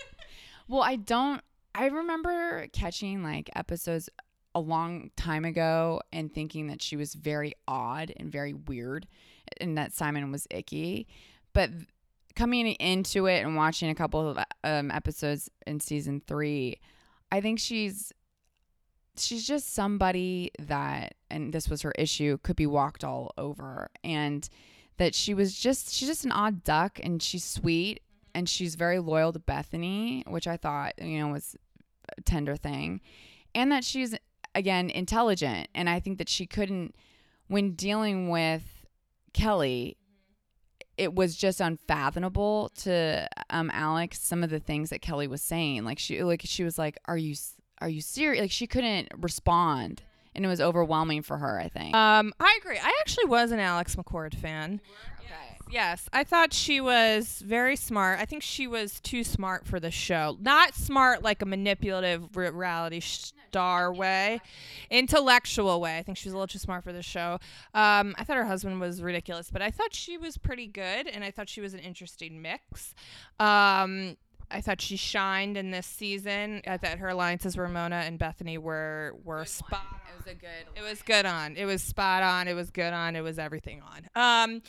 well, 0.68 0.82
I 0.82 0.96
don't 0.96 1.42
I 1.74 1.86
remember 1.86 2.66
catching 2.72 3.22
like 3.22 3.50
episodes 3.56 4.08
a 4.54 4.60
long 4.60 5.10
time 5.16 5.44
ago 5.44 6.00
and 6.12 6.32
thinking 6.32 6.66
that 6.66 6.82
she 6.82 6.96
was 6.96 7.14
very 7.14 7.54
odd 7.66 8.12
and 8.16 8.30
very 8.30 8.52
weird 8.52 9.06
and 9.60 9.76
that 9.78 9.92
Simon 9.92 10.30
was 10.30 10.46
icky. 10.50 11.06
But 11.52 11.70
coming 12.34 12.66
into 12.66 13.26
it 13.26 13.44
and 13.44 13.56
watching 13.56 13.90
a 13.90 13.94
couple 13.94 14.30
of 14.30 14.38
um, 14.64 14.90
episodes 14.90 15.50
in 15.66 15.80
season 15.80 16.22
three, 16.26 16.78
I 17.30 17.40
think 17.40 17.58
she's 17.58 18.12
she's 19.16 19.46
just 19.46 19.74
somebody 19.74 20.50
that, 20.58 21.14
and 21.30 21.52
this 21.52 21.68
was 21.68 21.82
her 21.82 21.92
issue, 21.98 22.38
could 22.42 22.56
be 22.56 22.66
walked 22.66 23.04
all 23.04 23.32
over, 23.36 23.88
and 24.02 24.48
that 24.98 25.14
she 25.14 25.34
was 25.34 25.58
just 25.58 25.92
she's 25.92 26.08
just 26.08 26.24
an 26.24 26.32
odd 26.32 26.64
duck, 26.64 27.00
and 27.02 27.22
she's 27.22 27.44
sweet, 27.44 28.00
and 28.34 28.48
she's 28.48 28.74
very 28.74 28.98
loyal 28.98 29.32
to 29.32 29.38
Bethenny, 29.38 30.26
which 30.28 30.46
I 30.46 30.56
thought 30.56 30.94
you 31.00 31.18
know 31.18 31.28
was 31.28 31.56
a 32.16 32.20
tender 32.22 32.56
thing, 32.56 33.00
and 33.54 33.70
that 33.72 33.84
she's 33.84 34.14
again 34.54 34.90
intelligent, 34.90 35.68
and 35.74 35.88
I 35.88 36.00
think 36.00 36.18
that 36.18 36.28
she 36.28 36.46
couldn't 36.46 36.94
when 37.48 37.72
dealing 37.72 38.28
with 38.28 38.86
Kelly 39.32 39.96
it 41.02 41.14
was 41.14 41.36
just 41.36 41.60
unfathomable 41.60 42.70
to 42.82 43.28
um 43.50 43.70
Alex 43.74 44.20
some 44.20 44.42
of 44.42 44.50
the 44.50 44.60
things 44.60 44.90
that 44.90 45.02
Kelly 45.02 45.26
was 45.26 45.42
saying. 45.42 45.84
Like 45.84 45.98
she 45.98 46.22
like 46.22 46.42
she 46.44 46.64
was 46.64 46.78
like, 46.78 46.98
"Are 47.06 47.16
you 47.16 47.34
are 47.80 47.88
you 47.88 48.00
serious?" 48.00 48.40
Like 48.40 48.50
she 48.50 48.66
couldn't 48.66 49.08
respond, 49.18 50.02
and 50.34 50.44
it 50.44 50.48
was 50.48 50.60
overwhelming 50.60 51.22
for 51.22 51.38
her. 51.38 51.58
I 51.58 51.68
think. 51.68 51.94
Um, 51.94 52.32
I 52.40 52.58
agree. 52.62 52.78
I 52.78 52.92
actually 53.00 53.26
was 53.26 53.50
an 53.50 53.58
Alex 53.58 53.96
McCord 53.96 54.34
fan. 54.34 54.80
okay. 55.20 55.51
Yes, 55.72 56.06
I 56.12 56.22
thought 56.22 56.52
she 56.52 56.82
was 56.82 57.42
very 57.44 57.76
smart. 57.76 58.20
I 58.20 58.26
think 58.26 58.42
she 58.42 58.66
was 58.66 59.00
too 59.00 59.24
smart 59.24 59.66
for 59.66 59.80
the 59.80 59.90
show. 59.90 60.36
Not 60.38 60.74
smart 60.74 61.22
like 61.22 61.40
a 61.40 61.46
manipulative 61.46 62.36
reality 62.36 63.00
star 63.00 63.90
way, 63.90 64.42
intellectual 64.90 65.80
way. 65.80 65.96
I 65.96 66.02
think 66.02 66.18
she 66.18 66.28
was 66.28 66.34
a 66.34 66.36
little 66.36 66.46
too 66.46 66.58
smart 66.58 66.84
for 66.84 66.92
the 66.92 67.02
show. 67.02 67.38
Um, 67.72 68.14
I 68.18 68.24
thought 68.24 68.36
her 68.36 68.44
husband 68.44 68.80
was 68.80 69.00
ridiculous, 69.00 69.50
but 69.50 69.62
I 69.62 69.70
thought 69.70 69.94
she 69.94 70.18
was 70.18 70.36
pretty 70.36 70.66
good, 70.66 71.06
and 71.08 71.24
I 71.24 71.30
thought 71.30 71.48
she 71.48 71.62
was 71.62 71.72
an 71.72 71.80
interesting 71.80 72.42
mix. 72.42 72.94
Um, 73.40 74.18
I 74.50 74.60
thought 74.60 74.82
she 74.82 74.98
shined 74.98 75.56
in 75.56 75.70
this 75.70 75.86
season. 75.86 76.60
I 76.66 76.76
thought 76.76 76.98
her 76.98 77.08
alliances, 77.08 77.56
Ramona 77.56 78.02
and 78.04 78.18
Bethenny, 78.18 78.58
were 78.58 79.14
were 79.24 79.46
spot. 79.46 80.02
It 80.06 80.18
was 80.18 80.26
a 80.30 80.36
good. 80.36 80.66
It 80.76 80.82
was 80.82 81.00
good 81.00 81.24
on. 81.24 81.56
It 81.56 81.64
was 81.64 81.82
spot 81.82 82.22
on. 82.22 82.46
It 82.46 82.54
was 82.54 82.70
good 82.70 82.92
on. 82.92 83.16
It 83.16 83.22
was 83.22 83.38
everything 83.38 83.80
on. 83.82 84.10
Um, 84.14 84.62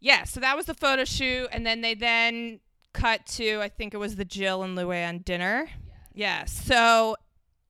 yeah. 0.00 0.24
So 0.24 0.40
that 0.40 0.56
was 0.56 0.66
the 0.66 0.74
photo 0.74 1.04
shoot, 1.04 1.48
and 1.52 1.66
then 1.66 1.80
they 1.80 1.94
then 1.94 2.60
cut 2.92 3.26
to 3.26 3.60
I 3.60 3.68
think 3.68 3.92
it 3.92 3.98
was 3.98 4.16
the 4.16 4.24
Jill 4.24 4.62
and 4.62 4.76
Luann 4.76 5.24
dinner. 5.24 5.68
Yeah, 6.14 6.46
So 6.46 7.16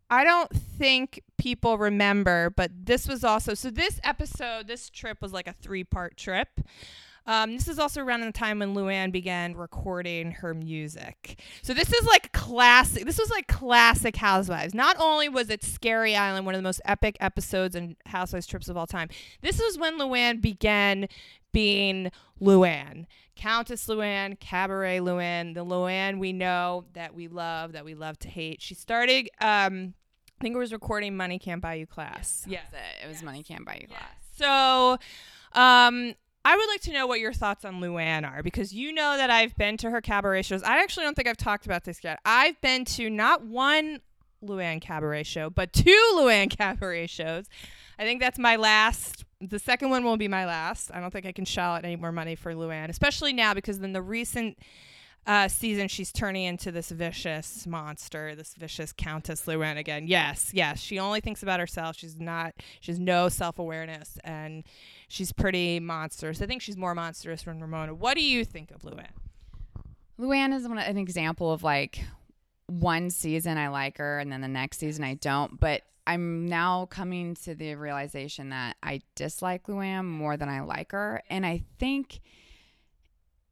I 0.09 0.23
don't 0.23 0.51
think 0.53 1.23
people 1.37 1.79
remember, 1.79 2.51
but 2.51 2.71
this 2.85 3.09
was 3.09 3.25
also 3.25 3.55
so 3.55 3.71
this 3.71 3.99
episode, 4.05 4.69
this 4.69 4.89
trip 4.89 5.21
was 5.21 5.33
like 5.33 5.49
a 5.49 5.53
three 5.53 5.83
part 5.83 6.17
trip. 6.17 6.61
Um, 7.27 7.55
this 7.55 7.67
is 7.67 7.79
also 7.79 8.01
around 8.03 8.21
the 8.21 8.33
time 8.33 8.61
when 8.61 8.75
Luann 8.75 9.11
began 9.11 9.55
recording 9.57 10.31
her 10.31 10.55
music. 10.55 11.41
So 11.63 11.75
this 11.75 11.93
is 11.93 12.07
like 12.07 12.33
classic. 12.33 13.05
This 13.05 13.19
was 13.19 13.31
like 13.31 13.49
classic 13.49 14.17
Housewives. 14.17 14.75
Not 14.75 14.97
only 14.99 15.29
was 15.29 15.51
it 15.51 15.65
Scary 15.65 16.15
Island, 16.15 16.47
one 16.47 16.55
of 16.55 16.59
the 16.59 16.67
most 16.67 16.81
epic 16.85 17.17
episodes 17.21 17.75
and 17.75 17.97
Housewives 18.07 18.47
trips 18.47 18.69
of 18.69 18.77
all 18.77 18.87
time. 18.87 19.09
This 19.43 19.61
was 19.61 19.77
when 19.77 19.99
Luann 19.99 20.41
began 20.41 21.09
being 21.53 22.11
Luann. 22.41 23.07
Countess 23.35 23.87
Luann, 23.87 24.39
Cabaret 24.39 24.99
Luann, 24.99 25.55
the 25.55 25.65
Luann 25.65 26.19
we 26.19 26.33
know 26.33 26.85
that 26.95 27.15
we 27.15 27.29
love, 27.29 27.73
that 27.73 27.85
we 27.85 27.95
love 27.95 28.19
to 28.21 28.29
hate. 28.29 28.63
She 28.63 28.75
started, 28.75 29.29
um, 29.41 29.95
I 30.39 30.43
think 30.43 30.55
it 30.55 30.59
was 30.59 30.73
recording 30.73 31.17
Money 31.17 31.39
Can't 31.39 31.61
Buy 31.61 31.75
You 31.75 31.87
Class. 31.87 32.45
Yes, 32.49 32.67
it. 32.73 33.05
it 33.05 33.09
was 33.09 33.23
Money 33.23 33.43
Can't 33.43 33.65
Buy 33.65 33.79
You 33.81 33.89
Class. 33.89 34.03
So, 34.37 34.99
um, 35.59 36.15
I 36.47 36.55
would 36.55 36.69
like 36.69 36.81
to 36.83 36.93
know 36.93 37.09
what 37.09 37.19
your 37.19 37.33
thoughts 37.33 37.65
on 37.65 37.81
Luann 37.81 38.25
are 38.25 38.41
because 38.41 38.73
you 38.73 38.93
know 38.93 39.17
that 39.17 39.31
I've 39.31 39.57
been 39.57 39.77
to 39.79 39.91
her 39.91 40.01
cabaret 40.01 40.43
shows. 40.43 40.63
I 40.63 40.81
actually 40.81 41.03
don't 41.03 41.17
think 41.17 41.27
I've 41.27 41.37
talked 41.37 41.67
about 41.67 41.83
this 41.83 42.05
yet. 42.05 42.21
I've 42.25 42.61
been 42.61 42.85
to 42.85 43.11
not 43.11 43.45
one 43.45 44.01
Luann 44.45 44.81
cabaret 44.81 45.25
show, 45.25 45.51
but 45.51 45.73
two 45.73 46.13
Luann 46.15 46.49
cabaret 46.49 47.09
shows. 47.09 47.47
I 47.99 48.05
think 48.05 48.21
that's 48.21 48.39
my 48.39 48.55
last. 48.55 49.25
The 49.41 49.59
second 49.59 49.91
one 49.91 50.05
won't 50.05 50.21
be 50.21 50.29
my 50.29 50.47
last. 50.47 50.93
I 50.95 51.01
don't 51.01 51.11
think 51.11 51.27
I 51.27 51.33
can 51.33 51.45
shell 51.45 51.73
out 51.73 51.85
any 51.85 51.97
more 51.97 52.13
money 52.13 52.37
for 52.37 52.55
Luann, 52.55 52.91
especially 52.91 53.33
now 53.33 53.53
because 53.53 53.79
in 53.79 53.93
the 53.93 54.01
recent 54.01 54.57
uh, 55.27 55.49
season 55.49 55.89
she's 55.89 56.13
turning 56.13 56.45
into 56.45 56.71
this 56.71 56.91
vicious 56.91 57.67
monster, 57.67 58.37
this 58.37 58.55
vicious 58.55 58.93
Countess 58.93 59.47
Luann 59.47 59.79
again. 59.79 60.07
Yes, 60.07 60.53
yes, 60.55 60.79
she 60.79 61.01
only 61.01 61.21
thinks 61.21 61.43
about 61.43 61.59
herself. 61.59 61.97
She's 61.97 62.21
not. 62.21 62.55
She 62.79 62.93
has 62.93 63.01
no 63.01 63.29
self 63.29 63.59
awareness, 63.59 64.17
and 64.23 64.63
she's 65.09 65.33
pretty 65.33 65.81
monstrous. 65.81 66.43
I 66.43 66.47
think 66.47 66.63
she's 66.63 66.77
more 66.77 66.95
monstrous 66.95 67.43
than 67.43 67.61
Ramona. 67.61 67.95
What 67.95 68.15
do 68.15 68.23
you 68.23 68.45
think 68.45 68.71
of 68.71 68.83
Luann? 68.83 69.09
Luann 70.19 70.55
is 70.55 70.67
one, 70.67 70.79
an 70.79 70.97
example 70.97 71.53
of 71.53 71.63
like 71.63 72.05
one 72.67 73.11
season 73.11 73.59
I 73.59 73.69
like 73.69 73.99
her, 73.99 74.19
and 74.19 74.33
then 74.33 74.41
the 74.41 74.49
next 74.49 74.79
season 74.79 75.05
I 75.05 75.15
don't. 75.15 75.61
But 75.61 75.83
I'm 76.07 76.47
now 76.47 76.87
coming 76.87 77.35
to 77.45 77.55
the 77.55 77.75
realization 77.75 78.51
that 78.51 78.77
I 78.83 79.01
dislike 79.15 79.65
Luann 79.65 80.05
more 80.05 80.37
than 80.37 80.49
I 80.49 80.61
like 80.61 80.93
her. 80.93 81.23
And 81.29 81.45
I 81.45 81.65
think 81.79 82.21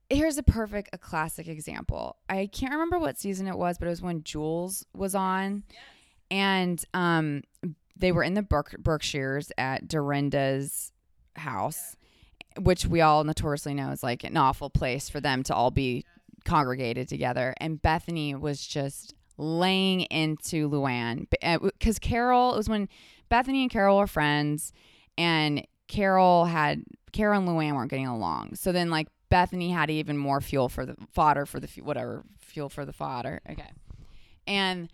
here's 0.09 0.39
a 0.39 0.43
perfect, 0.43 0.91
a 0.93 0.99
classic 0.99 1.49
example. 1.49 2.17
I 2.29 2.47
can't 2.47 2.73
remember 2.73 2.99
what 2.99 3.19
season 3.19 3.49
it 3.49 3.59
was, 3.59 3.79
but 3.79 3.87
it 3.87 3.91
was 3.91 4.03
when 4.03 4.23
Jules 4.23 4.87
was 4.95 5.15
on. 5.15 5.65
And 6.31 6.83
um, 6.95 7.43
they 7.97 8.13
were 8.13 8.23
in 8.23 8.35
the 8.35 8.43
Berk- 8.43 8.79
Berkshires 8.79 9.51
at 9.59 9.89
Dorinda's 9.89 10.93
house, 11.37 11.97
which 12.59 12.87
we 12.87 13.01
all 13.01 13.25
notoriously 13.25 13.75
know 13.75 13.91
is 13.91 14.03
like 14.03 14.25
an 14.25 14.37
awful 14.37 14.71
place 14.71 15.09
for 15.09 15.21
them 15.21 15.43
to 15.45 15.55
all 15.55 15.71
be 15.71 16.05
congregated 16.45 17.09
together. 17.09 17.55
And 17.59 17.81
Bethenny 17.81 18.39
was 18.39 18.67
just 18.67 19.15
laying 19.37 20.03
into 20.03 20.69
Luann 20.69 21.27
because 21.31 21.97
uh, 21.97 22.01
Carole 22.01 22.55
it 22.55 22.57
was 22.57 22.69
when 22.69 22.89
Bethenny 23.31 23.63
and 23.63 23.71
Carole 23.71 23.99
were 23.99 24.07
friends, 24.07 24.73
and 25.19 25.67
Carole 25.89 26.45
had 26.45 26.85
Carole 27.13 27.41
and 27.41 27.49
Luann 27.49 27.75
weren't 27.75 27.91
getting 27.91 28.07
along. 28.07 28.55
So 28.55 28.73
then 28.73 28.91
like 28.91 29.09
Bethenny 29.31 29.73
had 29.73 29.91
even 29.91 30.17
more 30.17 30.41
fuel 30.41 30.69
for 30.69 30.87
the 30.87 30.97
fodder 31.13 31.47
for 31.47 31.61
the 31.61 31.69
whatever 31.83 32.25
fuel 32.39 32.69
for 32.69 32.85
the 32.85 32.93
fodder. 32.93 33.41
Okay, 33.51 33.71
and 34.47 34.89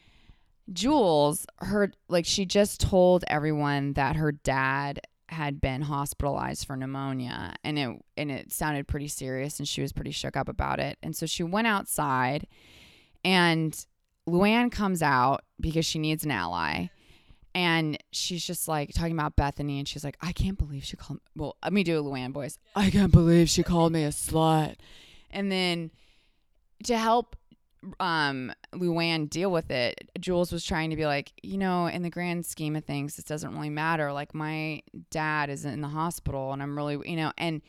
Jules 0.72 1.46
heard 1.58 1.96
like 2.08 2.24
she 2.24 2.46
just 2.46 2.80
told 2.80 3.24
everyone 3.26 3.94
that 3.94 4.16
her 4.16 4.32
dad 4.32 5.00
had 5.30 5.60
been 5.60 5.82
hospitalized 5.82 6.66
for 6.66 6.76
pneumonia 6.76 7.54
and 7.64 7.78
it 7.78 8.04
and 8.16 8.30
it 8.30 8.52
sounded 8.52 8.86
pretty 8.88 9.08
serious 9.08 9.58
and 9.58 9.66
she 9.68 9.80
was 9.80 9.92
pretty 9.92 10.10
shook 10.10 10.36
up 10.36 10.48
about 10.48 10.78
it 10.80 10.98
and 11.02 11.14
so 11.14 11.26
she 11.26 11.42
went 11.42 11.66
outside 11.66 12.46
and 13.24 13.86
Luann 14.28 14.70
comes 14.70 15.02
out 15.02 15.44
because 15.60 15.84
she 15.84 15.98
needs 15.98 16.24
an 16.24 16.30
ally. 16.30 16.86
And 17.52 17.98
she's 18.12 18.46
just 18.46 18.68
like 18.68 18.92
talking 18.94 19.12
about 19.12 19.34
Bethenny, 19.34 19.78
and 19.78 19.88
she's 19.88 20.04
like, 20.04 20.16
I 20.20 20.30
can't 20.30 20.56
believe 20.56 20.84
she 20.84 20.96
called. 20.96 21.18
me. 21.18 21.22
Well, 21.34 21.56
let 21.64 21.72
me 21.72 21.82
do 21.82 21.98
a 21.98 22.02
Luann 22.02 22.32
voice. 22.32 22.58
I 22.76 22.90
can't 22.90 23.10
believe 23.10 23.48
she 23.48 23.64
called 23.64 23.92
me 23.92 24.04
a 24.04 24.10
slut. 24.10 24.76
And 25.32 25.50
then 25.50 25.90
to 26.84 26.96
help 26.96 27.34
um 27.98 28.52
Luann 28.74 29.28
deal 29.28 29.50
with 29.50 29.70
it, 29.70 30.10
Jules 30.18 30.52
was 30.52 30.64
trying 30.64 30.90
to 30.90 30.96
be 30.96 31.06
like, 31.06 31.32
you 31.42 31.58
know, 31.58 31.86
in 31.86 32.02
the 32.02 32.10
grand 32.10 32.46
scheme 32.46 32.76
of 32.76 32.84
things, 32.84 33.16
this 33.16 33.24
doesn't 33.24 33.54
really 33.54 33.70
matter. 33.70 34.12
Like 34.12 34.34
my 34.34 34.82
dad 35.10 35.50
is 35.50 35.64
in 35.64 35.80
the 35.80 35.88
hospital, 35.88 36.52
and 36.52 36.62
I'm 36.62 36.76
really, 36.76 36.98
you 37.08 37.16
know, 37.16 37.32
and 37.38 37.62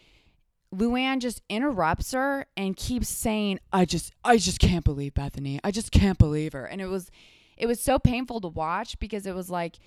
Luann 0.74 1.20
just 1.20 1.42
interrupts 1.50 2.14
her 2.14 2.46
and 2.56 2.76
keeps 2.76 3.10
saying, 3.10 3.60
"I 3.74 3.86
just 3.86 4.14
I 4.24 4.38
just 4.38 4.60
can't 4.60 4.86
believe 4.86 5.14
Bethenny. 5.14 5.60
I 5.64 5.72
just 5.72 5.92
can't 5.92 6.18
believe 6.18 6.54
her." 6.54 6.66
And 6.66 6.82
it 6.82 6.88
was 6.88 7.12
it 7.58 7.68
was 7.68 7.80
so 7.82 8.00
painful 8.00 8.42
to 8.42 8.48
watch 8.48 8.98
because 9.00 9.26
it 9.26 9.36
was 9.36 9.50
like 9.50 9.80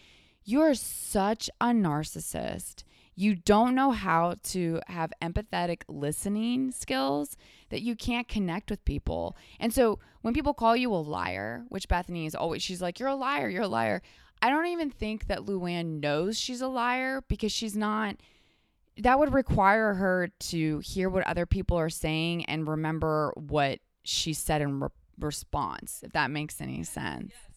you're 0.45 0.75
such 0.75 1.49
a 1.61 1.68
narcissist. 1.68 2.85
You 3.15 3.37
don't 3.37 3.75
know 3.75 3.93
how 3.93 4.37
to 4.45 4.81
have 4.89 5.12
empathetic 5.23 5.83
listening 5.89 6.73
skills 6.73 7.37
that 7.71 7.83
you 7.83 7.95
can't 7.95 8.27
connect 8.27 8.71
with 8.71 8.85
people. 8.85 9.37
And 9.61 9.73
so 9.73 10.01
when 10.23 10.35
people 10.35 10.55
call 10.55 10.77
you 10.77 10.93
a 10.93 10.97
liar, 10.97 11.65
which 11.69 11.89
Bethenny 11.89 12.27
is 12.27 12.35
always 12.35 12.62
she's 12.62 12.83
like, 12.83 12.99
"You're 12.99 13.09
a 13.09 13.15
liar, 13.15 13.49
you're 13.49 13.62
a 13.62 13.69
liar." 13.69 14.03
I 14.43 14.51
don't 14.51 14.67
even 14.67 14.91
think 14.91 15.29
that 15.29 15.41
Luann 15.41 16.01
knows 16.01 16.39
she's 16.39 16.61
a 16.61 16.69
liar 16.69 17.23
because 17.29 17.53
she's 17.53 17.77
not 17.77 18.17
that 18.99 19.19
would 19.19 19.35
require 19.35 19.95
her 19.95 20.29
to 20.39 20.79
hear 20.79 21.09
what 21.09 21.27
other 21.27 21.47
people 21.47 21.77
are 21.77 21.91
saying 21.91 22.45
and 22.45 22.69
remember 22.69 23.33
what 23.37 23.81
she 24.05 24.33
said 24.33 24.62
in 24.62 24.81
re- 24.81 24.89
response, 25.19 26.01
if 26.05 26.12
that 26.12 26.31
makes 26.31 26.61
any 26.61 26.83
sense. 26.85 27.33
Yes, 27.33 27.53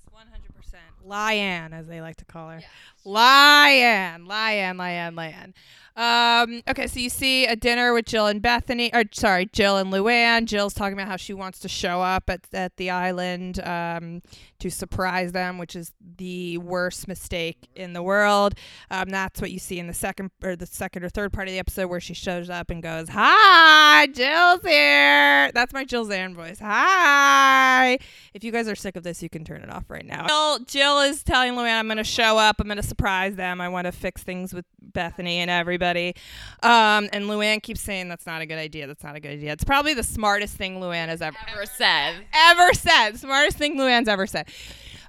100%. 1.07 1.73
As 1.73 1.87
they 1.87 2.01
like 2.01 2.17
to 2.17 2.25
call 2.25 2.49
her. 2.49 2.59
Yes. 2.59 2.69
Lyanne, 3.05 4.27
Lyanne, 4.27 5.15
Lyanne. 5.15 5.53
Um, 5.97 6.61
okay, 6.69 6.85
so 6.85 6.99
you 6.99 7.09
see 7.09 7.47
a 7.47 7.55
dinner 7.55 7.91
with 7.91 8.05
Jill 8.05 8.27
and 8.27 8.39
Bethenny, 8.39 8.93
or 8.93 9.03
sorry, 9.11 9.47
Jill 9.47 9.77
and 9.77 9.91
Luann. 9.91 10.45
Jill's 10.45 10.75
talking 10.75 10.93
about 10.93 11.07
how 11.07 11.15
she 11.17 11.33
wants 11.33 11.57
to 11.59 11.67
show 11.67 12.03
up 12.03 12.29
at, 12.29 12.41
at 12.53 12.77
the 12.77 12.91
island 12.91 13.59
um, 13.65 14.21
to 14.59 14.69
surprise 14.69 15.31
them, 15.31 15.57
which 15.57 15.75
is 15.75 15.93
the 16.17 16.59
worst 16.59 17.07
mistake 17.07 17.67
in 17.75 17.93
the 17.93 18.03
world. 18.03 18.53
Um, 18.91 19.09
that's 19.09 19.41
what 19.41 19.49
you 19.49 19.57
see 19.57 19.79
in 19.79 19.87
the 19.87 19.93
second 19.93 20.29
or 20.43 20.55
the 20.55 20.67
second 20.67 21.03
or 21.03 21.09
third 21.09 21.33
part 21.33 21.47
of 21.47 21.53
the 21.53 21.59
episode 21.59 21.87
where 21.87 21.99
she 21.99 22.13
shows 22.13 22.47
up 22.47 22.69
and 22.69 22.83
goes, 22.83 23.09
"Hi, 23.09 24.05
Jill's 24.05 24.61
here." 24.61 25.51
That's 25.51 25.73
my 25.73 25.83
Jill 25.83 26.05
Zarin 26.05 26.35
voice. 26.35 26.59
Hi. 26.59 27.97
If 28.35 28.43
you 28.43 28.51
guys 28.51 28.67
are 28.67 28.75
sick 28.75 28.95
of 28.97 29.01
this, 29.01 29.23
you 29.23 29.29
can 29.29 29.43
turn 29.43 29.61
it 29.63 29.71
off 29.71 29.85
right 29.89 30.05
now. 30.05 30.27
Jill, 30.27 30.59
Jill 30.65 30.99
is 30.99 31.23
telling 31.23 31.53
Luann, 31.53 31.79
"I'm 31.79 31.87
going 31.87 31.97
to 31.97 32.03
show 32.03 32.37
up. 32.37 32.57
I'm 32.59 32.67
going 32.67 32.77
to 32.77 32.83
surprise 32.83 33.35
them. 33.35 33.59
I 33.59 33.67
want 33.67 33.85
to 33.85 33.91
fix 33.91 34.21
things 34.21 34.53
with 34.53 34.65
Bethenny 34.93 35.35
and 35.35 35.49
everybody." 35.49 36.15
Um, 36.63 37.09
and 37.13 37.25
Luann 37.25 37.61
keeps 37.61 37.81
saying, 37.81 38.09
"That's 38.09 38.25
not 38.25 38.41
a 38.41 38.45
good 38.45 38.57
idea. 38.57 38.87
That's 38.87 39.03
not 39.03 39.15
a 39.15 39.19
good 39.19 39.31
idea." 39.31 39.53
It's 39.53 39.63
probably 39.63 39.93
the 39.93 40.03
smartest 40.03 40.55
thing 40.55 40.79
Luann 40.79 41.07
has 41.07 41.21
ever, 41.21 41.37
ever 41.51 41.65
said. 41.65 42.25
Ever 42.33 42.73
said. 42.73 43.17
Smartest 43.17 43.57
thing 43.57 43.77
Luann's 43.77 44.07
ever 44.07 44.27
said. 44.27 44.47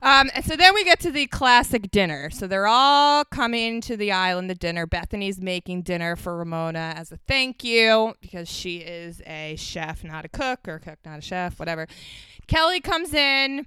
Um, 0.01 0.31
and 0.35 0.45
so 0.45 0.57
then 0.57 0.75
we 0.75 0.85
get 0.85 1.01
to 1.01 1.11
the 1.11 1.27
classic 1.27 1.91
dinner. 1.91 2.31
So 2.31 2.47
they're 2.47 2.67
all 2.67 3.25
coming 3.25 3.81
to 3.83 3.97
the 3.97 4.13
island 4.13 4.49
to 4.49 4.55
dinner. 4.55 4.87
Bethenny's 4.87 5.41
making 5.41 5.83
dinner 5.83 6.17
for 6.17 6.37
Ramona 6.37 6.95
as 6.97 7.11
a 7.11 7.17
thank 7.17 7.65
you 7.65 8.15
because 8.21 8.49
she 8.49 8.79
is 8.79 9.21
a 9.27 9.57
chef, 9.57 10.05
not 10.05 10.25
a 10.25 10.29
cook, 10.29 10.69
or 10.69 10.79
cook, 10.79 10.99
not 11.05 11.19
a 11.19 11.23
chef, 11.23 11.59
whatever. 11.59 11.87
Kelly 12.47 12.81
comes 12.81 13.13
in. 13.13 13.67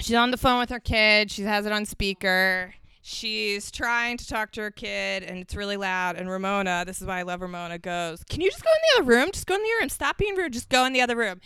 She's 0.00 0.16
on 0.16 0.30
the 0.30 0.36
phone 0.36 0.58
with 0.58 0.70
her 0.70 0.80
kid. 0.80 1.30
She 1.30 1.42
has 1.42 1.66
it 1.66 1.72
on 1.72 1.84
speaker. 1.84 2.74
She's 3.06 3.70
trying 3.70 4.16
to 4.16 4.26
talk 4.26 4.52
to 4.52 4.62
her 4.62 4.70
kid, 4.70 5.24
and 5.24 5.36
it's 5.36 5.54
really 5.54 5.76
loud. 5.76 6.16
And 6.16 6.30
Ramona, 6.30 6.84
this 6.86 7.02
is 7.02 7.06
why 7.06 7.18
I 7.18 7.22
love 7.22 7.42
Ramona, 7.42 7.78
goes, 7.78 8.24
Can 8.30 8.40
you 8.40 8.50
just 8.50 8.64
go 8.64 8.70
in 8.70 8.80
the 8.80 9.02
other 9.02 9.18
room? 9.18 9.30
Just 9.30 9.46
go 9.46 9.56
in 9.56 9.60
the 9.60 9.68
other 9.76 9.82
room. 9.82 9.88
Stop 9.90 10.16
being 10.16 10.34
rude. 10.34 10.54
Just 10.54 10.70
go 10.70 10.86
in 10.86 10.94
the 10.94 11.02
other 11.02 11.14
room. 11.14 11.42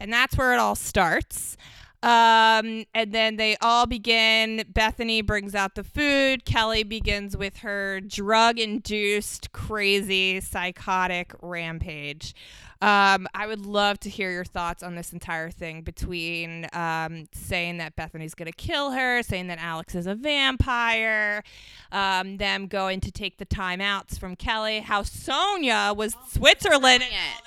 And 0.00 0.10
that's 0.10 0.38
where 0.38 0.54
it 0.54 0.58
all 0.58 0.74
starts. 0.74 1.58
Um, 2.02 2.86
and 2.94 3.12
then 3.12 3.36
they 3.36 3.58
all 3.60 3.84
begin. 3.84 4.64
Bethenny 4.72 5.24
brings 5.24 5.54
out 5.54 5.74
the 5.74 5.84
food. 5.84 6.46
Kelly 6.46 6.82
begins 6.82 7.36
with 7.36 7.58
her 7.58 8.00
drug 8.00 8.58
induced, 8.58 9.52
crazy, 9.52 10.40
psychotic 10.40 11.34
rampage. 11.42 12.34
Um, 12.82 13.28
I 13.32 13.46
would 13.46 13.64
love 13.64 14.00
to 14.00 14.10
hear 14.10 14.32
your 14.32 14.44
thoughts 14.44 14.82
on 14.82 14.96
this 14.96 15.12
entire 15.12 15.50
thing 15.50 15.82
between 15.82 16.66
um, 16.72 17.26
saying 17.32 17.78
that 17.78 17.94
Bethenny's 17.94 18.34
going 18.34 18.50
to 18.50 18.56
kill 18.56 18.90
her, 18.90 19.22
saying 19.22 19.46
that 19.46 19.58
Alex 19.60 19.94
is 19.94 20.08
a 20.08 20.16
vampire, 20.16 21.44
um, 21.92 22.38
them 22.38 22.66
going 22.66 22.98
to 23.02 23.12
take 23.12 23.38
the 23.38 23.46
timeouts 23.46 24.18
from 24.18 24.34
Kelly, 24.34 24.80
how 24.80 25.02
Sonja 25.02 25.96
was 25.96 26.16
oh, 26.16 26.24
Switzerland. 26.28 27.04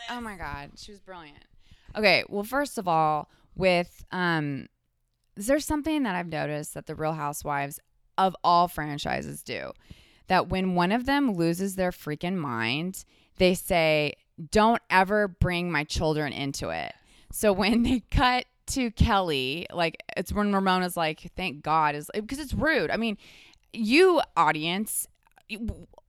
Oh 0.10 0.22
my 0.22 0.38
God, 0.38 0.72
she 0.78 0.92
was 0.92 1.02
brilliant. 1.02 1.44
Okay, 1.98 2.24
well, 2.30 2.46
first 2.46 2.78
of 2.78 2.88
all, 2.88 3.30
with 3.58 4.06
um 4.14 4.70
is 5.36 5.48
there's 5.48 5.66
something 5.66 6.04
that 6.04 6.16
I've 6.16 6.30
noticed 6.30 6.76
that 6.76 6.86
the 6.86 6.96
Real 6.96 7.12
Housewives 7.12 7.78
of 8.18 8.38
all 8.42 8.70
franchises 8.70 9.44
do. 9.44 9.74
That 10.28 10.48
when 10.48 10.76
one 10.76 10.94
of 10.94 11.06
them 11.06 11.34
loses 11.34 11.76
their 11.76 11.92
freaking 11.92 12.38
mind, 12.38 13.04
they 13.38 13.54
say, 13.54 14.14
"Don't 14.52 14.82
ever 14.90 15.28
bring 15.28 15.72
my 15.72 15.84
children 15.84 16.34
into 16.34 16.70
it." 16.70 16.94
So 17.32 17.52
when 17.54 17.84
they 17.84 18.02
cut 18.12 18.46
to 18.68 18.92
Kelly, 18.92 19.68
like 19.74 20.02
it's 20.18 20.34
when 20.34 20.54
Ramona's 20.54 20.98
like, 20.98 21.32
"Thank 21.36 21.64
God," 21.64 21.96
is 21.96 22.10
because 22.14 22.40
it's 22.40 22.54
rude. 22.54 22.92
I 22.92 22.98
mean, 22.98 23.18
you 23.74 24.22
audience, 24.36 25.08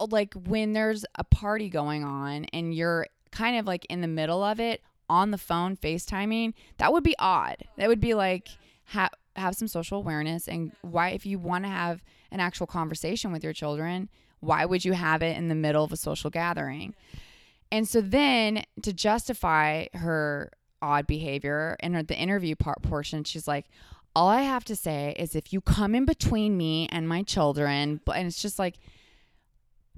like 0.01 0.35
when 0.35 0.73
there's 0.73 1.05
a 1.17 1.25
party 1.25 1.69
going 1.69 2.05
on 2.05 2.47
and 2.47 2.75
you're 2.75 3.07
kind 3.31 3.59
of 3.59 3.67
like 3.67 3.85
in 3.87 4.01
the 4.01 4.09
middle 4.09 4.43
of 4.43 4.61
it 4.61 4.81
on 5.09 5.31
the 5.31 5.39
phone 5.39 5.77
FaceTiming, 5.77 6.55
that 6.79 6.93
would 6.93 7.05
be 7.05 7.15
odd. 7.19 7.65
That 7.77 7.89
would 7.89 8.01
be 8.01 8.15
like 8.15 8.49
have 8.87 9.11
have 9.37 9.55
some 9.55 9.69
social 9.69 9.99
awareness 9.99 10.49
and 10.49 10.73
why 10.81 11.11
if 11.11 11.27
you 11.27 11.39
want 11.39 11.65
to 11.65 11.71
have 11.71 12.03
an 12.31 12.41
actual 12.41 12.67
conversation 12.67 13.33
with 13.33 13.45
your 13.45 13.53
children, 13.53 14.09
why 14.41 14.65
would 14.65 14.85
you 14.85 14.93
have 14.93 15.23
it 15.23 15.37
in 15.37 15.49
the 15.49 15.55
middle 15.55 15.85
of 15.85 15.93
a 15.93 15.97
social 15.97 16.31
gathering? 16.31 16.95
And 17.73 17.89
so 17.89 18.01
then 18.01 18.65
to 18.83 18.93
justify 18.93 19.87
her 19.95 20.51
odd 20.81 21.07
behavior 21.07 21.77
in 21.81 21.95
her, 21.95 22.03
the 22.03 22.17
interview 22.17 22.55
part 22.55 22.83
portion, 22.83 23.25
she's 23.25 23.49
like, 23.49 23.67
all 24.15 24.29
I 24.29 24.43
have 24.43 24.65
to 24.65 24.77
say 24.77 25.15
is 25.19 25.35
if 25.35 25.53
you 25.53 25.61
come 25.61 25.95
in 25.95 26.05
between 26.05 26.57
me 26.57 26.89
and 26.91 27.09
my 27.09 27.23
children, 27.23 28.01
and 28.15 28.27
it's 28.27 28.41
just 28.41 28.59
like 28.59 28.77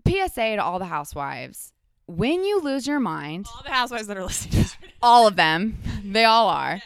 PSA 0.07 0.57
to 0.57 0.63
all 0.63 0.79
the 0.79 0.87
housewives. 0.87 1.73
When 2.07 2.43
you 2.43 2.61
lose 2.61 2.87
your 2.87 3.01
mind, 3.01 3.47
All 3.55 3.63
the 3.63 3.71
housewives 3.71 4.07
that 4.07 4.17
are 4.17 4.25
listening 4.25 4.65
to 4.65 4.71
all 5.03 5.27
of 5.27 5.37
them, 5.37 5.79
they 6.05 6.25
all 6.25 6.49
are. 6.49 6.83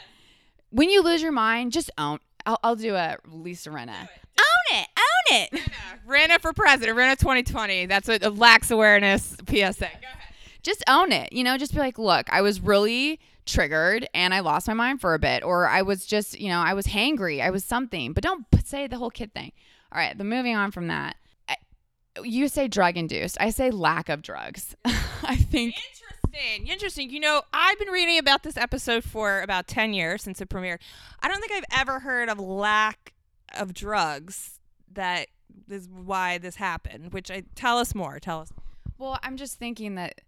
When 0.71 0.91
you 0.91 1.03
lose 1.03 1.23
your 1.23 1.33
mind, 1.33 1.73
just 1.73 1.91
own. 1.97 2.19
I'll, 2.45 2.59
I'll 2.65 2.77
do 2.77 2.97
a 2.97 3.19
Lisa 3.29 3.71
Rinna. 3.71 4.09
Own 4.41 4.79
it, 4.79 4.89
own 4.99 5.37
it. 5.37 5.71
Rinna 6.09 6.41
for 6.41 6.53
president, 6.53 6.99
Rinna 6.99 7.17
2020. 7.17 7.87
That's 7.87 8.09
what 8.09 8.25
a 8.25 8.31
lax 8.31 8.71
awareness 8.73 9.37
PSA. 9.47 9.53
Go 9.55 9.63
ahead. 9.63 10.32
Just 10.63 10.83
own 10.89 11.13
it. 11.13 11.33
You 11.33 11.45
know, 11.45 11.57
just 11.59 11.73
be 11.73 11.79
like, 11.79 11.99
look, 11.99 12.27
I 12.31 12.41
was 12.41 12.61
really 12.61 13.21
triggered 13.45 14.09
and 14.15 14.33
I 14.33 14.41
lost 14.41 14.69
my 14.69 14.75
mind 14.75 15.01
for 15.01 15.15
a 15.15 15.19
bit, 15.19 15.43
or 15.43 15.69
I 15.69 15.83
was 15.83 16.07
just, 16.07 16.39
you 16.39 16.49
know, 16.49 16.61
I 16.61 16.75
was 16.75 16.87
hangry, 16.87 17.43
I 17.43 17.51
was 17.51 17.65
something. 17.65 18.13
But 18.13 18.23
don't 18.23 18.47
say 18.65 18.87
the 18.87 18.99
whole 18.99 19.11
kid 19.11 19.35
thing. 19.35 19.53
All 19.91 19.99
right, 19.99 20.17
but 20.17 20.27
moving 20.27 20.57
on 20.57 20.71
from 20.71 20.89
that, 20.89 21.17
I, 21.49 21.57
you 22.23 22.49
say 22.49 22.69
drug 22.69 22.97
induced. 22.97 23.37
I 23.41 23.51
say 23.51 23.71
lack 23.71 24.09
of 24.09 24.23
drugs. 24.23 24.75
I 24.85 25.37
think 25.37 25.75
Interesting. 26.33 26.67
Interesting. 26.67 27.11
You 27.11 27.21
know, 27.21 27.43
I've 27.53 27.79
been 27.79 27.89
reading 27.89 28.19
about 28.19 28.43
this 28.43 28.57
episode 28.57 29.05
for 29.05 29.43
about 29.43 29.67
10 29.67 29.93
years 29.93 30.23
since 30.23 30.41
it 30.41 30.49
premiered. 30.49 30.79
I 31.21 31.29
don't 31.29 31.41
think 31.41 31.53
I've 31.53 31.81
ever 31.81 32.01
heard 32.01 32.29
of 32.29 32.39
lack 32.39 33.13
of 33.59 33.75
drugs 33.75 34.59
that 34.93 35.29
is 35.69 35.89
why 35.89 36.39
this 36.39 36.57
happened, 36.57 37.13
which 37.13 37.31
I 37.31 37.43
tell 37.55 37.79
us 37.79 37.95
more. 37.95 38.19
Tell 38.19 38.41
us. 38.41 38.53
Well, 38.99 39.19
I'm 39.23 39.37
just 39.37 39.59
thinking 39.59 39.95
that 39.97 40.23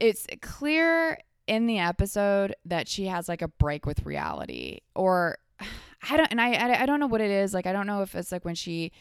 it's 0.00 0.26
clear 0.40 1.18
in 1.46 1.66
the 1.66 1.78
episode 1.78 2.54
that 2.64 2.88
she 2.88 3.06
has 3.06 3.28
like 3.28 3.42
a 3.42 3.48
break 3.48 3.86
with 3.86 4.04
reality, 4.04 4.80
or 4.94 5.38
I 6.10 6.16
don't, 6.16 6.30
and 6.30 6.40
I, 6.40 6.52
I, 6.52 6.82
I 6.82 6.86
don't 6.86 7.00
know 7.00 7.06
what 7.06 7.20
it 7.20 7.30
is. 7.30 7.52
Like, 7.52 7.66
I 7.66 7.72
don't 7.72 7.86
know 7.86 8.02
if 8.02 8.14
it's 8.14 8.30
like 8.30 8.44
when 8.44 8.54
she 8.54 8.92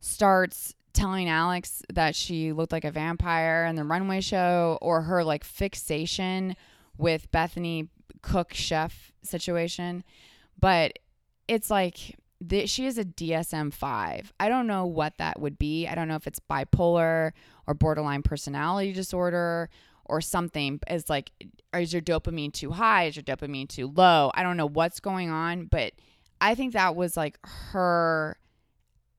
starts 0.00 0.74
telling 0.92 1.28
Alex 1.28 1.82
that 1.92 2.14
she 2.14 2.52
looked 2.52 2.72
like 2.72 2.84
a 2.84 2.90
vampire 2.90 3.64
in 3.66 3.76
the 3.76 3.84
runway 3.84 4.20
show, 4.20 4.78
or 4.80 5.02
her 5.02 5.22
like 5.22 5.44
fixation 5.44 6.56
with 6.96 7.30
Bethenny 7.30 7.88
cook 8.22 8.54
chef 8.54 9.12
situation, 9.22 10.02
but 10.58 10.98
it's 11.46 11.70
like 11.70 12.16
th- 12.46 12.68
she 12.68 12.86
is 12.86 12.98
a 12.98 13.04
DSM 13.04 13.72
5. 13.72 14.32
I 14.40 14.48
don't 14.48 14.66
know 14.66 14.86
what 14.86 15.18
that 15.18 15.40
would 15.40 15.58
be. 15.58 15.86
I 15.86 15.94
don't 15.94 16.08
know 16.08 16.16
if 16.16 16.26
it's 16.26 16.40
bipolar 16.40 17.32
or 17.66 17.74
borderline 17.74 18.22
personality 18.22 18.92
disorder 18.92 19.68
or 20.08 20.20
something. 20.20 20.80
is 20.88 21.08
like, 21.08 21.30
is 21.74 21.92
your 21.92 22.02
dopamine 22.02 22.52
too 22.52 22.70
high? 22.70 23.04
Is 23.04 23.16
your 23.16 23.22
dopamine 23.22 23.68
too 23.68 23.92
low? 23.94 24.30
I 24.34 24.42
don't 24.42 24.56
know 24.56 24.66
what's 24.66 25.00
going 25.00 25.30
on, 25.30 25.66
but 25.66 25.92
I 26.40 26.54
think 26.54 26.72
that 26.72 26.96
was 26.96 27.16
like 27.16 27.38
her 27.44 28.38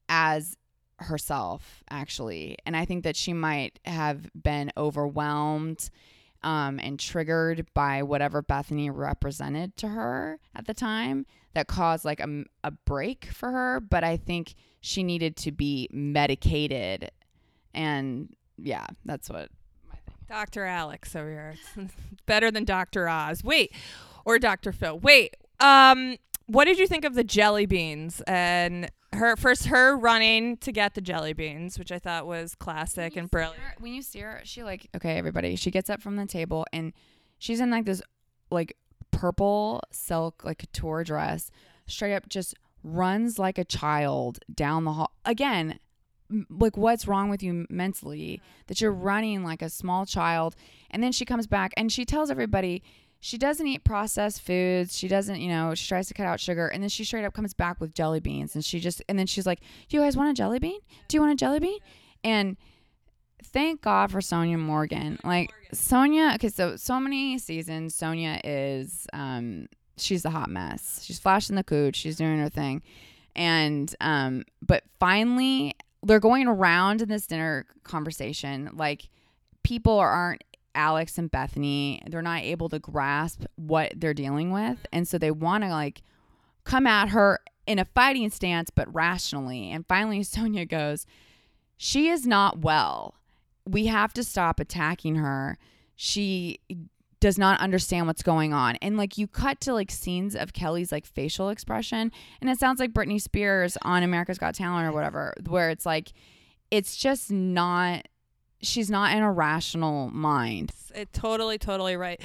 as 0.08 0.58
herself, 0.98 1.84
actually. 1.90 2.58
And 2.66 2.76
I 2.76 2.86
think 2.86 3.04
that 3.04 3.16
she 3.16 3.34
might 3.34 3.80
have 3.86 4.30
been 4.42 4.72
overwhelmed 4.78 5.90
um, 6.44 6.80
and 6.80 7.00
triggered 7.00 7.68
by 7.74 8.04
whatever 8.04 8.42
Bethenny 8.42 8.90
represented 8.94 9.76
to 9.78 9.90
her 9.90 10.40
at 10.56 10.68
the 10.68 10.74
time 10.74 11.26
that 11.54 11.68
caused 11.68 12.06
like 12.06 12.20
a, 12.20 12.46
a 12.64 12.72
break 12.72 13.26
for 13.26 13.52
her. 13.52 13.80
But 13.80 14.04
I 14.04 14.18
think 14.18 14.56
she 14.82 15.04
needed 15.04 15.36
to 15.38 15.52
be 15.52 15.90
medicated. 15.92 17.12
And 17.74 18.34
yeah, 18.58 18.86
that's 19.06 19.30
what. 19.30 19.50
Dr. 20.30 20.64
Alex 20.64 21.16
over 21.16 21.30
here. 21.30 21.56
Better 22.26 22.52
than 22.52 22.64
Dr. 22.64 23.10
Oz. 23.10 23.44
Wait, 23.44 23.74
or 24.26 24.40
Dr. 24.40 24.72
Phil. 24.72 24.98
Wait. 25.00 25.36
Um, 25.60 26.18
what 26.46 26.66
did 26.66 26.80
you 26.80 26.88
think 26.88 27.04
of 27.04 27.16
the 27.16 27.24
jelly 27.24 27.66
beans 27.66 28.22
and 28.28 28.90
her 29.14 29.36
first 29.36 29.66
her 29.66 29.98
running 29.98 30.58
to 30.58 30.72
get 30.72 30.94
the 30.96 31.02
jelly 31.02 31.34
beans, 31.34 31.80
which 31.80 31.92
I 31.92 32.00
thought 32.00 32.28
was 32.28 32.56
classic 32.56 33.16
and 33.16 33.30
brilliant. 33.30 33.60
Her- 33.60 33.76
when 33.80 33.94
you 33.94 34.02
see 34.02 34.20
her, 34.20 34.42
she 34.44 34.64
like 34.64 34.88
okay, 34.96 35.18
everybody. 35.18 35.56
She 35.56 35.72
gets 35.72 35.90
up 35.90 36.02
from 36.02 36.16
the 36.16 36.26
table 36.26 36.66
and 36.72 36.94
she's 37.38 37.60
in 37.60 37.72
like 37.72 37.86
this 37.86 38.02
like 38.52 38.78
purple 39.12 39.82
silk 39.92 40.44
like 40.44 40.60
couture 40.60 41.04
dress, 41.04 41.50
straight 41.88 42.14
up 42.16 42.30
just 42.30 42.56
runs 42.84 43.40
like 43.40 43.58
a 43.58 43.66
child 43.66 44.40
down 44.54 44.86
the 44.86 44.94
hall. 44.94 45.12
Again, 45.26 45.80
like 46.50 46.78
what's 46.78 47.08
wrong 47.08 47.30
with 47.30 47.42
you 47.42 47.66
mentally 47.70 48.42
that 48.68 48.82
you're 48.82 48.92
running 48.92 49.44
like 49.44 49.62
a 49.62 49.70
small 49.70 50.06
child? 50.06 50.56
And 50.92 51.04
then 51.04 51.12
she 51.12 51.26
comes 51.26 51.48
back 51.48 51.74
and 51.78 51.92
she 51.92 52.06
tells 52.06 52.30
everybody 52.30 52.84
she 53.22 53.38
doesn't 53.38 53.68
eat 53.68 53.84
processed 53.84 54.42
foods. 54.42 54.98
She 54.98 55.08
doesn't, 55.08 55.42
you 55.42 55.50
know, 55.50 55.76
she 55.76 55.88
tries 55.88 56.08
to 56.08 56.14
cut 56.14 56.26
out 56.26 56.40
sugar. 56.40 56.68
And 56.68 56.82
then 56.82 56.90
she 56.90 57.04
straight 57.04 57.26
up 57.26 57.34
comes 57.34 57.54
back 57.54 57.82
with 57.82 57.94
jelly 57.94 58.22
beans. 58.22 58.56
And 58.56 58.64
she 58.64 58.80
just, 58.80 59.02
and 59.10 59.20
then 59.20 59.28
she's 59.28 59.46
like, 59.46 59.60
Do 59.90 59.98
you 59.98 60.04
guys 60.04 60.16
want 60.16 60.30
a 60.30 60.34
jelly 60.34 60.60
bean? 60.60 60.80
Do 61.08 61.18
you 61.18 61.22
want 61.22 61.34
a 61.34 61.36
jelly 61.36 61.60
bean? 61.60 61.80
And 62.24 62.58
thank 63.44 63.82
God 63.82 64.12
for 64.12 64.20
Sonja 64.20 64.58
Morgan. 64.58 65.20
Like 65.24 65.52
Sonja, 65.74 66.36
okay, 66.36 66.50
so 66.50 66.76
so 66.76 67.00
many 67.00 67.38
seasons, 67.38 67.98
Sonja 67.98 68.40
is 68.44 69.08
um 69.14 69.68
she's 69.98 70.26
a 70.26 70.30
hot 70.30 70.50
mess. 70.50 71.02
She's 71.04 71.20
flashing 71.20 71.56
the 71.56 71.64
cooch, 71.64 71.96
she's 71.96 72.18
doing 72.18 72.40
her 72.40 72.50
thing. 72.50 72.82
And 73.36 73.94
um 74.02 74.46
but 74.66 74.84
finally 75.00 75.76
they're 76.04 76.20
going 76.20 76.48
around 76.48 77.02
in 77.02 77.10
this 77.10 77.28
dinner 77.28 77.66
conversation 77.84 78.70
like 78.74 79.10
people 79.64 80.00
aren't 80.00 80.44
Alex 80.76 81.18
and 81.18 81.32
Bethenny, 81.32 82.00
they're 82.10 82.22
not 82.22 82.42
able 82.42 82.70
to 82.70 82.80
grasp 82.80 83.44
what 83.56 83.94
they're 83.96 84.14
dealing 84.14 84.52
with. 84.52 84.86
And 84.94 85.08
so 85.08 85.18
they 85.18 85.32
want 85.32 85.64
to 85.64 85.70
like 85.70 86.02
come 86.64 86.88
at 86.88 87.10
her 87.10 87.40
in 87.68 87.80
a 87.80 87.86
fighting 87.86 88.30
stance, 88.30 88.70
but 88.70 88.94
rationally. 88.94 89.72
And 89.72 89.86
finally, 89.88 90.20
Sonja 90.24 90.68
goes, 90.68 91.06
She 91.78 92.10
is 92.10 92.26
not 92.26 92.60
well. 92.60 93.16
We 93.66 93.88
have 93.88 94.14
to 94.14 94.24
stop 94.24 94.60
attacking 94.60 95.16
her. 95.16 95.58
She 95.96 96.60
does 97.20 97.38
not 97.38 97.60
understand 97.60 98.08
what's 98.08 98.24
going 98.24 98.54
on. 98.54 98.78
And 98.78 98.98
like 98.98 99.18
you 99.18 99.28
cut 99.28 99.60
to 99.62 99.74
like 99.74 99.92
scenes 99.92 100.36
of 100.36 100.54
Kelly's 100.54 100.92
like 100.92 101.06
facial 101.06 101.50
expression, 101.50 102.12
and 102.42 102.50
it 102.50 102.60
sounds 102.60 102.80
like 102.80 102.94
Britney 102.94 103.22
Spears 103.22 103.78
on 103.82 104.04
America's 104.04 104.38
Got 104.38 104.56
Talent 104.56 104.88
or 104.88 104.92
whatever, 104.92 105.34
where 105.48 105.70
it's 105.70 105.86
like, 105.86 106.14
it's 106.72 106.96
just 106.96 107.32
not, 107.32 108.08
she's 108.62 108.90
not 108.90 109.16
in 109.16 109.22
a 109.24 109.32
rational 109.32 110.10
mind. 110.10 110.72
It 110.96 111.12
totally, 111.14 111.58
totally 111.58 111.98
right. 111.98 112.22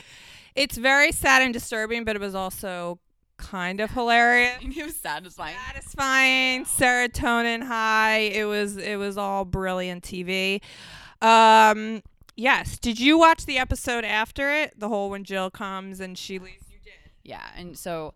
It's 0.55 0.77
very 0.77 1.11
sad 1.11 1.43
and 1.43 1.53
disturbing, 1.53 2.05
but 2.05 2.15
it 2.15 2.21
was 2.21 2.35
also 2.35 3.01
kind 3.37 3.81
of 3.81 3.91
hilarious. 3.91 4.59
It 4.63 4.85
was 4.85 4.97
satisfying. 4.97 5.57
satisfying 5.67 6.65
serotonin 6.65 7.65
high 7.65 8.19
it 8.19 8.45
was 8.45 8.77
it 8.77 8.97
was 8.97 9.19
all 9.19 9.45
brilliant 9.45 10.05
tv 10.05 10.61
um 11.21 12.01
yes. 12.37 12.79
Did 12.79 12.99
you 13.01 13.19
watch 13.19 13.47
the 13.47 13.59
episode 13.59 14.05
after 14.05 14.51
it? 14.51 14.79
The 14.79 14.89
whole 14.89 15.11
when 15.11 15.25
jill 15.25 15.51
comes 15.51 16.01
and 16.01 16.17
she 16.17 16.39
leaves? 16.39 16.65
You 16.71 16.79
did. 16.83 16.93
Yeah, 17.23 17.47
and 17.57 17.77
so 17.79 18.15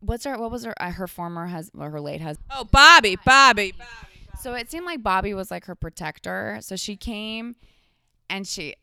what's 0.00 0.24
her 0.24 0.38
what 0.38 0.50
was 0.50 0.64
her 0.64 0.74
uh, 0.80 0.90
her 0.92 1.06
former 1.06 1.46
husband 1.46 1.82
or 1.82 1.90
her 1.90 2.00
late 2.00 2.20
husband? 2.20 2.46
oh 2.50 2.64
bobby 2.64 3.16
bobby. 3.24 3.72
Bobby. 3.72 3.88
So 4.40 4.52
it 4.52 4.70
seemed 4.70 4.84
like 4.84 5.02
Bobby 5.02 5.32
was 5.32 5.50
like 5.50 5.64
her 5.64 5.74
protector. 5.74 6.58
So 6.60 6.76
she 6.76 6.96
came 6.96 7.56
and 8.28 8.46
she 8.46 8.74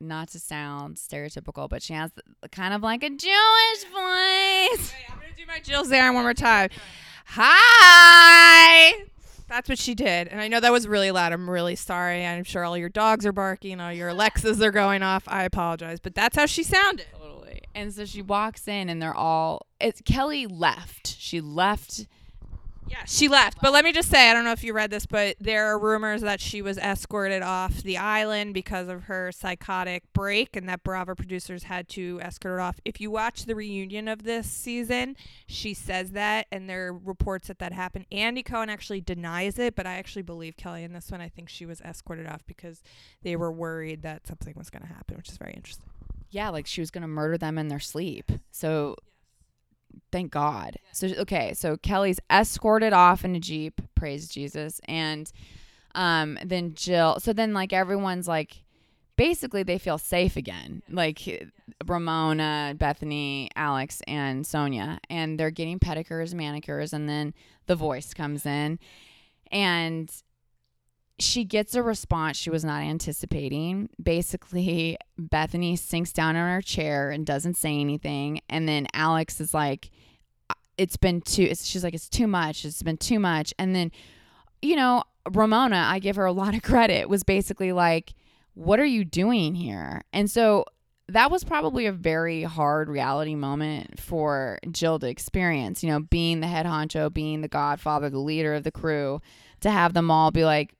not 0.00 0.28
to 0.30 0.40
sound 0.40 0.96
stereotypical, 0.96 1.68
but 1.68 1.82
she 1.82 1.92
has 1.92 2.10
kind 2.50 2.74
of 2.74 2.82
like 2.82 3.04
a 3.04 3.10
Jewish 3.10 3.84
voice. 3.84 3.92
Wait, 3.94 4.92
i'm 5.08 5.18
gonna 5.20 5.32
do 5.36 5.46
my 5.46 5.60
jill 5.60 5.84
zarin 5.84 6.14
one 6.14 6.24
more 6.24 6.34
time. 6.34 6.70
Hi 7.26 8.92
that's 9.52 9.68
what 9.68 9.78
she 9.78 9.94
did 9.94 10.28
and 10.28 10.40
i 10.40 10.48
know 10.48 10.60
that 10.60 10.72
was 10.72 10.88
really 10.88 11.10
loud 11.10 11.30
i'm 11.32 11.48
really 11.48 11.76
sorry 11.76 12.24
i'm 12.24 12.42
sure 12.42 12.64
all 12.64 12.76
your 12.78 12.88
dogs 12.88 13.26
are 13.26 13.32
barking 13.32 13.80
all 13.80 13.92
your 13.92 14.08
alexas 14.08 14.62
are 14.62 14.70
going 14.70 15.02
off 15.02 15.24
i 15.26 15.44
apologize 15.44 16.00
but 16.00 16.14
that's 16.14 16.36
how 16.36 16.46
she 16.46 16.62
sounded 16.62 17.06
Totally. 17.52 17.62
And 17.74 17.92
so 17.92 18.04
she 18.04 18.22
walks 18.22 18.68
in, 18.68 18.88
and 18.88 19.00
they're 19.00 19.16
all. 19.16 19.66
It's 19.80 20.00
Kelly 20.02 20.46
left. 20.46 21.16
She 21.18 21.40
left. 21.40 22.06
Yeah, 22.88 23.04
she 23.06 23.28
left. 23.28 23.58
But 23.62 23.72
let 23.72 23.84
me 23.84 23.92
just 23.92 24.10
say, 24.10 24.28
I 24.28 24.34
don't 24.34 24.44
know 24.44 24.52
if 24.52 24.64
you 24.64 24.72
read 24.72 24.90
this, 24.90 25.06
but 25.06 25.36
there 25.40 25.66
are 25.66 25.78
rumors 25.78 26.20
that 26.22 26.40
she 26.40 26.60
was 26.60 26.78
escorted 26.78 27.42
off 27.42 27.82
the 27.82 27.96
island 27.96 28.54
because 28.54 28.88
of 28.88 29.04
her 29.04 29.32
psychotic 29.32 30.02
break 30.12 30.56
and 30.56 30.68
that 30.68 30.82
Bravo 30.82 31.14
producers 31.14 31.64
had 31.64 31.88
to 31.90 32.20
escort 32.22 32.52
her 32.52 32.60
off. 32.60 32.80
If 32.84 33.00
you 33.00 33.10
watch 33.10 33.46
the 33.46 33.54
reunion 33.54 34.08
of 34.08 34.24
this 34.24 34.50
season, 34.50 35.16
she 35.46 35.74
says 35.74 36.10
that 36.12 36.46
and 36.50 36.68
there 36.68 36.88
are 36.88 36.92
reports 36.92 37.48
that 37.48 37.58
that 37.60 37.72
happened. 37.72 38.06
Andy 38.12 38.42
Cohen 38.42 38.68
actually 38.68 39.00
denies 39.00 39.58
it, 39.58 39.74
but 39.74 39.86
I 39.86 39.94
actually 39.94 40.22
believe 40.22 40.56
Kelly 40.56 40.82
in 40.82 40.92
this 40.92 41.10
one. 41.10 41.20
I 41.20 41.28
think 41.28 41.48
she 41.48 41.64
was 41.64 41.80
escorted 41.80 42.26
off 42.26 42.44
because 42.46 42.82
they 43.22 43.36
were 43.36 43.52
worried 43.52 44.02
that 44.02 44.26
something 44.26 44.54
was 44.56 44.70
going 44.70 44.82
to 44.82 44.92
happen, 44.92 45.16
which 45.16 45.28
is 45.28 45.38
very 45.38 45.54
interesting. 45.54 45.88
Yeah, 46.32 46.48
like 46.48 46.66
she 46.66 46.80
was 46.80 46.90
gonna 46.90 47.08
murder 47.08 47.36
them 47.36 47.58
in 47.58 47.68
their 47.68 47.78
sleep. 47.78 48.32
So 48.50 48.96
thank 50.10 50.30
God. 50.30 50.76
So 50.92 51.08
okay, 51.18 51.54
so 51.54 51.76
Kelly's 51.76 52.20
escorted 52.30 52.92
off 52.92 53.24
in 53.24 53.34
a 53.34 53.40
jeep. 53.40 53.80
Praise 53.94 54.28
Jesus, 54.28 54.80
and 54.84 55.30
um, 55.94 56.38
then 56.44 56.74
Jill. 56.74 57.20
So 57.20 57.32
then 57.32 57.52
like 57.52 57.72
everyone's 57.72 58.28
like, 58.28 58.64
basically 59.16 59.62
they 59.62 59.78
feel 59.78 59.98
safe 59.98 60.36
again. 60.36 60.82
Like 60.88 61.20
Ramona, 61.86 62.74
Bethenny, 62.76 63.48
Alex, 63.56 64.02
and 64.06 64.44
Sonja, 64.44 64.98
and 65.10 65.38
they're 65.38 65.50
getting 65.50 65.78
pedicures, 65.78 66.34
manicures, 66.34 66.92
and 66.92 67.08
then 67.08 67.34
the 67.66 67.76
voice 67.76 68.14
comes 68.14 68.46
in, 68.46 68.78
and 69.50 70.10
she 71.18 71.44
gets 71.44 71.74
a 71.74 71.82
response 71.82 72.36
she 72.36 72.50
was 72.50 72.64
not 72.64 72.82
anticipating. 72.82 73.88
Basically, 74.02 74.96
Bethenny 75.20 75.78
sinks 75.78 76.12
down 76.12 76.36
in 76.36 76.46
her 76.46 76.62
chair 76.62 77.10
and 77.10 77.26
doesn't 77.26 77.56
say 77.56 77.78
anything. 77.78 78.40
And 78.48 78.68
then 78.68 78.86
Alex 78.92 79.40
is 79.40 79.54
like, 79.54 79.90
uh, 80.50 80.54
it's 80.78 80.96
been 80.96 81.20
too, 81.20 81.44
it's, 81.44 81.64
she's 81.64 81.84
like, 81.84 81.94
it's 81.94 82.08
too 82.08 82.26
much. 82.26 82.64
It's 82.64 82.82
been 82.82 82.96
too 82.96 83.18
much. 83.18 83.54
And 83.58 83.74
then, 83.74 83.92
you 84.60 84.76
know, 84.76 85.04
Ramona, 85.30 85.86
I 85.88 85.98
give 85.98 86.16
her 86.16 86.24
a 86.24 86.32
lot 86.32 86.54
of 86.54 86.62
credit, 86.62 87.08
was 87.08 87.22
basically 87.22 87.72
like, 87.72 88.14
what 88.54 88.80
are 88.80 88.84
you 88.84 89.04
doing 89.04 89.54
here? 89.54 90.02
And 90.12 90.30
so 90.30 90.64
that 91.08 91.30
was 91.30 91.44
probably 91.44 91.86
a 91.86 91.92
very 91.92 92.42
hard 92.42 92.88
reality 92.88 93.34
moment 93.34 94.00
for 94.00 94.58
Jill 94.70 94.98
to 94.98 95.08
experience, 95.08 95.82
you 95.82 95.90
know, 95.90 96.00
being 96.00 96.40
the 96.40 96.46
head 96.46 96.66
honcho, 96.66 97.12
being 97.12 97.40
the 97.40 97.48
godfather, 97.48 98.08
the 98.08 98.18
leader 98.18 98.54
of 98.54 98.64
the 98.64 98.72
crew, 98.72 99.20
to 99.60 99.70
have 99.70 99.94
them 99.94 100.10
all 100.10 100.30
be 100.30 100.44
like, 100.44 100.74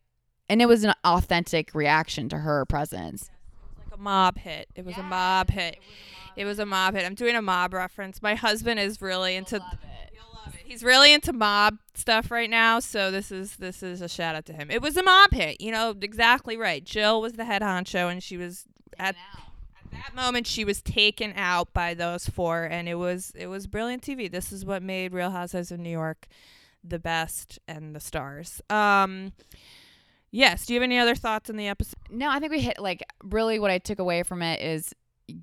and 0.53 0.61
it 0.61 0.67
was 0.69 0.85
an 0.85 0.93
authentic 1.03 1.75
reaction 1.75 2.29
to 2.29 2.37
her 2.37 2.67
presence. 2.67 3.31
Like 3.79 3.99
a 3.99 3.99
mob 3.99 4.37
hit. 4.37 4.69
It 4.75 4.85
was 4.85 4.99
a 4.99 5.03
mob 5.03 5.49
hit. 5.49 5.79
It 6.37 6.45
was 6.45 6.59
a 6.59 6.67
mob 6.67 6.93
hit. 6.93 7.07
I'm 7.07 7.15
doing 7.15 7.35
a 7.37 7.41
mob 7.41 7.73
reference. 7.73 8.21
My 8.21 8.35
husband 8.35 8.79
is 8.79 9.01
really 9.01 9.35
into 9.35 9.65
He's 10.63 10.83
really 10.83 11.13
into 11.13 11.33
mob 11.33 11.79
stuff 11.95 12.31
right 12.31 12.51
now, 12.51 12.81
so 12.81 13.11
this 13.11 13.33
is 13.33 13.57
this 13.57 13.83
is 13.83 14.03
a 14.03 14.09
shout 14.09 14.35
out 14.35 14.45
to 14.47 14.53
him. 14.53 14.71
It 14.71 14.83
was 14.83 14.99
a 14.99 15.03
mob 15.03 15.33
hit, 15.33 15.59
you 15.61 15.73
know, 15.73 15.95
exactly 15.99 16.59
right. 16.59 16.85
Jill 16.85 17.23
was 17.23 17.35
the 17.35 17.47
head 17.47 17.63
honcho 17.63 18.11
and 18.11 18.23
she 18.23 18.37
was 18.37 18.67
at 18.99 19.17
at 19.83 19.91
that 19.91 20.15
moment 20.15 20.47
she 20.47 20.67
was 20.67 20.83
taken 20.83 21.33
out 21.35 21.73
by 21.73 21.95
those 21.95 22.27
four 22.27 22.65
and 22.65 22.91
it 22.91 22.97
was 22.97 23.33
it 23.35 23.47
was 23.47 23.67
brilliant 23.67 24.03
TV. 24.03 24.31
This 24.31 24.53
is 24.53 24.67
what 24.67 24.83
made 24.83 25.15
Real 25.15 25.31
Housewives 25.31 25.73
of 25.73 25.81
New 25.81 25.91
York 25.91 26.27
the 26.85 26.99
best 26.99 27.59
and 27.67 27.97
the 27.97 28.01
stars. 28.01 28.61
Um 28.69 29.33
Yes. 30.33 30.67
Do 30.67 30.73
you 30.73 30.81
have 30.81 30.85
any 30.85 30.99
other 30.99 31.15
thoughts 31.15 31.51
on 31.51 31.57
the 31.57 31.69
episode? 31.69 31.99
No, 32.11 32.29
I 32.31 32.41
think 32.41 32.51
we 32.51 32.61
hit 32.61 32.81
like 32.81 33.05
really 33.23 33.59
what 33.59 33.71
I 33.71 33.79
took 33.79 33.99
away 33.99 34.23
from 34.23 34.43
it 34.43 34.61
is 34.61 34.93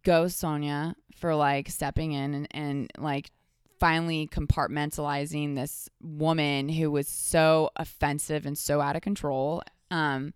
go 0.04 0.26
Sonja 0.26 0.96
for 1.16 1.36
like 1.36 1.70
stepping 1.70 2.12
in 2.12 2.34
and, 2.34 2.48
and 2.52 2.92
like 2.98 3.32
finally 3.80 4.28
compartmentalizing 4.28 5.56
this 5.56 5.90
woman 6.02 6.70
who 6.70 6.92
was 6.92 7.08
so 7.08 7.70
offensive 7.76 8.46
and 8.46 8.58
so 8.58 8.82
out 8.82 8.96
of 8.96 9.02
control. 9.02 9.62
Um, 9.92 10.34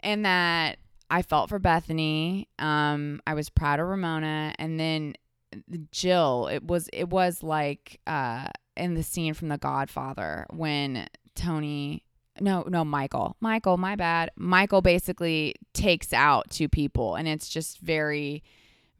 and 0.00 0.24
that 0.24 0.78
I 1.10 1.22
felt 1.22 1.48
for 1.48 1.60
Bethenny. 1.60 2.46
Um, 2.58 3.20
I 3.26 3.34
was 3.34 3.50
proud 3.50 3.80
of 3.80 3.86
Ramona, 3.86 4.54
and 4.58 4.78
then 4.78 5.14
Jill. 5.90 6.48
It 6.50 6.66
was 6.66 6.88
it 6.92 7.08
was 7.08 7.42
like 7.42 8.00
uh, 8.06 8.48
in 8.76 8.94
the 8.94 9.02
scene 9.02 9.34
from 9.34 9.48
The 9.48 9.58
Godfather 9.58 10.46
when 10.50 11.06
Tony. 11.34 12.04
No, 12.40 12.64
no, 12.68 12.84
Michael. 12.84 13.36
Michael, 13.40 13.76
my 13.76 13.96
bad. 13.96 14.30
Michael 14.36 14.82
basically 14.82 15.54
takes 15.72 16.12
out 16.12 16.50
two 16.50 16.68
people, 16.68 17.14
and 17.14 17.26
it's 17.28 17.48
just 17.48 17.78
very 17.78 18.42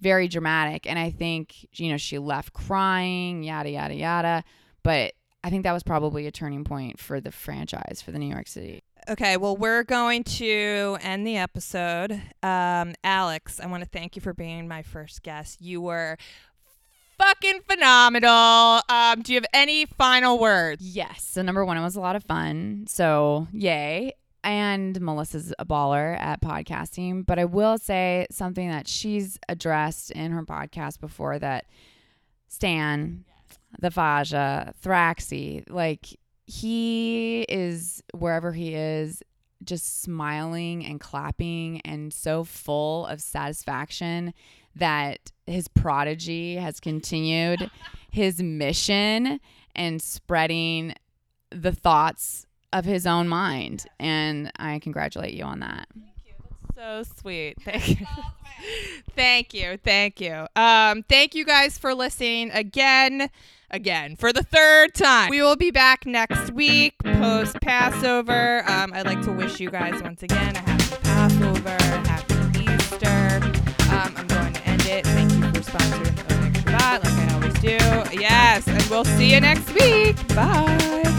very 0.01 0.29
dramatic. 0.29 0.87
And 0.87 0.99
I 0.99 1.11
think, 1.11 1.67
you 1.75 1.91
know, 1.91 1.97
she 1.97 2.19
left 2.19 2.53
crying, 2.53 3.43
yada, 3.43 3.71
yada, 3.71 3.95
yada. 3.95 4.45
But 4.83 5.15
I 5.43 5.51
think 5.51 5.65
that 5.65 5.73
was 5.73 5.83
probably 5.83 6.27
a 6.27 6.31
turning 6.31 6.65
point 6.65 6.99
for 6.99 7.21
the 7.21 7.33
franchise, 7.33 8.03
for 8.05 8.13
the 8.13 8.19
New 8.19 8.33
York 8.33 8.47
City. 8.47 8.83
Okay, 9.09 9.37
well, 9.39 9.57
we're 9.57 9.85
going 9.85 10.23
to 10.25 10.99
end 11.01 11.27
the 11.27 11.39
episode. 11.39 12.21
Um, 12.43 12.95
Alex, 13.03 13.59
I 13.59 13.67
want 13.67 13.83
to 13.83 13.89
thank 13.89 14.17
you 14.17 14.23
for 14.23 14.35
being 14.35 14.69
my 14.69 14.83
first 14.83 15.23
guest. 15.23 15.63
You 15.63 15.81
were 15.81 16.19
fucking 17.19 17.61
phenomenal. 17.69 18.81
Um, 18.89 19.23
do 19.23 19.33
you 19.33 19.37
have 19.37 19.47
any 19.53 19.87
final 19.87 20.39
words? 20.39 20.83
Yes. 20.83 21.25
So, 21.25 21.43
number 21.43 21.65
one, 21.65 21.77
it 21.77 21.83
was 21.83 21.97
a 21.97 22.01
lot 22.01 22.17
of 22.17 22.25
fun. 22.25 22.87
So, 22.89 23.49
yay 23.53 24.15
and 24.45 25.01
Melissa's 25.01 25.53
a 25.59 25.67
baller 25.67 26.19
at 26.19 26.41
podcasting. 26.41 27.27
But 27.27 27.39
I 27.39 27.45
will 27.45 27.79
say 27.79 28.27
something 28.31 28.69
that 28.71 28.89
she's 28.89 29.39
addressed 29.49 30.11
in 30.13 30.31
her 30.33 30.43
podcast 30.43 31.01
before 31.01 31.39
that 31.39 31.67
Stan, 32.49 33.25
the 33.79 33.91
Faja, 33.91 34.73
Thraxy, 34.83 35.65
like 35.69 36.07
he 36.47 37.43
is 37.49 38.03
wherever 38.15 38.53
he 38.53 38.75
is, 38.75 39.23
just 39.65 40.03
smiling 40.03 40.87
and 40.87 41.01
clapping 41.01 41.81
and 41.85 42.13
so 42.13 42.45
full 42.45 43.07
of 43.07 43.21
satisfaction 43.21 44.33
that 44.79 45.33
his 45.47 45.69
prodigy 45.69 46.57
has 46.57 46.81
continued 46.81 47.71
his 48.11 48.43
mission 48.43 49.41
and 49.75 50.03
spreading 50.03 50.95
the 51.51 51.73
thoughts 51.73 52.47
of 52.73 52.85
his 52.85 53.07
own 53.07 53.29
mind. 53.29 53.87
And 53.99 54.51
I 54.59 54.79
congratulate 54.81 55.35
you 55.35 55.45
on 55.45 55.61
that. 55.61 55.89
Thank 55.95 56.13
you. 56.27 56.35
So 56.75 57.03
sweet. 57.21 57.57
Thank 57.63 58.01
you. 58.01 58.07
thank 59.15 59.55
you. 59.55 59.79
Thank 59.83 60.21
you. 60.21 60.47
Um, 60.57 61.03
thank 61.05 61.35
you 61.35 61.45
guys 61.45 61.79
for 61.79 61.95
listening 61.95 62.51
again. 62.51 63.31
Again, 63.71 64.17
for 64.17 64.33
the 64.33 64.43
third 64.43 64.95
time. 64.95 65.29
We 65.29 65.43
will 65.43 65.55
be 65.55 65.71
back 65.71 66.07
next 66.07 66.53
week 66.53 66.95
post 67.03 67.61
Passover. 67.61 68.63
Um, 68.67 68.95
I'd 68.95 69.05
like 69.05 69.21
to 69.23 69.33
wish 69.33 69.61
you 69.61 69.71
guys 69.71 70.03
once 70.03 70.23
again 70.23 70.57
a 70.57 70.61
happy 70.61 70.97
Passover, 71.03 71.77
happy 72.09 72.65
Easter. 72.65 73.48
Sponsoring 75.69 76.17
Shabbat, 76.63 77.05
like 77.05 77.31
I 77.31 77.35
always 77.35 77.55
do. 77.61 78.19
Yes, 78.19 78.67
and 78.67 78.83
we'll 78.91 79.05
see 79.05 79.35
you 79.35 79.41
next 79.41 79.73
week. 79.75 80.17
Bye. 80.35 81.18